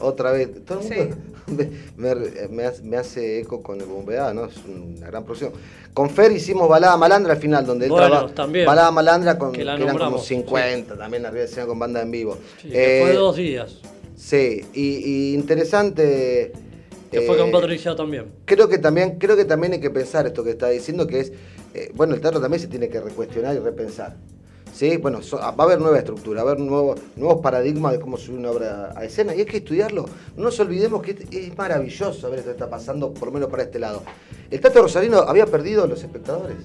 [0.00, 1.16] Otra vez, todo el mundo
[1.96, 4.44] me, me- me hace, me hace eco con el bombeado, ¿no?
[4.44, 5.52] Es una gran producción.
[5.92, 8.66] Con Fer hicimos Balada Malandra al final, donde él Bueno, traba- también.
[8.66, 11.78] Balada Malandra con Que que, la eran como nombramos, 50, también arriba de escena con
[11.78, 12.38] banda en vivo.
[12.62, 13.78] Sí, que Eh, fue dos días.
[14.16, 16.52] Sí, y, y interesante.
[17.10, 18.32] Que fue eh, con Patricia también.
[18.44, 21.32] Creo que también, creo que también hay que pensar esto que está diciendo, que es,
[21.74, 24.16] eh, bueno, el teatro también se tiene que recuestionar y repensar.
[24.74, 24.96] ¿Sí?
[24.98, 28.16] Bueno, so- va a haber nueva estructura, va a haber nuevo- nuevos paradigmas de cómo
[28.16, 30.04] subir una obra a escena y hay que estudiarlo.
[30.36, 33.62] No nos olvidemos que es, maravilloso ver esto que está pasando, por lo menos para
[33.64, 34.02] este lado.
[34.50, 36.58] El Teatro Rosarino había perdido los espectadores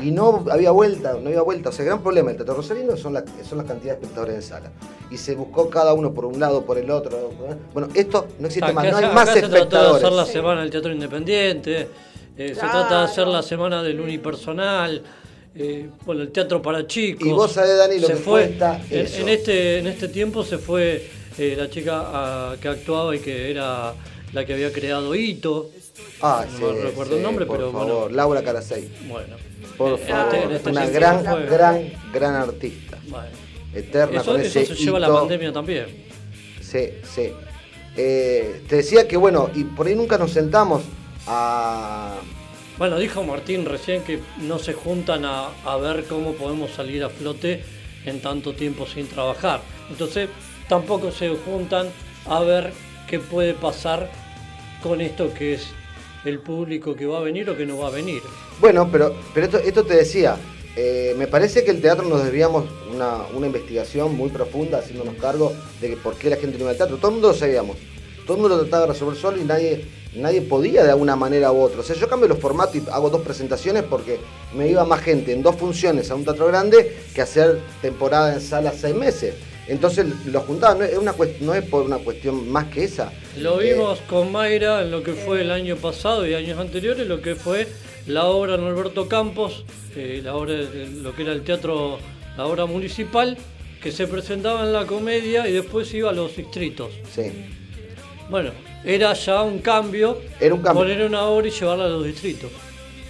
[0.00, 1.70] y no había vuelta, no había vuelta.
[1.70, 4.34] O sea, el gran problema del Teatro Rosarino son, la- son las cantidades de espectadores
[4.36, 4.72] en sala.
[5.10, 7.30] Y se buscó cada uno por un lado, por el otro.
[7.72, 10.04] Bueno, esto no existe Acá, más, no hay acá más se trató de espectadores.
[10.04, 11.88] hacer la semana del teatro independiente,
[12.36, 15.02] eh, se trata de hacer la semana del unipersonal,
[15.54, 17.26] eh, bueno, el teatro para chicos.
[17.26, 19.20] Y vos sabés, Dani, lo se que fue, cuesta en, eso.
[19.22, 21.08] en este, en este tiempo se fue
[21.38, 23.94] eh, la chica que actuaba y que era
[24.34, 25.70] la que había creado Hito.
[26.22, 27.86] Ah, No recuerdo el nombre, por pero favor.
[28.02, 28.16] bueno.
[28.16, 28.88] Laura Carasei.
[29.08, 29.36] Bueno,
[29.76, 30.34] Por en favor.
[30.34, 32.98] este- en este una gran, gran, gran artista.
[33.08, 33.28] bueno.
[33.74, 35.18] Eterna Eso, con eso ese se lleva la hito.
[35.20, 35.86] pandemia también.
[36.62, 37.30] Sí, sí.
[37.96, 40.82] Eh, te decía que, bueno, y por ahí nunca nos sentamos
[41.26, 42.14] a.
[42.78, 47.08] Bueno, dijo Martín recién que no se juntan a, a ver cómo podemos salir a
[47.10, 47.64] flote
[48.04, 49.60] en tanto tiempo sin trabajar.
[49.90, 50.28] Entonces,
[50.68, 51.88] tampoco se juntan
[52.26, 52.72] a ver
[53.08, 54.10] qué puede pasar
[54.82, 55.68] con esto que es
[56.28, 58.22] el público que va a venir o que no va a venir.
[58.60, 60.36] Bueno, pero, pero esto, esto te decía.
[60.76, 65.52] eh, me parece que el teatro nos desviamos una, una investigación muy profunda, haciéndonos cargo
[65.80, 66.98] de que por qué la gente no iba al teatro.
[66.98, 67.76] Todo el mundo lo sabíamos.
[68.26, 69.84] Todo el mundo lo trataba de resolver solo y nadie,
[70.16, 71.80] nadie podía de alguna manera u otra.
[71.80, 74.18] O sea, yo cambio los formatos y hago dos presentaciones porque
[74.54, 78.40] me iba más gente en dos funciones a un teatro grande que hacer temporada en
[78.40, 79.34] sala seis meses.
[79.68, 83.12] Entonces lo juntaba, no es, una cuest- no es por una cuestión más que esa.
[83.38, 87.06] Lo Eh, vimos con Mayra en lo que fue el año pasado y años anteriores,
[87.06, 87.66] lo que fue
[88.06, 89.64] la obra en Alberto Campos,
[89.96, 91.98] eh, la obra, de- lo que era el teatro,
[92.36, 93.36] la obra municipal,
[93.82, 96.90] que se presentaba en la comedia y después iba a los distritos.
[97.14, 97.32] sí.
[98.28, 98.50] Bueno,
[98.84, 100.82] era ya un cambio, Era un cambio.
[100.82, 102.50] poner una obra y llevarla a los distritos.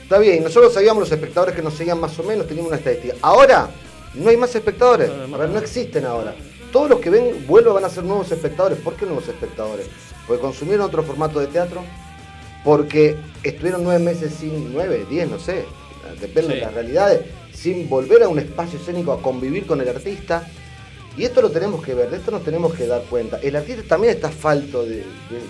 [0.02, 3.14] Está bien, nosotros sabíamos los espectadores que nos seguían más o menos, teníamos una estadística.
[3.22, 3.70] Ahora
[4.16, 6.34] no hay más espectadores, A ver, no existen ahora.
[6.72, 8.78] Todos los que ven vuelvo van a ser nuevos espectadores.
[8.78, 9.86] ¿Por qué nuevos espectadores?
[10.26, 11.82] Porque consumieron otro formato de teatro,
[12.64, 15.64] porque estuvieron nueve meses sin, nueve, diez, no sé,
[16.20, 16.54] depende Sí.
[16.58, 17.20] de las realidades,
[17.52, 20.46] sin volver a un espacio escénico a convivir con el artista.
[21.16, 23.38] Y esto lo tenemos que ver, de esto nos tenemos que dar cuenta.
[23.42, 25.04] El artista también está falto de, de-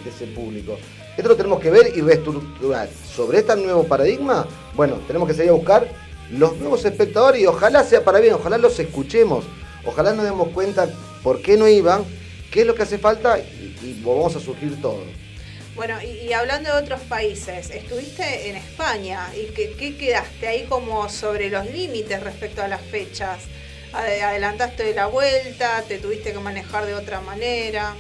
[0.05, 0.77] de ese público.
[1.17, 2.89] Esto lo tenemos que ver y reestructurar.
[3.13, 5.89] Sobre este nuevo paradigma, bueno, tenemos que salir a buscar
[6.31, 9.45] los nuevos espectadores y ojalá sea para bien, ojalá los escuchemos,
[9.85, 10.89] ojalá nos demos cuenta
[11.23, 12.05] por qué no iban,
[12.51, 13.43] qué es lo que hace falta y,
[13.83, 15.03] y vamos a surgir todo.
[15.75, 20.65] Bueno, y, y hablando de otros países, estuviste en España y ¿qué, qué quedaste ahí
[20.65, 23.41] como sobre los límites respecto a las fechas?
[23.93, 25.83] Ade- ¿Adelantaste de la vuelta?
[25.87, 27.95] ¿Te tuviste que manejar de otra manera?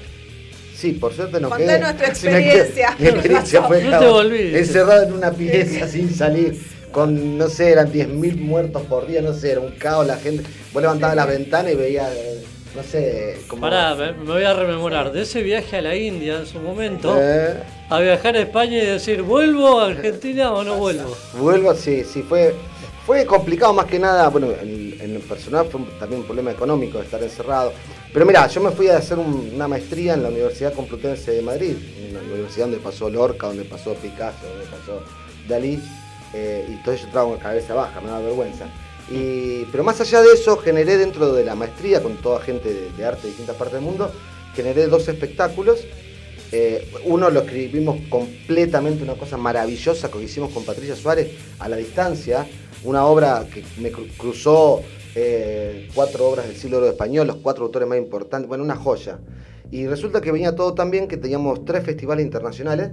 [0.75, 1.67] Sí, por suerte no quedé.
[2.25, 2.63] me quedé.
[2.63, 2.97] experiencia.
[2.99, 3.85] Mi experiencia ¿Qué fue?
[3.85, 3.91] No
[4.23, 6.76] te encerrado en una pieza sin salir.
[6.97, 10.45] Con, no sé, eran 10.000 muertos por día, no sé, era un caos la gente.
[10.73, 12.11] Vos levantabas la ventana y veías,
[12.75, 13.61] no sé, como...
[13.61, 17.15] Pará, me, me voy a rememorar de ese viaje a la India en su momento,
[17.21, 17.53] Eh,
[17.91, 21.15] a viajar a España y decir, ¿vuelvo a Argentina o no vuelvo?
[21.39, 22.55] vuelvo, sí, sí, fue,
[23.05, 26.97] fue complicado más que nada, bueno, en, en el personal fue también un problema económico
[26.97, 27.75] de estar encerrado.
[28.11, 31.43] Pero mira, yo me fui a hacer un- una maestría en la Universidad Complutense de
[31.43, 31.75] Madrid,
[32.11, 35.03] una universidad donde pasó Lorca, donde pasó Picasso, donde pasó
[35.47, 35.79] Dalí,
[36.35, 38.67] eh, y todo eso estaba con la cabeza baja, me da vergüenza.
[39.11, 42.91] Y, pero más allá de eso, generé dentro de la maestría, con toda gente de,
[42.91, 44.11] de arte de distintas partes del mundo,
[44.55, 45.81] generé dos espectáculos
[46.53, 51.27] Eh, uno lo escribimos completamente, una cosa maravillosa que hicimos con Patricia Suárez
[51.59, 52.47] a la distancia,
[52.85, 54.81] una obra que me cru- cruzó
[55.17, 59.19] eh, cuatro obras del siglo oro español, los cuatro autores más importantes, bueno, una joya.
[59.73, 62.91] Y resulta que venía todo tan bien que teníamos tres festivales internacionales,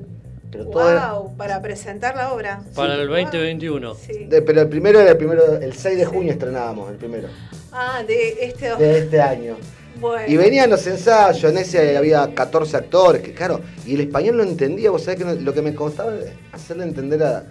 [0.54, 2.62] pero todo era- Wow, para presentar la obra.
[2.76, 3.96] Para el 2021.
[3.96, 4.26] Sí.
[4.30, 7.28] de- pero el primero era el primero, el 6 de junio estrenábamos el primero,
[7.72, 9.58] Ah, de este de este año.
[10.00, 10.26] Bueno.
[10.28, 14.44] Y venían los ensayos, en ese había 14 actores, que claro, y el español no
[14.44, 16.14] entendía, vos sabés que no- lo que me costaba
[16.52, 17.44] hacerle entender a,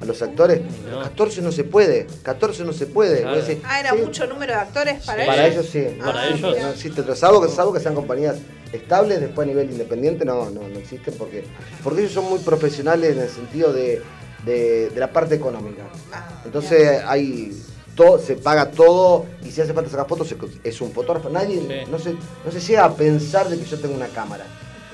[0.00, 0.60] a los actores,
[1.02, 3.20] 14 no se puede, 14 no se puede.
[3.20, 3.36] Claro.
[3.36, 5.74] Vos decís, Ah, era sí, mucho número de actores para, Para ellos.
[5.74, 5.98] ellos sí.
[6.02, 6.56] Para Ah, ellos.
[6.62, 8.36] No existe otro, salvo que, salvo que sean compañías
[8.72, 11.44] estables, después a nivel independiente no, no, no existen porque,
[11.82, 14.00] porque ellos son muy profesionales en el sentido de,
[14.44, 15.82] de- de la parte económica.
[16.12, 17.52] Ah, Entonces hay
[17.96, 20.34] todo, se paga todo y si hace falta sacar fotos
[20.64, 21.28] es un fotógrafo.
[21.28, 21.90] Nadie Sí.
[21.90, 24.44] no, se, no se llega a pensar de que yo tengo una cámara.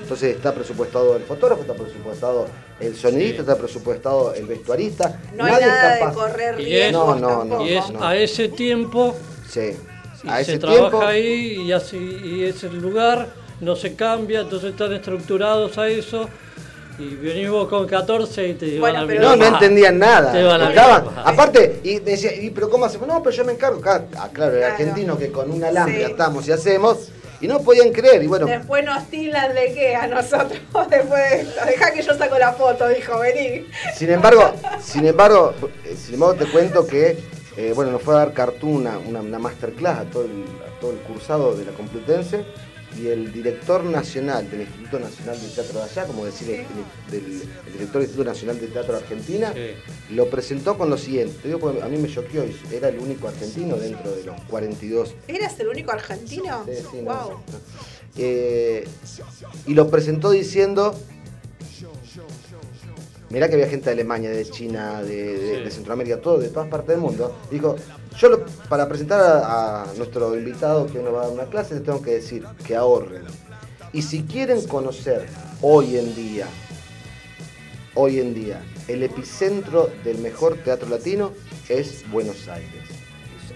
[0.01, 2.45] Entonces está presupuestado el fotógrafo, está presupuestado
[2.79, 3.49] el sonidista, Sí.
[3.49, 5.19] está presupuestado el vestuarista.
[5.35, 7.65] No hay Nadie es nada de correr Y es- No, no.
[7.65, 8.03] Y es no.
[8.03, 9.15] a ese tiempo,
[9.49, 9.71] Sí.
[10.27, 11.01] A se ese trabaja tiempo.
[11.05, 13.27] ahí y, así, y ese lugar
[13.61, 16.27] no se cambia, entonces están estructurados a eso.
[16.99, 20.31] Y venimos con 14 y te Bueno, van a pero- No, no entendían nada.
[20.31, 23.07] Te van a Estaban- aparte, y decía, ¿y pero cómo hacemos?
[23.07, 23.79] No, pero yo me encargo.
[23.85, 24.73] Ah, claro, el Claro.
[24.73, 26.11] argentino que con un alambre Sí.
[26.11, 27.09] atamos y hacemos,
[27.39, 28.23] y no podían creer.
[28.23, 30.49] Y bueno, Después nos tildan de qué a nosotros
[30.89, 31.65] después de esto.
[31.67, 33.67] Deja que yo saco la foto, dijo, vení.
[33.95, 34.51] sin embargo,
[34.81, 35.53] sin embargo,
[35.85, 37.19] eh, sin embargo te cuento que,
[37.57, 40.79] eh, bueno, nos fue a dar Cartoon una, una, una masterclass a todo, el, a
[40.81, 42.43] todo el cursado de la Complutense.
[42.99, 47.41] Y el director nacional del Instituto Nacional de Teatro de allá, como decir, el, del
[47.67, 50.15] el director del Instituto Nacional de Teatro de Argentina, Sí.
[50.15, 51.35] lo presentó con lo siguiente.
[51.41, 54.41] Te digo porque a mí me choqueó, y era el único argentino dentro de los
[54.49, 56.63] 42 ¿Eras el único argentino?
[56.65, 57.29] Sí, sí, no, wow.
[57.31, 57.41] no.
[58.17, 58.87] Eh,
[59.67, 60.97] y lo presentó diciendo.
[63.29, 65.63] Mirá que había gente de Alemania, de China, de, de- Sí.
[65.63, 67.35] de Centroamérica, todo, de todas partes del mundo.
[67.51, 67.75] Dijo,
[68.17, 71.73] yo lo- para presentar a, a nuestro invitado que nos va a dar una clase,
[71.75, 73.23] les tengo que decir que ahorren.
[73.91, 75.25] Y si quieren conocer
[75.61, 76.47] hoy en día,
[77.95, 81.31] hoy en día, el epicentro del mejor teatro latino
[81.67, 82.76] es Buenos Aires.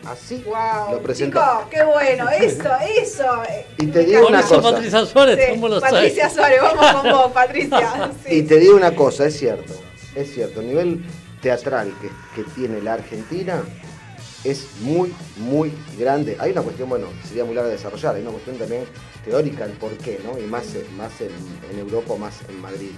[0.05, 0.99] Así Wow.
[1.01, 1.13] lo.
[1.13, 2.27] Chicos, qué bueno.
[2.41, 3.43] Eso, eso.
[3.77, 4.61] Y te digo una cosa.
[4.71, 6.33] Patricia Suárez, Sí, ¿cómo lo Patricia sabes?
[6.59, 8.11] Suárez, vamos con vos, Patricia.
[8.25, 8.35] Sí.
[8.37, 9.73] Y te digo una cosa, es cierto,
[10.15, 11.05] es cierto, el nivel
[11.41, 13.61] teatral que, que tiene la Argentina
[14.43, 16.35] es muy, muy grande.
[16.39, 18.85] Hay una cuestión, bueno, sería muy larga de desarrollar, hay una cuestión también
[19.23, 20.37] teórica el por qué, ¿no?
[20.39, 21.29] Y más, en- más en,
[21.71, 22.91] en Europa, más en Madrid.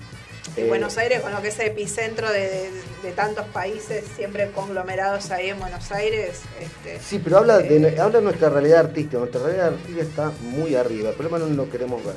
[0.58, 2.70] Y Eh, Buenos Aires, con lo que es epicentro de, de-
[3.02, 6.42] de tantos países, siempre conglomerados ahí en Buenos Aires.
[6.62, 9.18] Este, Sí, pero habla de, habla de nuestra realidad artística.
[9.18, 11.10] Nuestra realidad artística está muy arriba.
[11.10, 12.16] El problema no lo queremos ver.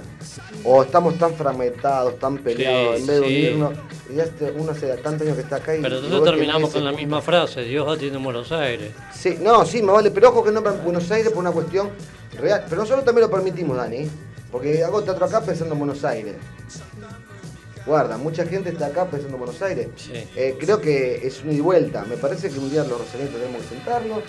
[0.65, 3.33] O estamos tan fragmentados, tan peleados, Sí, en vez de sí.
[3.49, 3.73] unirnos.
[4.11, 5.81] Y ya este- uno hace tantos años que está acá y.
[5.83, 8.91] Pero y que terminamos con la misma frase, Dios atiende en Buenos Aires.
[9.15, 11.91] Sí, no, sí, me vale, pero ojo que nombran Buenos Aires por una cuestión
[12.39, 12.65] real.
[12.69, 14.09] Pero nosotros también lo permitimos, Dani.
[14.53, 16.35] Porque hago teatro acá pensando en Buenos Aires.
[17.87, 19.89] Guarda, mucha gente está acá pensando en Buenos Aires.
[19.97, 20.13] Sí.
[20.35, 22.05] Eh, creo que es un ida y vuelta.
[22.05, 24.23] Me parece que un día los rosarinos tenemos que sentarnos,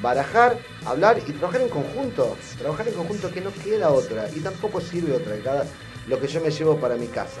[0.00, 0.56] barajar,
[0.86, 2.36] hablar y trabajar en conjunto.
[2.58, 4.28] Trabajar en conjunto que no queda otra.
[4.34, 5.36] Y tampoco sirve otra.
[5.42, 5.64] Cada,
[6.06, 7.40] lo que yo me llevo para mi casa.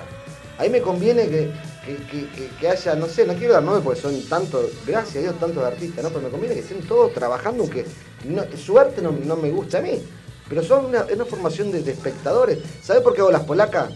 [0.58, 1.50] Ahí me conviene que,
[1.86, 5.40] que, que- haya, no sé, no quiero dar nombres porque son tantos, gracias a Dios,
[5.40, 6.10] tantos artistas, ¿no?
[6.10, 7.84] Pero me conviene que estén todos trabajando, aunque
[8.24, 10.00] no- su arte no, no me gusta a mí.
[10.48, 12.58] Pero son una, es una formación de, de espectadores.
[12.82, 13.90] ¿Sabes por qué hago las polacas?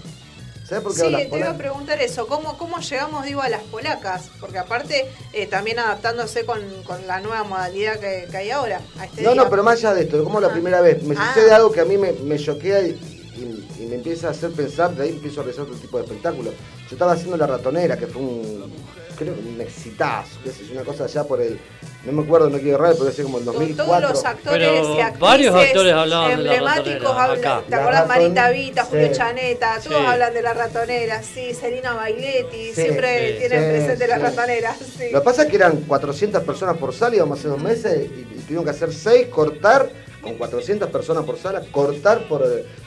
[0.68, 3.62] ¿Sabes por qué Sí, te iba a preguntar eso, ¿cómo, cómo llegamos, digo, a las
[3.64, 4.30] polacas?
[4.40, 9.04] Porque aparte, eh, también adaptándose con, con la nueva modalidad que, que hay ahora, a
[9.04, 9.44] este No, día.
[9.44, 10.52] no, pero más allá de esto, como la Ah.
[10.52, 11.32] primera vez, me Ah.
[11.34, 12.90] sucede algo que a mí me, me choquea y,
[13.36, 16.04] y- y me empieza a hacer pensar, de ahí empiezo a realizar otro tipo de
[16.04, 16.50] espectáculo.
[16.50, 18.72] Yo estaba haciendo La Ratonera, que fue un,
[19.16, 21.58] creo que un exitazo, qué sé yo, una cosa allá por el,
[22.04, 23.84] no me acuerdo, no quiero errar, pero decía como el Con 2004.
[23.86, 27.62] todos los actores Pero y actrices varios actores hablaban de la emblemáticos, ratonera, hablan- acá.
[27.68, 29.12] ¿te raton- Marita Vita, Julio.
[29.12, 30.06] Chaneta, todos Sí.
[30.06, 34.74] hablan de la ratonera, sí, Selina Bailetti, Sí, siempre sí, tienen sí, presente la ratonera,
[34.98, 35.10] sí.
[35.12, 38.20] Lo que pasa es que eran 400 personas por sala, íbamos hace dos meses y,
[38.20, 39.90] y tuvieron que hacer 6, cortar,
[40.22, 42.44] con 400 personas por sala, cortar por,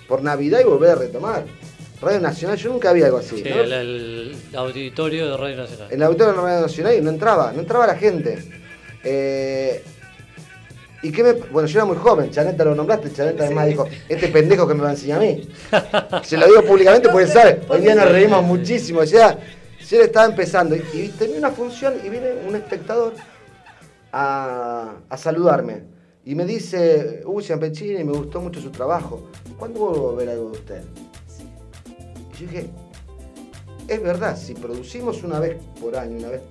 [0.08, 1.46] por Navidad y volver a retomar.
[2.02, 3.38] Radio Nacional, yo nunca había algo así.
[3.38, 3.62] Sí, ¿no?
[3.62, 5.88] el, el auditorio de Radio Nacional.
[5.92, 8.40] En el auditorio de la Radio Nacional y no entraba, no entraba la gente.
[9.04, 9.84] Eh,
[11.02, 14.28] y qué me, bueno, yo era muy joven, Chaneta lo nombraste, Chaneta además dijo, este
[14.28, 15.50] pendejo que me va a enseñar a mí.
[16.24, 19.38] Se lo digo públicamente porque sabe, hoy día nos reímos muchísimo, o sea,
[19.80, 23.14] yo le estaba empezando y, y tenía una función y viene un espectador
[24.12, 25.84] a, a saludarme.
[26.26, 29.30] Y me dice, uy, Ciampechini, me gustó mucho su trabajo.
[29.58, 30.82] ¿Cuándo vuelvo a ver algo de usted?
[32.40, 32.70] Yo dije,
[33.90, 36.42] es verdad, si producimos una vez por año, una vez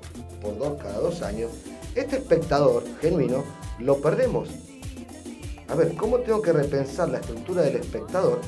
[0.42, 1.50] por dos, cada dos años,
[1.94, 3.42] este espectador genuino
[3.78, 4.50] lo perdemos.
[5.68, 8.40] A ver, ¿cómo tengo que repensar la estructura del espectador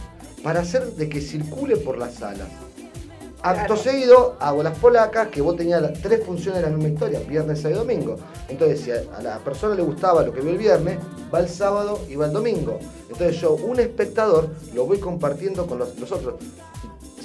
[0.43, 2.49] para hacer de que circule por las salas?
[3.43, 7.21] Acto seguido, hago las polacas, que vos tenías las tres funciones de la misma historia,
[7.21, 8.17] viernes, sábado y domingo.
[8.51, 10.99] Entonces, si a, a la persona le gustaba lo que vio el viernes,
[11.33, 12.79] va el sábado y va el domingo.
[13.09, 16.35] Entonces yo, un espectador, lo voy compartiendo con los, los otros.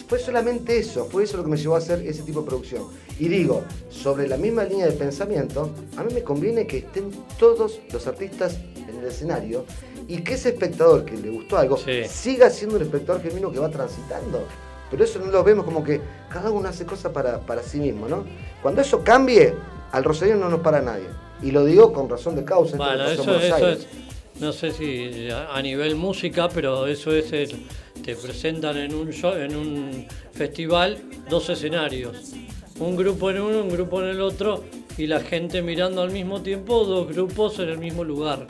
[0.07, 2.83] Fue solamente eso, fue eso lo que me llevó a hacer ese tipo de producción.
[3.19, 7.09] Y digo, sobre la misma línea de pensamiento, a mí me conviene que estén
[7.39, 9.65] todos los artistas en el escenario
[10.07, 11.77] y que ese espectador que le gustó algo
[12.07, 14.43] siga siendo un espectador genuino que va transitando.
[14.91, 15.99] Pero eso no lo vemos como que
[16.29, 18.23] cada uno hace cosas para, para sí mismo, ¿no?
[18.61, 19.53] Cuando eso cambie,
[19.91, 21.07] al Rosario no nos para nadie.
[21.41, 22.73] Y lo digo con razón de causa.
[22.73, 23.79] esto Bueno, en eso, Buenos eso Aires.
[23.79, 24.04] es,
[24.39, 27.55] no sé si a nivel música, pero eso es, el-
[28.03, 30.97] te presentan en un show, en un festival
[31.29, 32.33] dos escenarios,
[32.79, 34.63] un grupo en uno, un grupo en el otro,
[34.97, 38.47] y la gente mirando al mismo tiempo dos grupos en el mismo lugar.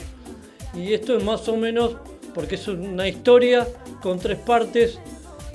[0.76, 1.96] Y esto es más o menos
[2.34, 3.66] porque es una historia
[4.02, 5.00] con tres partes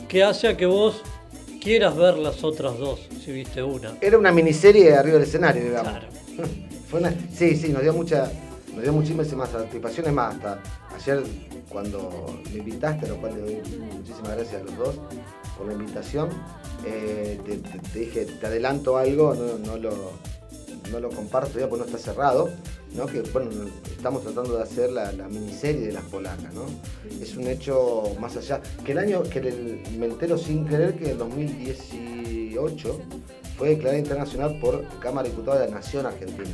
[0.08, 1.02] que hace a que vos
[1.60, 3.96] quieras ver las otras dos, si viste una.
[4.00, 5.92] Era una miniserie arriba del escenario, digamos.
[6.88, 8.32] Fue una- sí, sí, nos dio mucha,
[8.80, 10.34] nos dio muchísimas satisfacciones más.
[10.36, 10.58] Hasta
[10.96, 11.22] ayer
[11.68, 13.54] cuando me invitaste, lo cual le doy
[13.92, 14.94] muchísimas gracias a los dos
[15.58, 16.30] por la invitación,
[16.86, 20.12] eh, te, te- te dije, te adelanto algo, no, no lo,
[20.90, 22.48] no lo comparto todavía porque no está cerrado,
[22.94, 23.04] ¿no?
[23.06, 23.50] que bueno,
[23.94, 26.64] estamos tratando de hacer la, la miniserie de las polacas, ¿no?
[27.20, 31.10] Es un hecho más allá, que el año, que el- me entero sin querer que
[31.10, 32.98] el 2018
[33.58, 36.48] fue declarada internacional por Cámara de Diputados de la Nación Argentina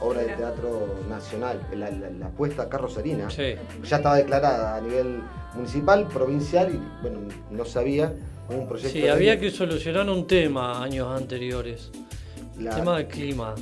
[0.00, 3.28] obra de teatro nacional, la, la, la puesta acá rosarina.
[3.28, 5.22] Ya estaba declarada a nivel
[5.54, 7.20] municipal, provincial y bueno,
[7.50, 8.12] no sabía,
[8.48, 9.40] un proyecto Sí, de había ley.
[9.40, 11.90] que solucionar un tema años anteriores.
[12.58, 13.54] La- El tema del clima.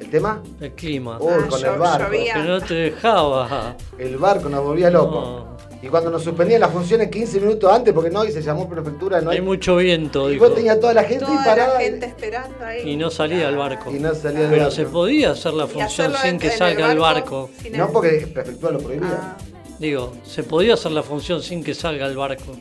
[0.00, 0.42] ¿El tema?
[0.60, 1.18] El clima.
[1.20, 2.10] Uy, Ah, con el barco.
[2.10, 3.76] Que no te dejaba.
[3.98, 5.56] El barco nos volvía loco.
[5.84, 9.20] Y cuando nos suspendían las funciones 15 minutos antes, porque no, y se llamó prefectura,
[9.20, 10.46] no Hay mucho viento, Y dijo.
[10.46, 11.74] vos tenías toda la gente Toda y parada.
[11.74, 12.88] la gente esperando ahí.
[12.90, 13.90] Y no salía el barco.
[13.90, 14.70] Y no salía el Pero barco.
[14.76, 17.50] se podía hacer la función sin que el salga el barco.
[17.72, 19.08] No, porque prefectura lo prohibía.
[19.12, 19.36] Ah.
[19.78, 22.56] Digo, se podía hacer la función sin que salga el barco.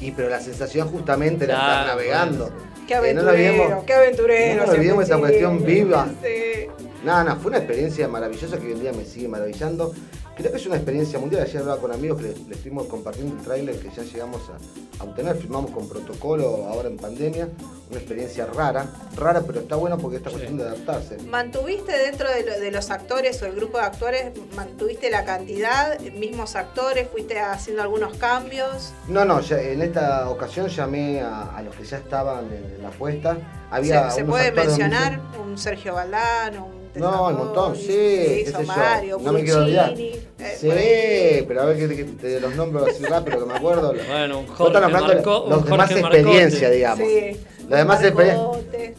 [0.00, 2.50] Y pero la sensación justamente era estar navegando.
[2.88, 4.66] Qué Eh, no aventurero, olvidemos- qué aventurero.
[4.66, 6.08] No olvidemos esa cuestión viva.
[6.22, 6.66] Sí.
[7.04, 9.92] Nada, nada, fue una experiencia maravillosa que hoy en día me sigue maravillando.
[10.38, 11.42] Creo que es una experiencia mundial.
[11.42, 15.02] Ayer hablaba con amigos que les, les estuvimos compartiendo el tráiler que ya llegamos a,
[15.02, 15.36] a obtener.
[15.36, 17.48] Firmamos con protocolo ahora en pandemia.
[17.90, 18.86] Una experiencia rara,
[19.16, 21.16] rara, pero está buena porque esta cuestión de adaptarse.
[21.22, 25.98] ¿Mantuviste dentro de, lo- de los actores o el grupo de actores, mantuviste la cantidad,
[26.00, 28.92] mismos actores, fuiste haciendo algunos cambios?
[29.08, 32.82] No, no, ya- en esta ocasión llamé a, a los que ya estaban en, en
[32.82, 33.38] la puesta.
[33.70, 38.64] Había ¿Se, puede mencionar un Sergio Valdano, un No, un montón, sí, qué hizo sé
[38.66, 38.72] yo.
[38.72, 39.94] Mario, no me quiero olvidar.
[39.98, 40.20] Eh.
[40.56, 43.92] Sí, pero a ver que, que te los nombro así rápido que me acuerdo.
[44.08, 46.76] Bueno, un No Jorge Marco- los demás Jorge experiencia, Marcote.
[46.76, 47.08] digamos.
[47.08, 47.36] Sí.
[47.68, 48.48] Los demás experiencia.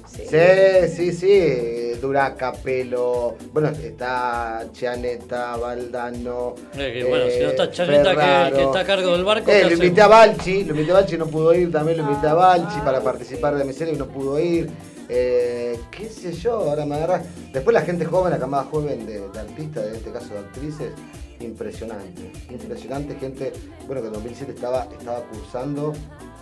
[0.07, 0.23] Sí.
[0.29, 1.99] Sí, sí, sí.
[2.01, 3.35] Duraca, Pelo.
[3.51, 6.55] Bueno, está Chianeta, Valdano.
[6.77, 8.11] Eh, que bueno, si no está eh, Chaneta
[8.49, 10.91] que, que está a cargo del barco, Eh, ¿qué lo invité a Balchi, lo invité
[10.91, 13.95] a Balchi, no pudo ir, también lo invité a Balchi para participar de mi serie
[13.95, 14.69] y no pudo ir.
[15.09, 17.25] Eh, qué sé yo, ahora me agarras.
[17.51, 20.91] Después la gente joven, la camada joven de, de artistas, en este caso de actrices,
[21.39, 22.31] impresionante.
[22.49, 23.53] Impresionante, gente,
[23.87, 25.93] bueno, que en 2007 estaba, estaba cursando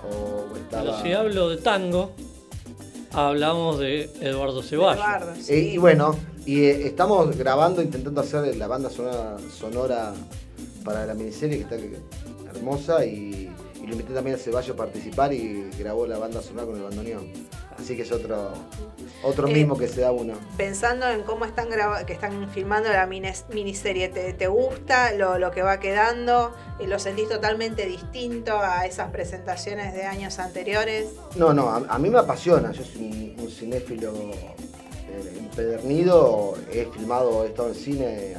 [0.03, 0.83] o estaba...
[0.83, 2.11] Pero si hablo de tango,
[3.13, 5.03] hablamos de Eduardo Ceballos.
[5.03, 5.53] Eduardo, sí.
[5.53, 6.15] Eh, y bueno,
[6.45, 10.13] y eh, estamos grabando, intentando hacer la banda sonora, sonora
[10.83, 11.77] para la miniserie que está
[12.49, 13.49] hermosa y,
[13.81, 16.83] y lo invité también a Ceballos a participar y grabó la banda sonora con el
[16.83, 17.27] bandoneón.
[17.79, 18.53] Así que es otro,
[19.23, 20.33] otro Eh, mismo que se da uno.
[20.57, 25.51] Pensando en cómo están graba- que están filmando la miniserie, ¿te, te gusta lo, lo
[25.51, 26.55] que va quedando?
[26.79, 31.07] Eh, ¿Lo sentís totalmente distinto a esas presentaciones de años anteriores?
[31.35, 33.01] No, no, a, a mí me apasiona, yo soy
[33.37, 38.33] un, un cinéfilo eh, empedernido, he filmado, he estado en cine,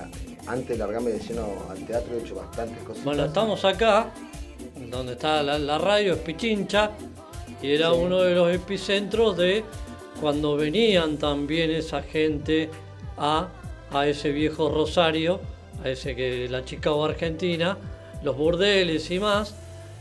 [0.47, 3.05] antes de largarme de lleno al teatro he hecho bastantes cosas.
[3.05, 4.11] Bueno, estamos acá,
[4.91, 6.91] donde está la, la radio, es Pichincha,
[7.63, 7.99] y era Sí.
[8.01, 9.65] uno de los epicentros de
[10.21, 12.69] cuando venían también esa gente
[13.17, 13.49] a,
[13.93, 15.41] a ese viejo Rosario,
[15.85, 17.77] a ese que la Chicago Argentina,
[18.23, 19.55] los burdeles y más.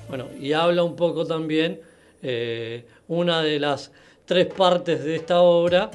[0.10, 1.80] Bueno, y habla un poco también
[2.24, 3.92] eh, una de las
[4.26, 5.92] tres partes de esta obra,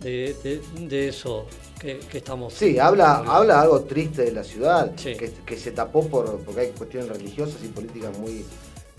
[0.00, 1.46] de, de- de eso
[1.80, 6.06] que, que estamos Sí, habla, habla algo triste de la ciudad, que, que se tapó
[6.06, 8.44] por, porque hay cuestiones religiosas y políticas muy,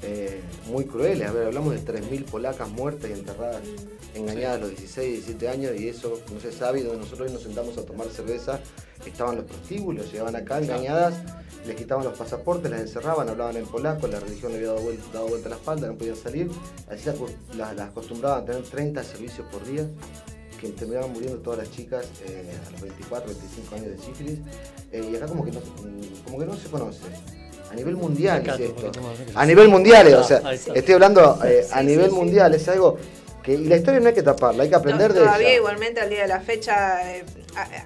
[0.02, 1.28] eh, muy crueles.
[1.28, 3.62] A ver, hablamos de 3.000 polacas muertas y enterradas,
[4.16, 6.80] engañadas a los 16, 17 años y eso no se sabe.
[6.80, 8.60] Y donde nosotros nos sentamos a tomar cerveza,
[9.06, 11.16] estaban los prostíbulos, llegaban acá engañadas,
[11.66, 15.04] les quitaban los pasaportes, las encerraban, hablaban en polaco, la religión le había dado vuelta,
[15.14, 16.50] dado vuelta la espalda, no podían salir.
[16.90, 17.16] Así las,
[17.58, 19.86] las- las acostumbraban a tener 30 servicios por día
[20.62, 24.40] que terminaban muriendo todas las chicas eh, a los 24, 25 años de sífilis.
[24.92, 25.60] Eh, y acá como que, no,
[26.26, 27.02] como que no se conoce.
[27.72, 28.92] A nivel mundial es esto.
[29.36, 30.42] A nivel mundial, o sea,
[30.74, 32.98] estoy hablando eh, a nivel mundial, es algo
[33.44, 33.54] que...
[33.54, 35.58] Y la historia no hay que taparla, hay que aprender No, de todavía ella.
[35.58, 37.24] igualmente al día de la fecha eh,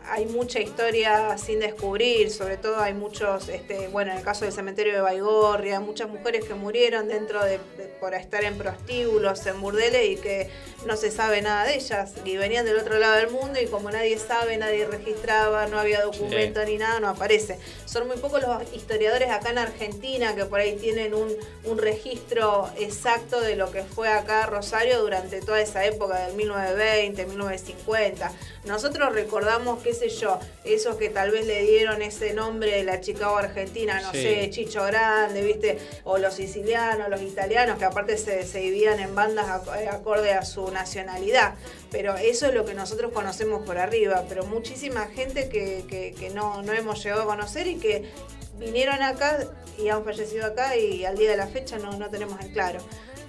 [0.10, 4.54] hay mucha historia sin descubrir, sobre todo hay muchos, este, bueno, en el caso del
[4.54, 9.62] cementerio de Baigorria, muchas mujeres que murieron dentro de, de- por estar en prostíbulos, en
[9.62, 10.50] burdeles y que
[10.88, 13.92] no se sabe nada de ellas y venían del otro lado del mundo y como
[13.92, 17.60] nadie sabe, nadie registraba, no había documento ni nada, no aparece.
[17.86, 21.30] Son muy pocos los historiadores acá en Argentina que por ahí tienen un,
[21.66, 27.26] un registro exacto de lo que fue acá Rosario durante toda esa época del 1920,
[27.28, 28.32] 1950.
[28.66, 33.00] Nosotros recordamos, qué sé yo, esos que tal vez le dieron ese nombre de la
[33.02, 34.22] Chicago Argentina, no Sí.
[34.22, 35.78] sé, Chicho Grande, ¿viste?
[36.04, 39.48] O los sicilianos, los italianos, que aparte se, se dividían en bandas
[39.78, 41.56] eh, acorde a su nacionalidad.
[41.92, 44.24] Pero eso es lo que nosotros conocemos por arriba.
[44.28, 48.10] Pero muchísima gente que, que- que no, no hemos llegado a conocer y que
[48.58, 49.48] vinieron acá
[49.78, 52.80] y han fallecido acá y al día de la fecha no, no tenemos en claro.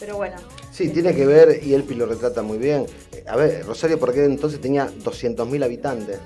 [0.03, 0.35] Pero bueno,
[0.73, 2.87] Sí, tiene que ver, y Elpi lo retrata muy bien.
[3.13, 6.19] Eh, A ver, Rosario por aquel entonces tenía 200.000 habitantes.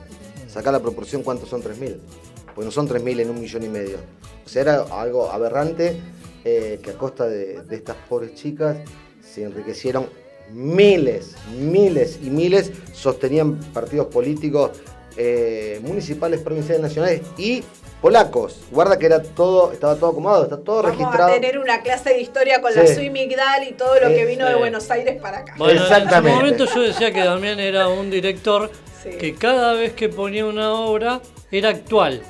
[0.49, 1.99] Sacar la proporción, ¿cuántos son 3.000?
[2.55, 3.99] Pues no son 3.000 en un millón y medio.
[4.47, 6.01] O sea, era algo aberrante
[6.43, 8.79] eh, que a costa de, de estas pobres chicas
[9.21, 10.07] se enriquecieron
[10.51, 14.71] miles, miles y miles, sostenían partidos políticos
[15.19, 17.63] eh, municipales, provinciales, nacionales y
[18.01, 18.57] polacos.
[18.71, 21.31] Guarda que era todo, estaba todo acomodado, está todo vamos registrado.
[21.31, 22.95] a tener una clase de historia con la Sí.
[22.95, 24.55] Sui Migdal y todo lo que vino de.
[24.55, 25.55] Buenos Aires para acá.
[25.57, 26.31] Bueno, en Exactamente.
[26.31, 28.71] su momento yo decía que Damián era un director
[29.03, 29.11] Sí.
[29.19, 31.21] que cada vez que ponía una obra
[31.51, 32.23] era actual.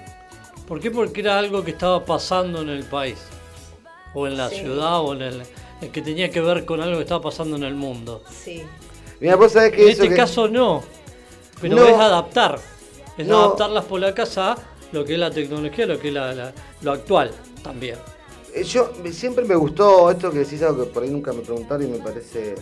[0.69, 0.91] ¿Por qué?
[0.91, 3.19] Porque era algo que estaba pasando en el país,
[4.15, 4.57] o en la Sí.
[4.57, 5.43] ciudad, o en el
[5.83, 8.23] eh, que tenía que ver con algo que estaba pasando en el mundo.
[8.31, 8.65] Sí.
[9.21, 10.83] Mira, vos sabés que En eso este que- caso no,
[11.61, 11.87] pero No.
[11.87, 12.59] es adaptar,
[13.19, 13.39] es No.
[13.45, 14.57] adaptar las polacas a
[14.93, 16.53] lo que es la tecnología, lo que es la- la-
[16.83, 17.31] lo actual
[17.63, 17.97] también.
[18.55, 21.85] Eh, Yo siempre me gustó esto que decís algo que por ahí nunca me preguntaron
[21.85, 22.55] y me parece.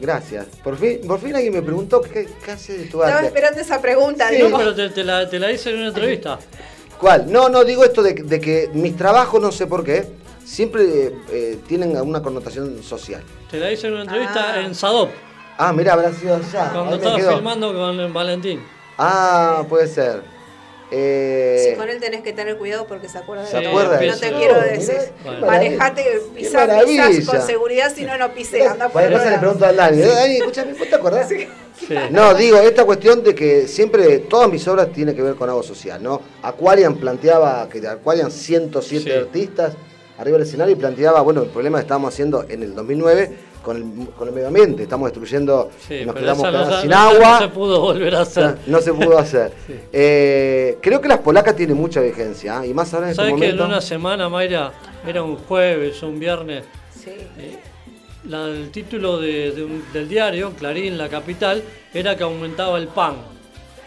[0.00, 0.46] gracias.
[0.64, 3.26] Por fin, por fin alguien me preguntó qué, qué hace de tu Estaba arte.
[3.26, 4.28] esperando esa pregunta.
[4.30, 4.36] Sí.
[4.36, 4.48] digo.
[4.48, 6.38] No, pero te, te la, te la hice en una entrevista.
[6.98, 7.30] ¿Cuál?
[7.30, 10.06] No, no, digo esto de, de que mis trabajos, no sé por qué,
[10.44, 13.22] siempre eh, eh, tienen una connotación social.
[13.50, 14.60] Te la hice en una entrevista Ah.
[14.60, 15.10] en Sadop,
[15.58, 16.70] Ah, mira, habrá sido allá.
[16.72, 18.60] cuando estaba filmando con Valentín.
[18.96, 20.22] Ah, puede ser.
[20.94, 24.10] Eh, Sí, con él tenés que tener cuidado porque se acuerda ¿Se de acuerda todo.
[24.10, 24.96] No te quiero decir.
[25.24, 25.46] Bueno.
[25.46, 26.04] Manejate,
[26.34, 28.66] pisá, pisás con seguridad, si no, no pisé.
[28.66, 29.40] Anda por Bueno, otro esa le lado.
[29.40, 30.02] pregunto a Dani.
[30.02, 31.28] Dani, escúchame, ¿vos te acordás?
[31.28, 31.48] Sí.
[32.10, 35.62] No, digo, esta cuestión de que siempre todas mis obras tienen que ver con algo
[35.62, 36.20] social, ¿no?
[36.42, 39.10] Aquarian planteaba que de Aquarian 107 Sí.
[39.10, 39.72] artistas
[40.18, 43.30] arriba del escenario y planteaba, bueno, el problema que estábamos haciendo en el 2009
[43.62, 47.32] con el, con el medio ambiente, estamos destruyendo, Sí, nos quedamos no, sin no- agua.
[47.32, 48.58] no se pudo volver a hacer.
[48.66, 49.52] No se pudo hacer.
[49.66, 49.74] Sí.
[49.92, 52.66] Eh, creo que las polacas tienen mucha vigencia, ¿ah?
[52.66, 54.72] y más ahora en este ¿Sabes que en una semana, Mayra,
[55.06, 56.64] era un jueves, un viernes,
[56.94, 57.10] Sí.
[57.38, 57.58] eh,
[58.28, 61.62] la- el título de- de un- del diario, Clarín, La Capital,
[61.94, 63.14] era que aumentaba el pan.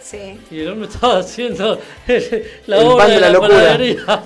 [0.02, 1.80] Sí, Y el hombre estaba haciendo
[2.68, 3.50] la El obra pan de de la, la locura.
[3.56, 4.24] panadería.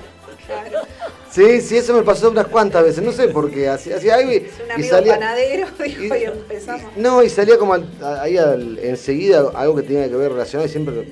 [1.32, 4.32] Sí, sí, eso me pasó unas cuantas veces, no sé por qué, hacía, hacía algo
[4.32, 5.14] y, Es un y amigo salía...
[5.14, 6.92] panadero, dijo, y, y- empezamos.
[6.98, 7.86] No, y salía como al-
[8.22, 11.08] ahí al- enseguida algo que tenía que ver relacionado y siempre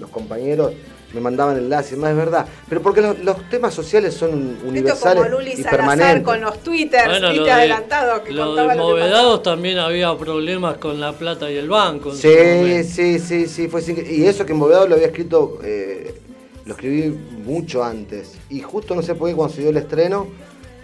[0.00, 0.72] los compañeros
[1.12, 2.46] me mandaban enlaces, más es verdad.
[2.68, 6.22] Pero porque los, los temas sociales son Esto universales como Luli y Salazar permanentes.
[6.24, 8.82] con los twitters, Bueno, lo viste, de, adelantado, que lo contaba de lo.
[8.84, 12.12] Movedados también había problemas con la plata y el banco.
[12.14, 16.14] Sí, sí, sí, sí, fue sin Y eso que en Bovedado lo había escrito, eh,
[16.68, 17.08] lo escribí
[17.44, 18.36] mucho antes.
[18.50, 20.28] Y justo no sé por qué cuando se dio el estreno,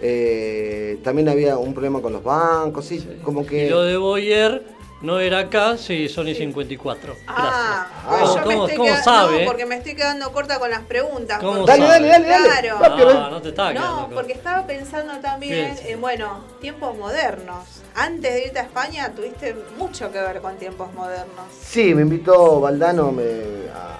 [0.01, 3.67] eh, también había un problema con los bancos, sí, como que...
[3.67, 4.63] Y lo de Boyer
[5.03, 7.13] no era acá, sí, Sony 54.
[7.13, 7.27] Gracias.
[7.27, 10.57] Ah, pues yo me ¿Cómo- estoy cómo quedando, sabe, no, porque me estoy quedando corta
[10.57, 11.39] con las preguntas.
[11.39, 12.47] ¿Cómo porque- Dale, dale, dale, dale.
[12.49, 12.79] Claro.
[12.79, 17.63] rápido, No, no te estaba No, porque estaba pensando también en, bueno, tiempos modernos.
[17.93, 21.45] Antes de irte a España tuviste mucho que ver con tiempos modernos.
[21.61, 23.99] Sí, me invitó Valdano me- a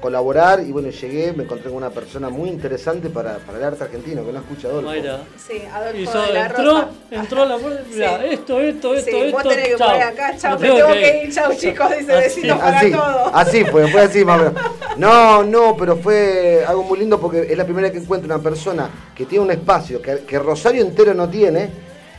[0.00, 3.82] colaborar y bueno, llegué, me encontré con una persona muy interesante para, para el arte
[3.82, 4.88] argentino que no escucha Adolfo.
[4.88, 5.22] Mayra.
[5.36, 6.88] Sí, Adolfo Hizo- de la entró, Rosa.
[7.10, 9.32] entró a la puerta, mirá, esto, esto, esto, Sí, esto.
[9.32, 9.88] vos tenés que chau.
[9.88, 12.22] poner acá, chau, Me tengo que ir, chau chicos, dice Así.
[12.22, 13.30] besitos para Así, todos.
[13.34, 14.62] así fue, fue así más o menos.
[14.98, 18.42] No, no, pero fue algo muy lindo porque es la primera vez que encuentro una
[18.42, 21.70] persona que tiene un espacio que, que Rosario entero no tiene.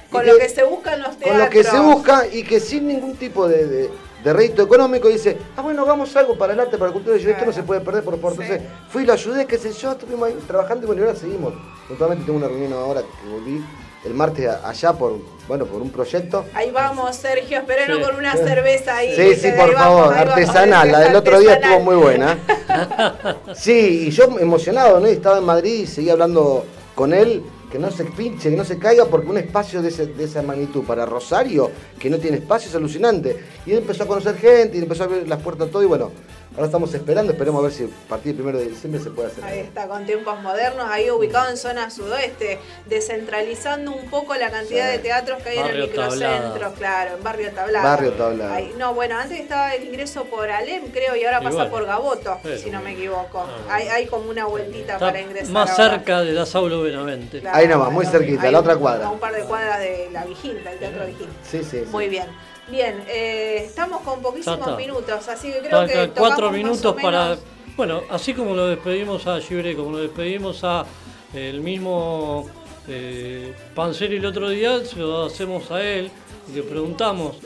[0.10, 1.32] y Con lo que se buscan los teatros.
[1.32, 3.90] con lo que se busca y que sin ningún tipo de, de,
[4.24, 7.20] de rédito económico dice, ah bueno, hagamos algo para el arte, para la cultura, y
[7.20, 8.32] yo esto no se puede perder por favor.
[8.34, 11.54] Entonces fui, lo ayudé, qué sé yo, estuvimos ahí trabajando y bueno, y ahora seguimos.
[11.88, 13.64] Puntualmente tengo una reunión ahora que volví
[14.06, 15.14] el martes allá por,
[15.48, 16.46] bueno, por un proyecto.
[16.54, 18.04] Ahí vamos, Sergio, espérenos Sí.
[18.04, 19.16] con una cerveza ahí.
[19.16, 20.92] Sí, sí, por favor, vamos, artesanal.
[20.92, 22.38] La del otro día estuvo muy buena.
[23.56, 25.08] Sí, y yo emocionado, ¿no?
[25.08, 27.44] Y Estaba en Madrid y seguía hablando con él,
[27.74, 31.08] que no se pinche, que no se caiga, porque un espacio de, esa magnitud para
[31.08, 33.36] Rosario, que no tiene espacio, es alucinante.
[33.66, 35.88] Y él empezó a conocer gente y empezó a abrir las puertas a todo y
[35.88, 36.12] bueno,
[36.56, 39.30] ahora estamos esperando, esperemos a ver si a partir del primero de diciembre se puede
[39.30, 39.44] hacer.
[39.44, 44.86] Ahí está, con tiempos modernos, ahí ubicado en zona sudoeste, descentralizando un poco la cantidad
[44.92, 44.98] Sí.
[44.98, 46.74] de teatros que hay en el microcentro, Tablada.
[46.76, 47.84] claro, en Barrio Tablada.
[47.90, 48.56] Barrio Tablada.
[48.56, 52.38] Ahí- no, bueno, antes estaba el ingreso por Alem, creo, y ahora pasa por Gaboto,
[52.44, 53.40] pero- si no me equivoco.
[53.40, 53.54] bueno.
[53.70, 55.52] Hay, hay como una vueltita Está para ingresar.
[55.52, 55.90] más ahora.
[55.96, 57.40] cerca de la Saulo Benavente.
[57.42, 59.10] Claro, Ahí nomás, muy cerquita, ahí la otra A cuadra.
[59.10, 61.28] un par de cuadras de la Vigil, del Teatro Vigil.
[61.50, 61.80] Sí, sí.
[61.80, 61.86] sí.
[61.92, 62.26] Muy bien.
[62.70, 67.38] Bien, eh, estamos con poquísimos minutos, así que creo que cuatro minutos para.
[67.76, 70.86] Bueno, así como lo despedimos a Gibre, como lo despedimos a
[71.34, 72.48] el mismo
[72.88, 76.12] eh, Panseri el otro día, se lo hacemos a él
[76.50, 77.38] y le preguntamos.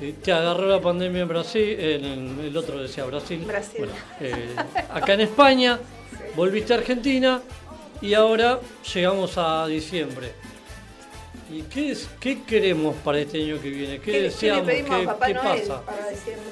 [0.00, 3.44] eh, Te agarró la pandemia en Brasil, en el, otro decía Brasil.
[3.46, 3.76] Brasil.
[3.78, 4.56] Bueno, eh,
[4.90, 5.78] acá en España,
[6.36, 7.42] volviste a Argentina
[8.00, 8.60] y ahora
[8.92, 10.32] llegamos a diciembre.
[11.50, 13.98] ¿Y qué, es, qué queremos para este año que viene?
[13.98, 14.66] ¿Qué, ¿Qué, qué le deseamos?
[14.66, 15.82] pedimos ¿Qué, a Papá qué Noel pasa?
[15.84, 15.98] para?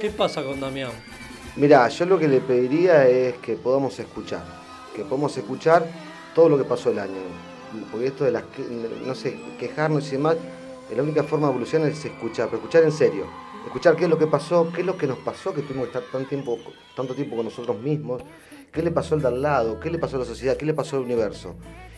[0.01, 0.91] ¿Qué pasa con Damián?
[1.57, 4.45] Mirá, yo lo que le pediría es que podamos escuchar,
[4.95, 5.87] que podamos escuchar
[6.35, 7.21] todo lo que pasó el año.
[7.91, 8.63] Porque esto de las, que-
[9.07, 10.37] no sé, quejarnos y demás,
[10.95, 13.27] la única forma de evolucionar es escuchar, pero escuchar en serio.
[13.65, 15.97] Escuchar qué es lo que pasó, qué es lo que nos pasó, que tuvimos que
[15.99, 16.59] estar tan tiempo,
[16.95, 18.23] tanto tiempo con nosotros mismos,
[18.73, 20.75] qué le pasó al de al lado, qué le pasó a la sociedad, qué le
[20.75, 21.55] pasó al universo.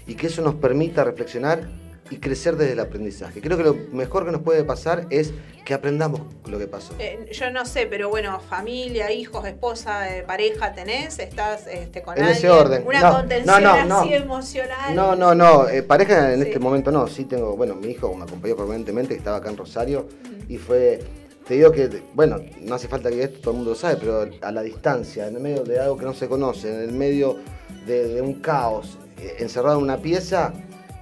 [0.07, 1.69] Y que eso nos permita reflexionar
[2.11, 3.41] y crecer desde el aprendizaje.
[3.41, 5.33] Creo que lo mejor que nos puede pasar es
[5.65, 6.93] que aprendamos lo que pasó.
[6.99, 12.17] Eh, yo no sé, pero bueno, familia, hijos, esposa, eh, pareja tenés, estás este, con
[12.19, 12.85] En alguien, ese orden.
[12.87, 14.95] una No, contención no, no, así emocional.
[14.95, 15.69] No, no, no.
[15.69, 16.49] eh, pareja en Sí.
[16.49, 17.07] este momento no.
[17.07, 20.07] Sí tengo, bueno, mi hijo me acompañó permanentemente, que estaba acá en Rosario.
[20.47, 21.01] Y fue,
[21.49, 24.29] te digo que, bueno, no hace falta que esto todo el mundo lo sabe, pero
[24.43, 27.39] a la distancia, en el medio de algo que no se conoce, en el medio
[27.87, 28.99] de, de un caos,
[29.39, 30.53] encerrado en una pieza,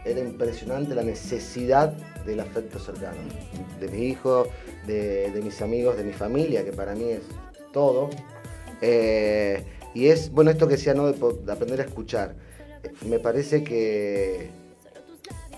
[0.05, 1.93] era impresionante la necesidad
[2.25, 3.19] del afecto cercano.
[3.81, 4.47] De mi hijo,
[4.87, 7.23] de, de mis amigos, de mi familia, que para mí es
[7.73, 8.11] todo.
[8.81, 9.65] Eh,
[9.95, 11.11] y es, bueno, esto que decía, ¿no?
[11.11, 12.35] De, de aprender a escuchar.
[13.07, 14.51] Me parece que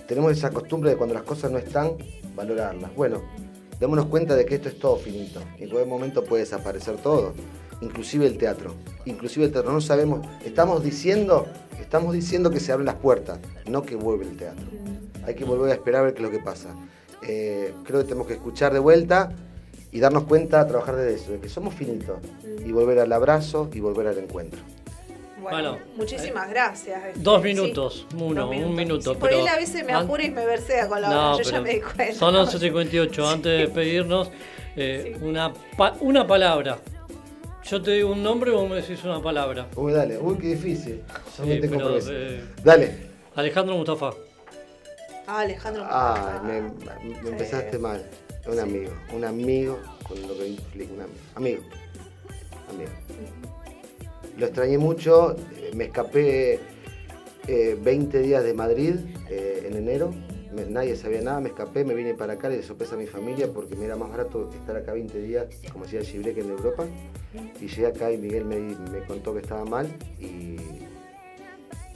[0.07, 1.93] tenemos esa costumbre de cuando las cosas no están,
[2.35, 2.95] valorarlas.
[2.95, 3.23] Bueno,
[3.81, 5.41] démonos cuenta de que esto es todo finito.
[5.59, 7.33] En cualquier momento puede desaparecer todo.
[7.81, 8.75] Inclusive el teatro.
[9.05, 9.73] Inclusive el teatro.
[9.73, 11.47] No sabemos, estamos diciendo,
[11.81, 14.65] estamos diciendo que se abren las puertas, no que vuelve el teatro.
[15.27, 16.75] Hay que volver a esperar a ver qué es lo que pasa.
[17.23, 19.33] Eh, creo que tenemos que escuchar de vuelta
[19.93, 22.19] y darnos cuenta, trabajar desde eso, de que somos finitos.
[22.65, 24.61] Y volver al abrazo y volver al encuentro.
[25.41, 27.05] Bueno, Bueno, muchísimas gracias.
[27.05, 27.49] este, Dos sí.
[27.49, 29.13] minutos, uno, Dos un minuto.
[29.13, 31.37] Sí, por pero él a veces me apura y me versea con la No, hora,
[31.37, 32.15] yo ya pero me di cuenta.
[32.15, 33.27] Son 11.58.
[33.31, 34.31] Antes de despedirnos,
[34.77, 36.79] eh, una, pa- una palabra.
[37.67, 39.69] Yo te digo un nombre y vos me decís una palabra.
[39.77, 41.03] Uy, dale, uy, qué difícil.
[41.39, 42.93] Yo Sí, pero, eh, Dale.
[43.35, 44.11] Alejandro Mustafa.
[45.27, 45.83] Ah, Alejandro.
[45.87, 46.61] Ah, me,
[47.23, 48.05] me empezaste mal.
[48.47, 51.19] Un amigo, un amigo con lo que implica un amigo.
[51.35, 51.63] Amigo.
[52.69, 52.91] Amigo.
[54.37, 56.61] Lo extrañé mucho, eh, me escapé
[57.47, 58.97] eh, 20 días de Madrid
[59.31, 60.13] eh, en enero,
[60.55, 63.75] Nadie sabía nada, me escapé, me vine para acá, le sorpresa a mi familia porque
[63.75, 66.85] me era más barato estar acá 20 días, como decía Gibre, que en Europa.
[67.61, 69.89] Y llegué acá y Miguel me, me contó que estaba mal
[70.21, 70.57] y,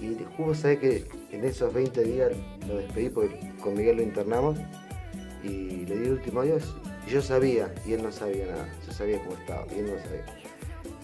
[0.01, 2.32] y justo sabés que en esos 20 días
[2.66, 4.59] lo despedí porque con Miguel lo internamos
[5.44, 6.74] y le di el último adiós.
[7.06, 10.02] Y yo sabía, y él no sabía nada, yo sabía cómo estaba, y él no
[10.02, 10.24] sabía.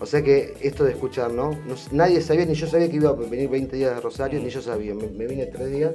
[0.01, 1.57] O sea que esto de escuchar, ¿no?
[1.93, 4.61] Nadie sabía, ni yo sabía que iba a venir 20 días de Rosario, ni yo
[4.61, 4.93] sabía.
[4.95, 5.93] Me, me vine tres días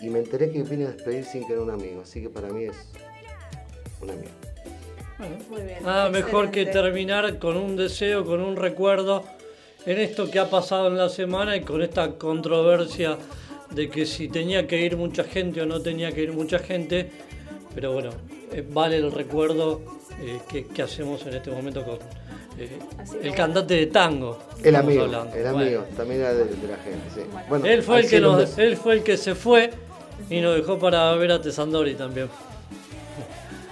[0.00, 2.02] y me enteré que vine a despedir sin que era un amigo.
[2.02, 2.76] Así que para mí es
[4.00, 4.30] un amigo.
[5.48, 5.82] Muy bien.
[5.82, 6.72] Nada mejor que excelente.
[6.72, 9.24] terminar con un deseo, con un recuerdo
[9.86, 13.16] en esto que ha pasado en la semana y con esta controversia
[13.70, 17.10] de que si tenía que ir mucha gente o no tenía que ir mucha gente.
[17.74, 18.10] Pero bueno,
[18.52, 19.80] eh, vale el recuerdo
[20.20, 21.98] eh, que, que hacemos en este momento con
[22.58, 22.78] eh,
[23.22, 24.38] el cantante de tango.
[24.62, 25.34] El amigo, hablando.
[25.34, 25.58] el Bueno.
[25.58, 27.20] amigo, también era de, de la gente, sí.
[27.48, 29.70] Bueno, él, fue el que nos, él fue el que se fue
[30.30, 32.28] y nos dejó para ver a Tesandori también.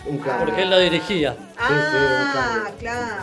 [0.06, 0.46] Un cambio.
[0.46, 1.34] Porque él la dirigía.
[1.58, 3.22] Ah, claro.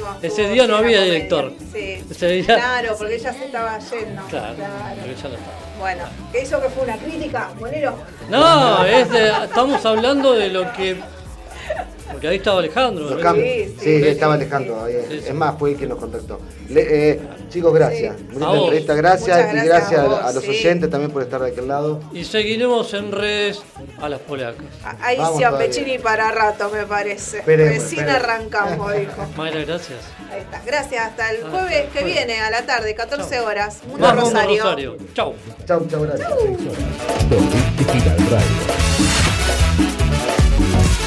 [0.00, 1.52] Guapo, Ese día no sí, había director.
[1.72, 2.04] Sí.
[2.08, 4.22] Ese día- Claro, porque ella se estaba yendo.
[4.26, 5.36] Claro, pero ella no estaba.
[5.80, 7.96] Bueno, que eso que fue una crítica, Monero.
[8.30, 10.96] No, es de- estamos hablando de lo que.
[12.12, 13.18] Porque ahí estaba Alejandro.
[13.18, 13.72] Cambios.
[13.80, 14.86] Sí, estaba Alejandro.
[14.86, 16.40] Es más, fue el que nos contactó.
[16.68, 18.16] Le- eh, chicos, gracias.
[18.20, 18.58] Muy linda A vos.
[18.64, 19.38] entrevista, gracias.
[19.38, 20.50] Muchas y gracias gracias a a, vos, a los sí.
[20.50, 22.00] oyentes también por estar de aquel lado.
[22.12, 23.62] Y seguiremos en redes
[24.00, 24.64] a las polacas.
[25.00, 25.56] Ahí Vamos sí a.
[25.58, 27.38] Pechini para rato, me parece.
[27.38, 28.28] Esperemos, Recién esperemos.
[28.30, 29.26] arrancamos, dijo.
[29.36, 29.98] Mayra, gracias.
[30.30, 30.62] Ahí está.
[30.64, 31.06] Gracias.
[31.06, 33.80] Hasta el jueves que viene a la tarde, 14 horas.
[33.86, 34.62] Mundo Rosario.
[34.62, 34.96] Rosario.
[35.14, 35.34] Chau.
[35.66, 36.28] Chau, chau, gracias.
[36.30, 36.54] Radio.